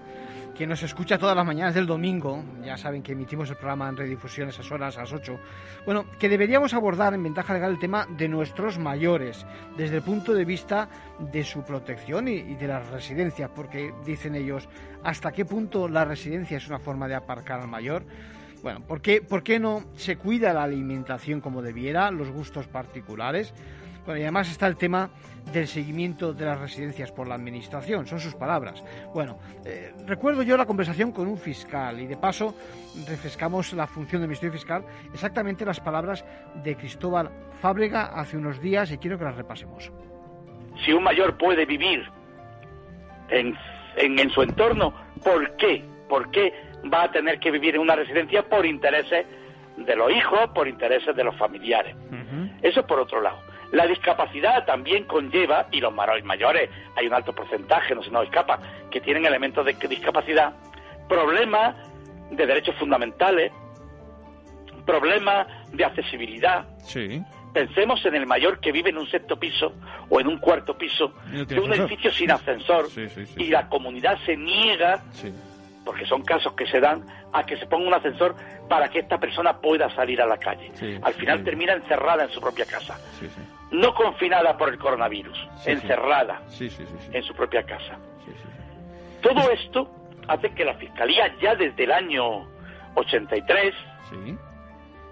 que 0.56 0.66
nos 0.66 0.82
escucha 0.84 1.18
todas 1.18 1.36
las 1.36 1.46
mañanas 1.46 1.76
del 1.76 1.86
domingo, 1.86 2.42
ya 2.64 2.78
saben 2.78 3.04
que 3.04 3.12
emitimos 3.12 3.50
el 3.50 3.58
programa 3.58 3.90
en 3.90 3.98
redifusión 3.98 4.50
esas 4.50 4.72
horas, 4.72 4.98
a 4.98 5.02
las 5.02 5.14
8, 5.14 5.38
bueno, 5.86 6.06
que 6.18 6.30
deberíamos 6.30 6.74
abordar 6.74 7.14
en 7.14 7.24
ventaja 7.24 7.54
legal 7.54 7.72
el 7.72 7.80
tema 7.80 8.08
de 8.18 8.30
nuestros 8.30 8.80
mayores, 8.80 9.46
desde 9.78 9.98
el 9.98 10.02
punto 10.02 10.34
de 10.34 10.46
vista 10.46 10.88
de 11.20 11.44
su 11.44 11.64
protección 11.64 12.28
y, 12.30 12.36
y 12.36 12.56
de 12.56 12.68
las 12.68 12.88
residencias, 12.90 13.52
porque 13.54 13.94
dicen 14.06 14.36
ellos, 14.36 14.70
¿hasta 15.04 15.32
qué 15.32 15.44
punto 15.44 15.90
la 15.90 16.06
residencia 16.06 16.58
es 16.58 16.68
una 16.68 16.80
forma 16.80 17.08
de 17.08 17.16
aparcar 17.16 17.60
al 17.60 17.68
mayor? 17.68 18.06
Bueno, 18.64 18.80
¿por 18.82 19.02
qué, 19.02 19.22
¿por 19.22 19.44
qué 19.44 19.60
no 19.60 19.84
se 19.96 20.16
cuida 20.16 20.54
la 20.54 20.64
alimentación 20.64 21.42
como 21.42 21.62
debiera, 21.62 22.10
los 22.12 22.32
gustos 22.32 22.68
particulares? 22.68 23.54
Bueno, 24.06 24.20
y 24.20 24.24
además 24.24 24.52
está 24.52 24.68
el 24.68 24.78
tema 24.78 25.10
del 25.52 25.68
seguimiento 25.68 26.34
de 26.34 26.46
las 26.46 26.60
residencias 26.60 27.12
por 27.12 27.28
la 27.28 27.36
Administración, 27.36 28.06
son 28.06 28.20
sus 28.20 28.36
palabras. 28.36 28.84
Bueno, 29.14 29.38
eh, 29.66 29.94
recuerdo 30.06 30.44
yo 30.44 30.58
la 30.58 30.66
conversación 30.66 31.12
con 31.12 31.28
un 31.28 31.38
fiscal 31.38 32.00
y 32.00 32.08
de 32.08 32.18
paso 32.18 32.56
refrescamos 33.08 33.74
la 33.74 33.88
función 33.88 34.22
del 34.22 34.30
Ministerio 34.30 34.54
Fiscal, 34.54 34.84
exactamente 35.14 35.66
las 35.66 35.80
palabras 35.80 36.26
de 36.64 36.76
Cristóbal 36.76 37.30
Fábrega 37.62 38.06
hace 38.20 38.38
unos 38.38 38.62
días 38.62 38.92
y 38.92 38.98
quiero 38.98 39.18
que 39.18 39.24
las 39.24 39.36
repasemos. 39.36 39.92
Si 40.84 40.92
un 40.92 41.04
mayor 41.04 41.38
puede 41.38 41.66
vivir 41.66 42.04
en, 43.30 43.56
en, 43.98 44.30
su 44.30 44.42
entorno, 44.42 44.94
¿por 45.24 45.56
qué? 45.58 45.84
¿Por 46.10 46.30
qué 46.32 46.54
va 46.94 47.04
a 47.04 47.12
tener 47.12 47.40
que 47.40 47.50
vivir 47.50 47.76
en 47.76 47.82
una 47.82 47.96
residencia 47.96 48.44
por 48.44 48.66
intereses 48.66 49.26
de 49.78 49.96
los 49.96 50.12
hijos, 50.12 50.50
por 50.54 50.68
intereses 50.68 51.16
de 51.16 51.24
los 51.24 51.36
familiares? 51.38 51.96
Eso 52.62 52.86
por 52.86 53.00
otro 53.00 53.22
lado. 53.22 53.40
La 53.76 53.86
discapacidad 53.88 54.66
también 54.66 55.04
conlleva, 55.04 55.68
y 55.70 55.82
los 55.82 55.94
mayores, 55.94 56.70
hay 56.96 57.08
un 57.08 57.14
alto 57.14 57.36
porcentaje, 57.36 57.94
no 57.94 58.02
se 58.02 58.10
nos 58.10 58.24
escapa, 58.24 58.58
que 58.90 59.02
tienen 59.02 59.26
elementos 59.26 59.66
de 59.66 59.74
discapacidad, 59.74 60.54
problemas 61.10 61.76
de 62.32 62.46
derechos 62.48 62.74
fundamentales, 62.76 63.52
problemas 64.86 65.48
de 65.74 65.84
accesibilidad, 65.84 66.66
Pensemos 67.54 68.06
en 68.06 68.16
el 68.16 68.26
mayor 68.26 68.60
que 68.60 68.72
vive 68.72 68.90
en 68.90 68.98
un 68.98 69.10
sexto 69.10 69.38
piso 69.38 69.74
o 70.10 70.20
en 70.20 70.28
un 70.28 70.40
cuarto 70.40 70.78
piso 70.78 71.14
de 71.48 71.58
un 71.58 71.74
edificio 71.74 72.12
sin 72.12 72.32
ascensor 72.32 72.88
y 73.38 73.48
la 73.48 73.68
comunidad 73.70 74.18
se 74.26 74.36
niega, 74.38 75.04
porque 75.86 76.06
son 76.06 76.22
casos 76.24 76.54
que 76.54 76.66
se 76.68 76.82
dan, 76.82 77.06
a 77.32 77.46
que 77.46 77.56
se 77.58 77.66
ponga 77.66 77.88
un 77.88 77.94
ascensor 77.94 78.36
para 78.70 78.90
que 78.90 79.00
esta 79.00 79.18
persona 79.20 79.58
pueda 79.58 79.90
salir 79.96 80.22
a 80.22 80.26
la 80.26 80.38
calle. 80.38 80.72
Al 81.02 81.14
final 81.14 81.44
termina 81.46 81.74
encerrada 81.74 82.24
en 82.24 82.30
su 82.32 82.42
propia 82.42 82.66
casa. 82.66 83.00
No 83.72 83.94
confinada 83.94 84.58
por 84.58 84.70
el 84.70 84.78
coronavirus, 84.78 85.38
encerrada 85.66 86.42
en 87.12 87.24
su 87.24 87.34
propia 87.34 87.64
casa. 87.64 87.98
Todo 89.22 89.50
esto 89.52 89.90
hace 90.28 90.52
que 90.54 90.64
la 90.64 90.76
Fiscalía 90.76 91.34
ya 91.42 91.56
desde 91.56 91.84
el 91.84 91.92
año 91.92 92.48
83 92.96 93.74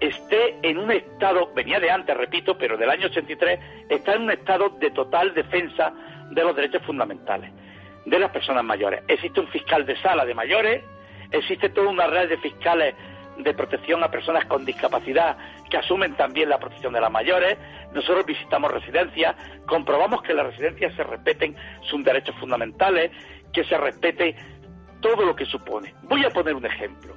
esté 0.00 0.56
en 0.62 0.78
un 0.78 0.90
estado, 0.90 1.52
venía 1.54 1.80
de 1.80 1.90
antes, 1.90 2.16
repito, 2.16 2.56
pero 2.56 2.76
del 2.76 2.90
año 2.90 3.06
83, 3.06 3.60
está 3.88 4.14
en 4.14 4.22
un 4.22 4.30
estado 4.30 4.70
de 4.70 4.90
total 4.90 5.34
defensa 5.34 5.92
de 6.30 6.42
los 6.42 6.54
derechos 6.54 6.82
fundamentales 6.82 7.50
de 8.04 8.18
las 8.18 8.30
personas 8.30 8.64
mayores. 8.64 9.02
Existe 9.08 9.40
un 9.40 9.48
fiscal 9.48 9.86
de 9.86 9.96
sala 10.00 10.24
de 10.24 10.34
mayores, 10.34 10.84
existe 11.30 11.70
toda 11.70 11.88
una 11.88 12.06
red 12.06 12.28
de 12.28 12.36
fiscales 12.38 12.94
de 13.38 13.54
protección 13.54 14.02
a 14.04 14.10
personas 14.10 14.44
con 14.46 14.64
discapacidad 14.64 15.36
que 15.70 15.76
asumen 15.76 16.16
también 16.16 16.48
la 16.48 16.58
protección 16.58 16.92
de 16.92 17.00
las 17.00 17.10
mayores. 17.10 17.56
Nosotros 17.92 18.26
visitamos 18.26 18.70
residencias, 18.70 19.34
comprobamos 19.66 20.22
que 20.22 20.34
las 20.34 20.46
residencias 20.46 20.94
se 20.94 21.04
respeten 21.04 21.56
sus 21.82 22.04
derechos 22.04 22.34
fundamentales, 22.38 23.10
que 23.52 23.64
se 23.64 23.76
respete 23.78 24.36
todo 25.00 25.24
lo 25.24 25.34
que 25.36 25.46
supone. 25.46 25.94
Voy 26.02 26.24
a 26.24 26.30
poner 26.30 26.54
un 26.54 26.66
ejemplo. 26.66 27.14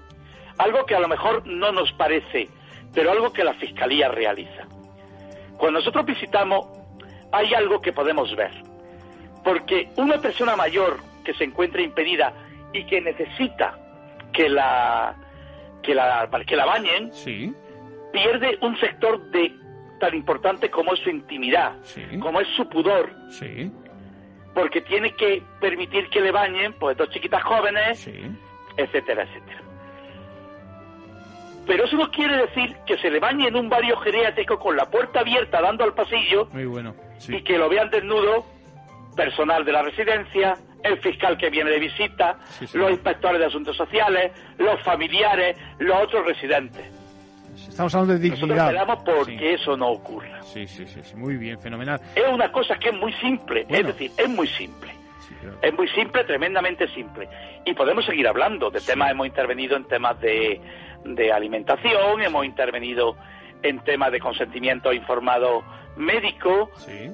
Algo 0.57 0.85
que 0.85 0.95
a 0.95 0.99
lo 0.99 1.07
mejor 1.07 1.45
no 1.45 1.71
nos 1.71 1.91
parece 1.93 2.49
pero 2.97 3.11
algo 3.11 3.31
que 3.31 3.43
la 3.43 3.53
Fiscalía 3.53 4.09
realiza. 4.09 4.65
Cuando 5.57 5.79
nosotros 5.79 6.03
visitamos, 6.03 6.67
hay 7.31 7.53
algo 7.53 7.79
que 7.79 7.93
podemos 7.93 8.35
ver. 8.35 8.51
Porque 9.43 9.89
una 9.97 10.19
persona 10.19 10.55
mayor 10.55 10.97
que 11.23 11.33
se 11.35 11.43
encuentra 11.43 11.81
impedida 11.81 12.33
y 12.73 12.85
que 12.85 13.01
necesita 13.01 13.77
que 14.33 14.49
la 14.49 15.15
que 15.83 15.93
la, 15.93 16.27
que 16.45 16.55
la 16.55 16.65
bañen, 16.65 17.11
pierde 18.17 18.57
un 18.61 18.77
sector 18.79 19.21
de 19.31 19.53
tan 19.99 20.13
importante 20.15 20.69
como 20.69 20.93
es 20.93 20.99
su 21.01 21.09
intimidad, 21.09 21.73
como 22.19 22.39
es 22.39 22.47
su 22.55 22.67
pudor, 22.67 23.11
porque 24.53 24.81
tiene 24.81 25.11
que 25.13 25.41
permitir 25.59 26.09
que 26.09 26.21
le 26.21 26.31
bañen 26.31 26.73
pues 26.73 26.97
dos 26.97 27.09
chiquitas 27.09 27.43
jóvenes, 27.43 28.07
etcétera, 28.77 29.23
etcétera. 29.23 29.61
Pero 31.65 31.83
eso 31.83 31.97
no 31.97 32.09
quiere 32.11 32.37
decir 32.37 32.75
que 32.85 32.97
se 32.97 33.09
le 33.09 33.19
bañe 33.19 33.47
en 33.47 33.55
un 33.55 33.69
barrio 33.69 33.97
geriátrico 33.97 34.57
con 34.57 34.77
la 34.77 34.89
puerta 34.89 35.19
abierta 35.19 35.61
dando 35.61 35.83
al 35.83 35.93
pasillo 35.93 36.47
Muy 36.53 36.65
bueno, 36.65 36.95
y 37.27 37.41
que 37.43 37.57
lo 37.57 37.67
vean 37.69 37.89
desnudo 37.89 38.45
personal 39.15 39.65
de 39.65 39.71
la 39.71 39.81
residencia, 39.81 40.55
el 40.83 40.99
fiscal 40.99 41.37
que 41.37 41.49
viene 41.49 41.71
de 41.71 41.79
visita, 41.79 42.37
los 42.73 42.91
inspectores 42.91 43.39
de 43.39 43.47
asuntos 43.47 43.75
sociales, 43.75 44.31
los 44.57 44.81
familiares, 44.83 45.57
los 45.79 46.03
otros 46.03 46.25
residentes. 46.25 46.96
Estamos 47.67 47.93
hablando 47.95 48.13
de 48.13 48.19
dignidad. 48.19 48.71
Nosotros 48.73 49.25
porque 49.25 49.53
eso 49.53 49.75
no 49.75 49.89
ocurra. 49.89 50.41
Sí, 50.43 50.67
sí, 50.67 50.85
sí, 50.87 51.15
muy 51.15 51.37
bien, 51.37 51.59
fenomenal. 51.59 51.99
Es 52.15 52.27
una 52.31 52.51
cosa 52.51 52.77
que 52.77 52.89
es 52.89 52.95
muy 52.95 53.13
simple, 53.13 53.65
es 53.67 53.85
decir, 53.85 54.11
es 54.17 54.29
muy 54.29 54.47
simple. 54.47 54.91
Es 55.61 55.73
muy 55.73 55.87
simple, 55.89 56.23
tremendamente 56.23 56.87
simple. 56.89 57.27
Y 57.65 57.73
podemos 57.73 58.05
seguir 58.05 58.27
hablando 58.27 58.69
de 58.69 58.81
temas, 58.81 59.11
hemos 59.11 59.27
intervenido 59.27 59.75
en 59.75 59.85
temas 59.85 60.19
de, 60.19 60.59
de 61.03 61.31
alimentación, 61.31 62.21
hemos 62.21 62.45
intervenido 62.45 63.15
en 63.63 63.79
temas 63.83 64.11
de 64.11 64.19
consentimiento 64.19 64.93
informado 64.93 65.63
médico. 65.95 66.69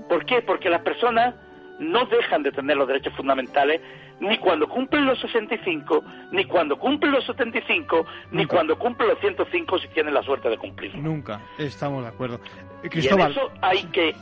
¿Por 0.10 0.26
qué? 0.26 0.42
Porque 0.42 0.70
las 0.70 0.82
personas 0.82 1.36
no 1.80 2.06
dejan 2.06 2.44
de 2.44 2.52
tener 2.52 2.78
los 2.78 2.88
derechos 2.88 3.14
fundamentales 3.16 3.82
ni 4.20 4.38
cuando 4.38 4.68
cumplen 4.70 5.06
los 5.06 5.20
65, 5.20 6.04
ni 6.32 6.46
cuando 6.46 6.78
cumplen 6.78 7.12
los 7.12 7.26
75, 7.26 8.06
ni 8.32 8.46
cuando 8.46 8.78
cumplen 8.78 9.10
los 9.10 9.20
105 9.20 9.80
si 9.80 9.88
tienen 9.90 10.14
la 10.14 10.24
suerte 10.24 10.50
de 10.50 10.58
cumplir. 10.58 10.96
Nunca, 10.96 11.42
estamos 11.58 12.04
de 12.04 12.10
acuerdo. 12.10 12.40
Cristóbal. 12.84 13.32
Y 13.32 13.32
eso 13.32 13.52
hay 13.62 13.84
que 13.86 14.16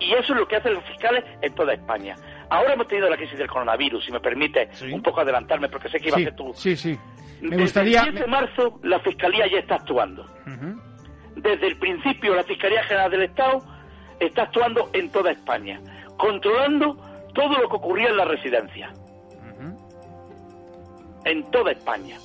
y 0.00 0.12
eso 0.12 0.32
es 0.32 0.40
lo 0.40 0.46
que 0.46 0.56
hacen 0.56 0.74
los 0.74 0.84
fiscales 0.84 1.24
en 1.42 1.54
toda 1.54 1.74
España. 1.74 2.16
Ahora 2.50 2.74
hemos 2.74 2.88
tenido 2.88 3.10
la 3.10 3.16
crisis 3.16 3.38
del 3.38 3.48
coronavirus, 3.48 4.04
si 4.04 4.12
me 4.12 4.20
permite 4.20 4.70
un 4.92 5.02
poco 5.02 5.20
adelantarme, 5.20 5.68
porque 5.68 5.88
sé 5.88 5.98
que 5.98 6.08
iba 6.08 6.16
a 6.16 6.20
ser 6.20 6.36
tú. 6.36 6.52
Sí, 6.54 6.76
sí. 6.76 6.98
Me 7.40 7.56
gustaría... 7.56 8.04
Desde 8.04 8.10
el 8.10 8.16
7 8.16 8.24
de 8.24 8.30
marzo 8.30 8.80
la 8.82 9.00
Fiscalía 9.00 9.46
ya 9.50 9.58
está 9.58 9.76
actuando. 9.76 10.26
Desde 11.36 11.66
el 11.66 11.76
principio 11.78 12.34
la 12.34 12.44
Fiscalía 12.44 12.82
General 12.84 13.10
del 13.10 13.22
Estado 13.22 13.62
está 14.18 14.42
actuando 14.42 14.90
en 14.92 15.10
toda 15.10 15.30
España, 15.30 15.80
controlando 16.18 16.96
todo 17.32 17.58
lo 17.58 17.68
que 17.68 17.76
ocurría 17.76 18.10
en 18.10 18.16
la 18.16 18.24
residencia. 18.26 18.92
En 21.24 21.50
toda 21.50 21.72
España. 21.72 22.18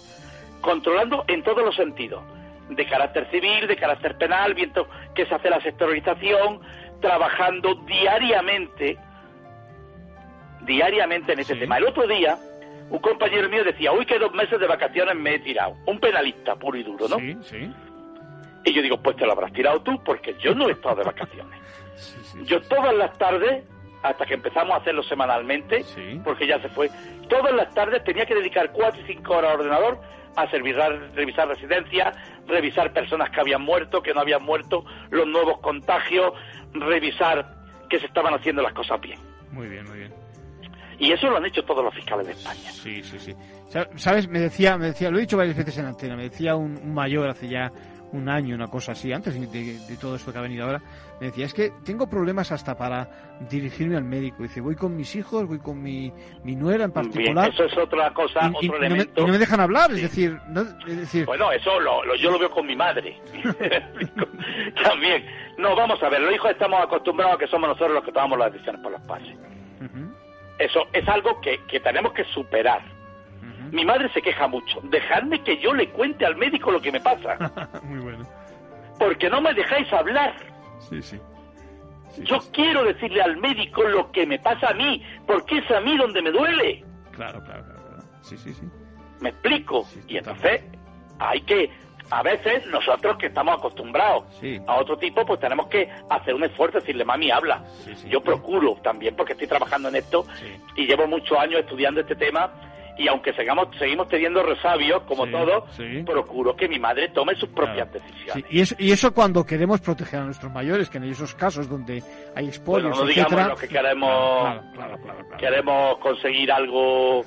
Controlando 0.61 1.23
en 1.27 1.43
todos 1.43 1.63
los 1.63 1.75
sentidos. 1.75 2.23
De 2.69 2.85
carácter 2.85 3.29
civil, 3.31 3.67
de 3.67 3.75
carácter 3.75 4.17
penal, 4.17 4.53
viendo 4.53 4.87
que 5.13 5.25
se 5.25 5.35
hace 5.35 5.49
la 5.49 5.61
sectorización, 5.61 6.61
trabajando 7.01 7.75
diariamente, 7.85 8.97
diariamente 10.61 11.33
en 11.33 11.39
ese 11.39 11.55
tema. 11.55 11.77
El 11.77 11.85
otro 11.85 12.07
día, 12.07 12.37
un 12.89 12.99
compañero 12.99 13.49
mío 13.49 13.63
decía, 13.63 13.91
uy, 13.91 14.05
que 14.05 14.17
dos 14.17 14.33
meses 14.33 14.59
de 14.59 14.67
vacaciones 14.67 15.15
me 15.15 15.35
he 15.35 15.39
tirado. 15.39 15.75
Un 15.85 15.99
penalista 15.99 16.55
puro 16.55 16.77
y 16.77 16.83
duro, 16.83 17.07
¿no? 17.09 17.17
Sí, 17.17 17.37
sí. 17.41 17.73
Y 18.65 18.73
yo 18.73 18.81
digo, 18.81 18.97
pues 19.01 19.17
te 19.17 19.25
lo 19.25 19.33
habrás 19.33 19.51
tirado 19.51 19.81
tú, 19.81 20.01
porque 20.03 20.35
yo 20.39 20.55
no 20.55 20.69
he 20.69 20.71
estado 20.71 20.95
de 20.95 21.03
vacaciones. 21.03 21.59
yo 22.45 22.61
todas 22.61 22.95
las 22.95 23.17
tardes, 23.17 23.65
hasta 24.03 24.25
que 24.25 24.33
empezamos 24.35 24.73
a 24.73 24.77
hacerlo 24.77 25.01
semanalmente, 25.03 25.83
porque 26.23 26.45
ya 26.45 26.61
se 26.61 26.69
fue, 26.69 26.89
todas 27.29 27.53
las 27.53 27.73
tardes 27.73 28.03
tenía 28.03 28.25
que 28.25 28.35
dedicar 28.35 28.71
cuatro 28.71 29.01
y 29.01 29.05
cinco 29.05 29.37
horas 29.37 29.53
al 29.53 29.59
ordenador 29.61 29.99
a 30.35 30.49
servir, 30.49 30.75
revisar 31.13 31.47
residencias, 31.47 32.15
revisar 32.47 32.91
personas 32.91 33.29
que 33.29 33.39
habían 33.39 33.61
muerto, 33.61 34.01
que 34.01 34.13
no 34.13 34.21
habían 34.21 34.43
muerto, 34.43 34.83
los 35.09 35.27
nuevos 35.27 35.59
contagios, 35.59 36.33
revisar 36.73 37.55
que 37.89 37.99
se 37.99 38.07
estaban 38.07 38.33
haciendo 38.33 38.61
las 38.61 38.73
cosas 38.73 38.99
bien. 38.99 39.19
Muy 39.51 39.67
bien, 39.67 39.85
muy 39.87 39.99
bien. 39.99 40.13
Y 40.99 41.11
eso 41.11 41.29
lo 41.29 41.37
han 41.37 41.45
hecho 41.45 41.63
todos 41.63 41.83
los 41.83 41.93
fiscales 41.93 42.27
de 42.27 42.33
España. 42.33 42.71
Sí, 42.71 43.03
sí, 43.03 43.19
sí. 43.19 43.33
Sabes, 43.95 44.27
me 44.27 44.39
decía, 44.39 44.77
me 44.77 44.87
decía, 44.87 45.09
lo 45.09 45.17
he 45.17 45.21
dicho 45.21 45.37
varias 45.37 45.57
veces 45.57 45.77
en 45.77 45.85
antena, 45.85 46.15
me 46.15 46.23
decía 46.23 46.55
un, 46.55 46.93
mayor 46.93 47.29
hace 47.29 47.47
ya 47.47 47.71
un 48.13 48.29
año, 48.29 48.55
una 48.55 48.67
cosa 48.67 48.93
así, 48.93 49.11
antes 49.11 49.33
de, 49.51 49.97
todo 49.97 50.15
esto 50.15 50.31
que 50.31 50.39
ha 50.39 50.41
venido 50.41 50.65
ahora, 50.65 50.81
me 51.19 51.27
decía, 51.27 51.45
es 51.45 51.53
que 51.53 51.71
tengo 51.83 52.07
problemas 52.07 52.51
hasta 52.51 52.77
para 52.77 53.37
dirigirme 53.49 53.97
al 53.97 54.03
médico. 54.03 54.43
Dice, 54.43 54.61
voy 54.61 54.75
con 54.75 54.95
mis 54.95 55.15
hijos, 55.15 55.47
voy 55.47 55.59
con 55.59 55.81
mi, 55.81 56.11
mi 56.43 56.55
nuera 56.55 56.85
en 56.85 56.91
particular. 56.91 57.49
eso 57.49 57.65
es 57.65 57.77
otra 57.77 58.13
cosa, 58.13 58.51
y, 58.61 58.67
otro 58.67 58.77
elemento. 58.77 59.21
No 59.21 59.33
me, 59.33 59.37
dejan 59.37 59.59
hablar, 59.59 59.91
es, 59.91 60.03
decir, 60.03 60.37
no, 60.47 60.61
es 60.87 60.97
decir... 60.97 61.25
Bueno, 61.25 61.51
eso 61.51 61.79
lo, 61.79 62.15
yo 62.15 62.31
lo 62.31 62.39
veo 62.39 62.49
con 62.49 62.65
mi 62.65 62.75
madre. 62.75 63.19
También. 64.83 65.25
No, 65.57 65.75
vamos 65.75 66.01
a 66.01 66.09
ver, 66.09 66.21
los 66.21 66.33
hijos 66.33 66.51
estamos 66.51 66.81
acostumbrados 66.81 67.35
a 67.35 67.37
que 67.37 67.47
somos 67.47 67.67
nosotros 67.69 67.93
los 67.93 68.03
que 68.03 68.11
tomamos 68.11 68.39
las 68.39 68.53
decisiones 68.53 68.81
por 68.81 68.91
los 68.91 69.01
padres. 69.01 69.35
Eso 70.59 70.87
es 70.93 71.07
algo 71.07 71.41
que, 71.41 71.59
tenemos 71.79 72.13
que 72.13 72.23
superar. 72.25 72.81
Mi 73.73 73.83
madre 73.83 74.07
se 74.13 74.21
queja 74.21 74.47
mucho. 74.47 74.79
Dejadme 74.83 75.41
que 75.41 75.57
yo 75.57 75.73
le 75.73 75.89
cuente 75.89 76.27
al 76.27 76.35
médico 76.35 76.71
lo 76.71 76.79
que 76.79 76.91
me 76.91 77.01
pasa. 77.01 77.51
Muy 77.83 77.97
bueno. 77.97 78.23
Porque 78.99 79.27
no 79.31 79.41
me 79.41 79.51
dejáis 79.51 79.91
hablar. 79.91 80.35
Sí, 80.77 81.01
sí. 81.01 81.19
yo 82.19 82.37
quiero 82.51 82.83
decirle 82.83 83.23
al 83.23 83.37
médico 83.37 83.81
lo 83.81 84.11
que 84.11 84.27
me 84.27 84.37
pasa 84.37 84.67
a 84.69 84.73
mí, 84.75 85.03
porque 85.25 85.57
es 85.57 85.71
a 85.71 85.79
mí 85.79 85.97
donde 85.97 86.21
me 86.21 86.29
duele. 86.29 86.85
Claro, 87.13 87.43
claro, 87.43 87.63
claro. 87.63 88.03
Sí, 88.21 88.37
sí, 88.37 88.53
sí. 88.53 88.67
¿Me 89.19 89.29
explico? 89.29 89.87
y 90.07 90.17
entonces 90.17 90.61
hay 91.17 91.41
que 91.41 91.71
a 92.11 92.21
veces 92.21 92.67
nosotros 92.67 93.17
que 93.17 93.27
estamos 93.27 93.57
acostumbrados 93.57 94.25
a 94.67 94.75
otro 94.75 94.97
tipo, 94.97 95.25
pues 95.25 95.39
tenemos 95.39 95.65
que 95.67 95.89
hacer 96.11 96.35
un 96.35 96.43
esfuerzo, 96.43 96.79
decirle, 96.79 97.05
mami, 97.05 97.31
habla. 97.31 97.63
Yo 98.07 98.21
procuro 98.21 98.75
también, 98.83 99.15
porque 99.15 99.33
estoy 99.33 99.47
trabajando 99.47 99.89
en 99.89 99.95
esto 99.95 100.27
y 100.75 100.85
llevo 100.85 101.07
muchos 101.07 101.39
años 101.39 101.61
estudiando 101.61 102.01
este 102.01 102.15
tema 102.15 102.51
y 102.97 103.07
aunque 103.07 103.33
sigamos, 103.33 103.67
seguimos 103.77 104.07
teniendo 104.07 104.43
resabios, 104.43 105.03
como 105.03 105.27
todos, 105.27 105.63
procuro 106.05 106.55
que 106.55 106.67
mi 106.67 106.79
madre 106.79 107.09
tome 107.09 107.35
sus 107.35 107.49
propias 107.49 107.91
decisiones. 107.91 108.45
Y, 108.49 108.61
eso, 108.61 108.75
y 108.77 108.91
eso 108.91 109.13
cuando 109.13 109.45
queremos 109.45 109.81
proteger 109.81 110.19
a 110.19 110.25
nuestros 110.25 110.51
mayores, 110.51 110.89
que 110.89 110.97
en 110.97 111.05
esos 111.05 111.33
casos 111.35 111.67
donde 111.67 112.03
hay 112.35 112.47
expolios, 112.47 112.97
no 112.97 113.05
digamos 113.05 113.59
que 113.59 113.67
queremos, 113.67 114.59
queremos 115.37 115.97
conseguir 115.97 116.51
algo, 116.51 117.23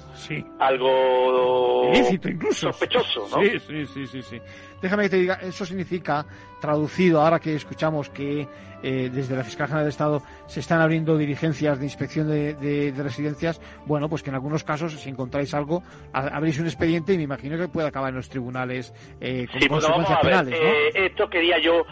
algo 0.60 1.90
ilícito 1.92 2.28
incluso, 2.28 2.72
sospechoso, 2.72 3.26
¿no? 3.30 3.42
Sí, 3.42 3.58
sí, 3.58 3.86
sí, 3.86 4.06
sí, 4.06 4.22
sí. 4.22 4.40
Déjame 4.80 5.04
que 5.04 5.08
te 5.10 5.16
diga, 5.16 5.34
eso 5.42 5.64
significa, 5.64 6.26
traducido, 6.60 7.20
ahora 7.20 7.38
que 7.38 7.54
escuchamos 7.54 8.10
que 8.10 8.46
eh, 8.82 9.10
desde 9.12 9.34
la 9.34 9.42
Fiscalía 9.42 9.68
General 9.68 9.84
del 9.84 9.90
Estado 9.90 10.22
se 10.46 10.60
están 10.60 10.80
abriendo 10.80 11.16
diligencias 11.16 11.78
de 11.78 11.84
inspección 11.84 12.28
de, 12.28 12.92
residencias, 12.96 13.60
bueno, 13.86 14.08
pues 14.08 14.22
que 14.22 14.30
en 14.30 14.36
algunos 14.36 14.64
casos, 14.64 14.92
si 14.92 15.08
encontráis 15.08 15.54
algo, 15.54 15.82
abrís 16.12 16.58
un 16.58 16.66
expediente 16.66 17.12
y 17.12 17.16
me 17.16 17.24
imagino 17.24 17.56
que 17.56 17.68
puede 17.68 17.88
acabar 17.88 18.10
en 18.10 18.16
los 18.16 18.28
tribunales 18.28 18.92
eh, 19.20 19.46
con 19.50 19.68
consecuencias 19.68 20.20
penales. 20.20 20.54
Eh, 20.60 21.06
esto 21.06 21.28
quería 21.28 21.58
yo 21.58 21.84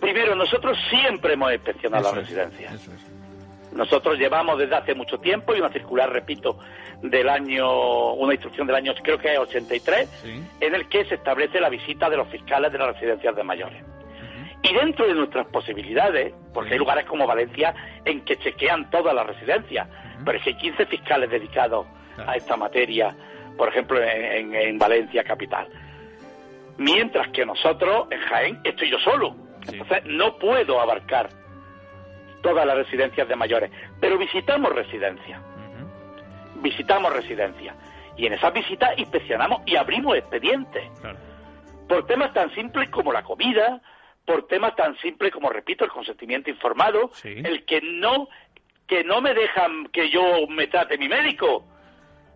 Primero, 0.00 0.34
nosotros 0.34 0.78
siempre 0.90 1.34
hemos 1.34 1.52
inspeccionado 1.52 2.04
las 2.04 2.28
residencias. 2.28 2.88
Nosotros 3.78 4.18
llevamos 4.18 4.58
desde 4.58 4.74
hace 4.74 4.92
mucho 4.92 5.18
tiempo 5.18 5.54
y 5.54 5.60
una 5.60 5.68
circular, 5.68 6.12
repito, 6.12 6.58
del 7.00 7.28
año, 7.28 8.12
una 8.14 8.34
instrucción 8.34 8.66
del 8.66 8.74
año, 8.74 8.92
creo 9.00 9.18
que 9.18 9.32
es 9.32 9.38
83, 9.38 10.24
en 10.58 10.74
el 10.74 10.88
que 10.88 11.04
se 11.04 11.14
establece 11.14 11.60
la 11.60 11.68
visita 11.68 12.10
de 12.10 12.16
los 12.16 12.26
fiscales 12.26 12.72
de 12.72 12.78
las 12.78 12.88
residencias 12.88 13.36
de 13.36 13.44
mayores. 13.44 13.84
Y 14.64 14.74
dentro 14.74 15.06
de 15.06 15.14
nuestras 15.14 15.46
posibilidades, 15.46 16.34
porque 16.52 16.72
hay 16.72 16.78
lugares 16.80 17.04
como 17.06 17.24
Valencia 17.24 17.72
en 18.04 18.22
que 18.22 18.36
chequean 18.38 18.90
todas 18.90 19.14
las 19.14 19.24
residencias, 19.24 19.86
pero 20.24 20.38
es 20.38 20.42
que 20.42 20.50
hay 20.50 20.56
15 20.56 20.86
fiscales 20.86 21.30
dedicados 21.30 21.86
a 22.26 22.34
esta 22.34 22.56
materia, 22.56 23.14
por 23.56 23.68
ejemplo, 23.68 24.02
en, 24.02 24.76
Valencia 24.76 25.22
capital. 25.22 25.68
Mientras 26.78 27.28
que 27.28 27.46
nosotros, 27.46 28.08
en 28.10 28.20
Jaén, 28.22 28.60
estoy 28.64 28.90
yo 28.90 28.98
solo. 28.98 29.36
Entonces, 29.68 30.02
no 30.04 30.36
puedo 30.36 30.80
abarcar 30.80 31.28
todas 32.42 32.66
las 32.66 32.76
residencias 32.76 33.28
de 33.28 33.36
mayores, 33.36 33.70
pero 34.00 34.18
visitamos 34.18 34.72
residencias. 34.74 35.40
Visitamos 36.56 37.12
residencias. 37.12 37.76
Y 38.16 38.26
en 38.26 38.32
esas 38.32 38.52
visitas 38.52 38.98
inspeccionamos 38.98 39.62
y 39.66 39.76
abrimos 39.76 40.16
expedientes. 40.16 40.82
Por 41.88 42.06
temas 42.06 42.34
tan 42.34 42.52
simples 42.54 42.90
como 42.90 43.12
la 43.12 43.22
comida, 43.22 43.80
por 44.26 44.46
temas 44.46 44.74
tan 44.76 44.96
simples 44.98 45.32
como, 45.32 45.48
repito, 45.50 45.84
el 45.84 45.90
consentimiento 45.90 46.50
informado, 46.50 47.10
el 47.24 47.64
que 47.64 47.80
no, 47.80 48.28
que 48.86 49.04
no 49.04 49.20
me 49.20 49.32
dejan 49.32 49.86
que 49.92 50.10
yo 50.10 50.46
me 50.48 50.66
trate 50.66 50.98
mi 50.98 51.08
médico, 51.08 51.64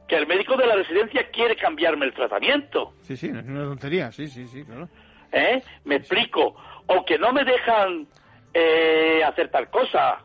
que 0.08 0.16
el 0.16 0.26
médico 0.26 0.56
de 0.56 0.66
la 0.66 0.76
residencia 0.76 1.28
quiere 1.30 1.56
cambiarme 1.56 2.06
el 2.06 2.14
tratamiento. 2.14 2.94
Sí, 3.02 3.16
sí, 3.16 3.26
es 3.26 3.46
una 3.46 3.64
tontería, 3.64 4.12
sí, 4.12 4.28
sí, 4.28 4.46
sí, 4.46 4.64
claro. 4.64 4.88
¿Eh? 5.32 5.62
Me 5.84 5.96
explico. 5.96 6.54
O 6.86 7.04
que 7.04 7.18
no 7.18 7.32
me 7.32 7.44
dejan 7.44 8.06
eh, 8.54 9.22
hacer 9.24 9.50
tal 9.50 9.68
cosa. 9.70 10.18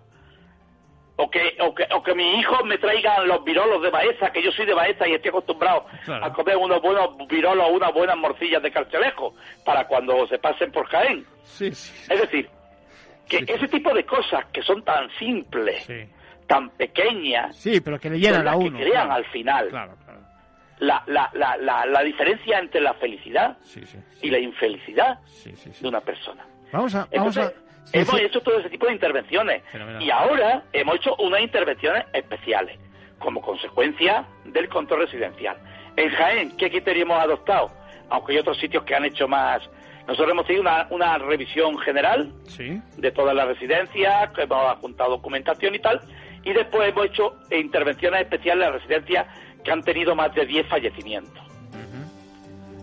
O 1.20 1.32
que, 1.32 1.58
o, 1.62 1.74
que, 1.74 1.88
o 1.92 2.04
que 2.04 2.14
mis 2.14 2.40
hijos 2.40 2.64
me 2.66 2.78
traigan 2.78 3.28
los 3.28 3.44
virolos 3.44 3.82
de 3.82 3.90
Baeza, 3.90 4.30
que 4.32 4.44
yo 4.44 4.52
soy 4.52 4.68
de 4.68 4.76
Baeza 4.76 5.08
y 5.08 5.16
estoy 5.16 5.30
acostumbrado 5.30 5.88
a 6.22 6.32
comer 6.32 6.56
unos 6.58 6.80
buenos 6.80 7.18
virolos 7.28 7.66
o 7.66 7.74
unas 7.74 7.92
buenas 7.92 8.16
morcillas 8.18 8.62
de 8.62 8.70
carcelejo 8.70 9.34
para 9.66 9.88
cuando 9.88 10.28
se 10.28 10.38
pasen 10.38 10.72
por 10.72 10.86
Jaén. 10.90 11.26
Es 11.60 12.22
decir, 12.22 12.48
que 13.28 13.44
ese 13.48 13.68
tipo 13.68 13.94
de 13.96 14.06
cosas 14.06 14.46
que 14.54 14.62
son 14.62 14.84
tan 14.84 15.10
simples, 15.18 15.88
tan 16.46 16.70
pequeñas, 16.72 17.56
sí, 17.58 17.82
pero 17.82 18.00
que 18.00 18.12
le 18.12 18.20
llenan 18.20 18.48
a 18.48 18.56
uno, 18.56 18.78
que 18.78 18.86
crean 18.86 19.12
al 19.12 19.26
final. 19.26 19.70
La, 20.80 21.04
la, 21.08 21.32
la, 21.34 21.88
la, 21.88 22.04
diferencia 22.04 22.60
entre 22.60 22.80
la 22.80 22.94
felicidad 22.94 23.58
y 24.22 24.30
la 24.30 24.38
infelicidad 24.38 25.18
de 25.82 25.88
una 25.88 26.02
persona. 26.02 26.46
Vamos 26.72 26.94
a, 26.94 27.08
vamos 27.12 27.36
a 27.38 27.52
hemos 27.94 28.20
hecho 28.20 28.42
todo 28.42 28.60
ese 28.60 28.70
tipo 28.70 28.86
de 28.86 28.94
intervenciones 28.94 29.64
y 30.00 30.10
ahora 30.10 30.64
hemos 30.74 30.96
hecho 30.96 31.16
unas 31.18 31.42
intervenciones 31.42 32.06
especiales 32.14 32.78
como 33.20 33.42
consecuencia 33.42 34.26
del 34.46 34.70
control 34.70 35.02
residencial. 35.02 35.58
En 35.96 36.10
Jaén, 36.12 36.58
¿qué 36.58 36.70
criterio 36.70 37.04
hemos 37.04 37.20
adoptado? 37.20 37.72
Aunque 38.10 38.34
hay 38.34 38.40
otros 38.40 38.58
sitios 38.60 38.84
que 38.84 38.96
han 38.96 39.06
hecho 39.06 39.28
más. 39.28 39.62
Nosotros 40.08 40.32
hemos 40.32 40.46
tenido 40.46 40.62
una, 40.62 40.88
una 40.92 41.18
revisión 41.18 41.78
general 41.80 42.32
de 42.98 43.12
todas 43.12 43.36
las 43.36 43.48
residencias, 43.48 44.30
hemos 44.38 44.78
juntado 44.78 45.10
documentación 45.12 45.76
y 45.76 45.80
tal, 45.80 46.00
y 46.44 46.54
después 46.54 46.90
hemos 46.90 47.08
hecho 47.08 47.36
intervenciones 47.52 48.22
especiales 48.22 48.66
en 48.66 48.72
las 48.72 48.82
residencias 48.82 49.28
que 49.64 49.72
han 49.72 49.84
tenido 49.84 50.16
más 50.16 50.34
de 50.34 50.46
10 50.46 50.68
fallecimientos. 50.68 51.44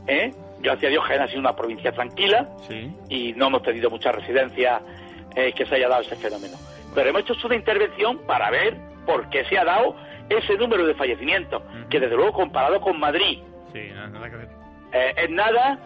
¿Eh? 0.06 0.34
Gracias 0.64 0.88
a 0.88 0.90
Dios 0.90 1.04
Jaén 1.04 1.22
ha 1.22 1.28
sido 1.28 1.40
una 1.40 1.54
provincia 1.54 1.92
tranquila 1.92 2.48
y 3.08 3.32
no 3.34 3.46
hemos 3.46 3.62
tenido 3.62 3.90
muchas 3.90 4.14
residencias 4.14 4.82
eh, 5.36 5.52
que 5.52 5.66
se 5.66 5.74
haya 5.76 5.88
dado 5.88 6.02
ese 6.02 6.16
fenómeno. 6.16 6.56
Pero 6.94 7.10
hemos 7.10 7.22
hecho 7.22 7.46
una 7.46 7.56
intervención 7.56 8.18
para 8.26 8.50
ver 8.50 8.76
por 9.06 9.28
qué 9.28 9.44
se 9.44 9.58
ha 9.58 9.64
dado 9.64 9.94
ese 10.28 10.56
número 10.56 10.86
de 10.86 10.94
fallecimientos, 10.94 11.62
que 11.90 12.00
desde 12.00 12.16
luego 12.16 12.32
comparado 12.32 12.80
con 12.80 12.98
Madrid 12.98 13.40
eh, 13.74 15.14
es 15.16 15.30
nada, 15.30 15.78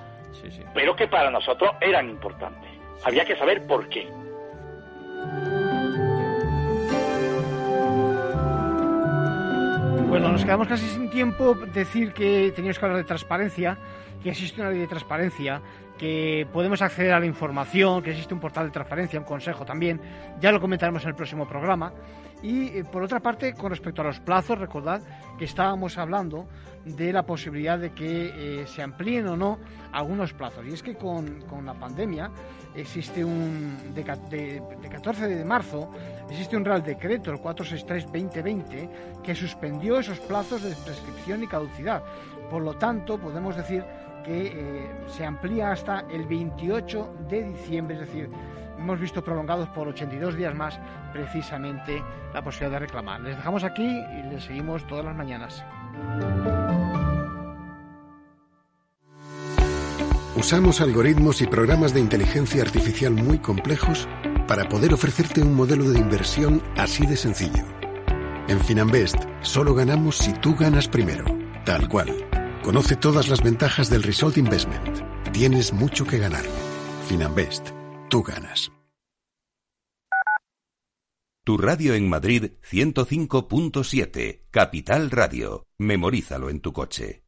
pero 0.75 0.95
que 0.95 1.09
para 1.09 1.31
nosotros 1.31 1.73
eran 1.81 2.09
importantes. 2.09 2.71
Había 3.05 3.25
que 3.25 3.37
saber 3.37 3.67
por 3.67 3.89
qué. 3.89 4.09
Bueno, 10.09 10.31
nos 10.31 10.45
quedamos 10.45 10.69
casi 10.69 10.87
sin 10.89 11.11
tiempo. 11.11 11.55
Decir 11.55 12.13
que 12.13 12.53
teníamos 12.55 12.79
que 12.79 12.85
hablar 12.85 12.99
de 12.99 13.05
transparencia 13.05 13.79
que 14.23 14.31
existe 14.31 14.61
una 14.61 14.71
ley 14.71 14.81
de 14.81 14.87
transparencia, 14.87 15.63
que 15.99 16.47
podemos 16.53 16.81
acceder 16.81 17.13
a 17.13 17.21
la 17.21 17.27
información, 17.27 18.03
que 18.03 18.11
existe 18.11 18.33
un 18.33 18.41
portal 18.41 18.67
de 18.67 18.73
transparencia, 18.73 19.19
un 19.19 19.27
consejo 19.27 19.65
también. 19.65 20.01
Ya 20.41 20.53
lo 20.53 20.61
comentaremos 20.61 21.03
en 21.03 21.11
el 21.11 21.15
próximo 21.15 21.47
programa. 21.47 21.93
Y 22.43 22.69
eh, 22.69 22.85
por 22.85 23.03
otra 23.03 23.21
parte, 23.21 23.53
con 23.55 23.71
respecto 23.71 24.03
a 24.03 24.05
los 24.05 24.21
plazos, 24.21 24.59
recordad 24.59 25.03
que 25.37 25.45
estábamos 25.45 25.99
hablando 25.99 26.47
de 26.85 27.13
la 27.13 27.25
posibilidad 27.25 27.79
de 27.79 27.91
que 27.91 28.61
eh, 28.63 28.67
se 28.67 28.83
amplíen 28.83 29.27
o 29.27 29.37
no 29.37 29.59
algunos 29.93 30.33
plazos. 30.33 30.65
Y 30.67 30.73
es 30.73 30.83
que 30.83 30.95
con, 30.95 31.43
con 31.43 31.67
la 31.67 31.75
pandemia 31.75 32.31
existe 32.75 33.25
un, 33.25 33.93
de, 33.93 34.05
de, 34.31 34.63
de, 34.81 34.89
14 34.89 35.27
de 35.27 35.45
marzo, 35.45 35.91
existe 36.31 36.57
un 36.57 36.65
Real 36.65 36.83
Decreto, 36.83 37.33
el 37.33 37.39
463-2020, 37.39 39.21
que 39.23 39.35
suspendió 39.35 39.99
esos 39.99 40.21
plazos 40.21 40.63
de 40.63 40.75
prescripción 40.85 41.43
y 41.43 41.49
caducidad. 41.49 42.03
Por 42.51 42.63
lo 42.63 42.75
tanto, 42.75 43.19
podemos 43.19 43.57
decir 43.57 43.85
que 44.29 44.47
eh, 44.47 44.91
se 45.07 45.25
amplía 45.25 45.73
hasta 45.73 46.01
el 46.11 46.27
28 46.27 47.15
de 47.31 47.45
diciembre, 47.45 47.95
es 47.95 48.01
decir, 48.01 48.29
hemos 48.79 49.01
visto 49.01 49.25
prolongados 49.25 49.69
por 49.71 49.89
82 49.89 50.37
días 50.37 50.55
más 50.55 50.79
precisamente 51.15 52.03
la 52.35 52.45
posibilidad 52.45 52.73
de 52.73 52.87
reclamar. 52.87 53.21
Les 53.23 53.37
dejamos 53.37 53.65
aquí 53.65 53.87
y 53.87 54.23
les 54.31 54.45
seguimos 54.45 54.87
todas 54.87 55.07
las 55.07 55.17
mañanas. 55.17 55.65
Usamos 60.37 60.81
algoritmos 60.83 61.41
y 61.41 61.47
programas 61.47 61.95
de 61.95 62.01
inteligencia 62.01 62.63
artificial 62.63 63.13
muy 63.15 63.39
complejos 63.39 64.07
para 64.47 64.69
poder 64.69 64.93
ofrecerte 64.93 65.41
un 65.41 65.55
modelo 65.55 65.91
de 65.91 65.99
inversión 65.99 66.63
así 66.77 67.07
de 67.07 67.17
sencillo. 67.17 67.65
En 68.47 68.61
Finanbest 68.61 69.17
solo 69.41 69.75
ganamos 69.75 70.19
si 70.19 70.35
tú 70.35 70.55
ganas 70.55 70.87
primero, 70.87 71.25
tal 71.65 71.89
cual. 71.89 72.15
Conoce 72.63 72.97
todas 72.97 73.29
las 73.29 73.43
ventajas 73.43 73.89
del 73.89 74.03
Result 74.03 74.37
Investment. 74.37 74.99
Tienes 75.33 75.73
mucho 75.73 76.07
que 76.07 76.19
ganar. 76.19 76.45
Finanbest. 77.07 77.71
Tú 78.11 78.23
ganas. 78.23 78.71
Tu 81.45 81.57
radio 81.57 81.95
en 81.95 82.09
Madrid 82.09 82.53
105.7. 82.71 84.43
Capital 84.51 85.11
Radio. 85.11 85.65
Memorízalo 85.79 86.51
en 86.51 86.61
tu 86.61 86.75
coche. 86.75 87.28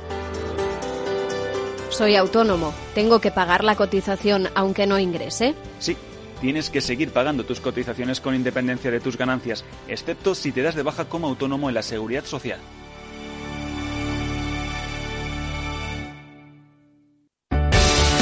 Soy 1.91 2.15
autónomo. 2.15 2.73
¿Tengo 2.95 3.19
que 3.19 3.31
pagar 3.31 3.63
la 3.63 3.75
cotización 3.75 4.47
aunque 4.55 4.87
no 4.87 4.97
ingrese? 4.97 5.53
Sí. 5.79 5.95
Tienes 6.39 6.71
que 6.71 6.81
seguir 6.81 7.11
pagando 7.11 7.43
tus 7.43 7.59
cotizaciones 7.59 8.19
con 8.19 8.33
independencia 8.33 8.89
de 8.89 8.99
tus 8.99 9.15
ganancias, 9.15 9.63
excepto 9.87 10.33
si 10.33 10.51
te 10.51 10.63
das 10.63 10.73
de 10.73 10.81
baja 10.81 11.05
como 11.05 11.27
autónomo 11.27 11.69
en 11.69 11.75
la 11.75 11.83
seguridad 11.83 12.25
social. 12.25 12.59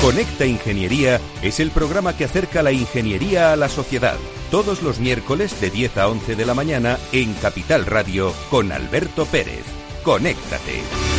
Conecta 0.01 0.45
Ingeniería 0.45 1.19
es 1.41 1.59
el 1.59 1.71
programa 1.71 2.15
que 2.15 2.25
acerca 2.25 2.63
la 2.63 2.71
ingeniería 2.71 3.53
a 3.53 3.55
la 3.55 3.69
sociedad. 3.69 4.17
Todos 4.49 4.81
los 4.81 4.99
miércoles 4.99 5.59
de 5.61 5.69
10 5.69 5.97
a 5.97 6.07
11 6.09 6.35
de 6.35 6.45
la 6.45 6.53
mañana 6.53 6.97
en 7.11 7.33
Capital 7.35 7.85
Radio 7.85 8.33
con 8.49 8.71
Alberto 8.71 9.25
Pérez. 9.25 9.63
Conéctate. 10.03 11.18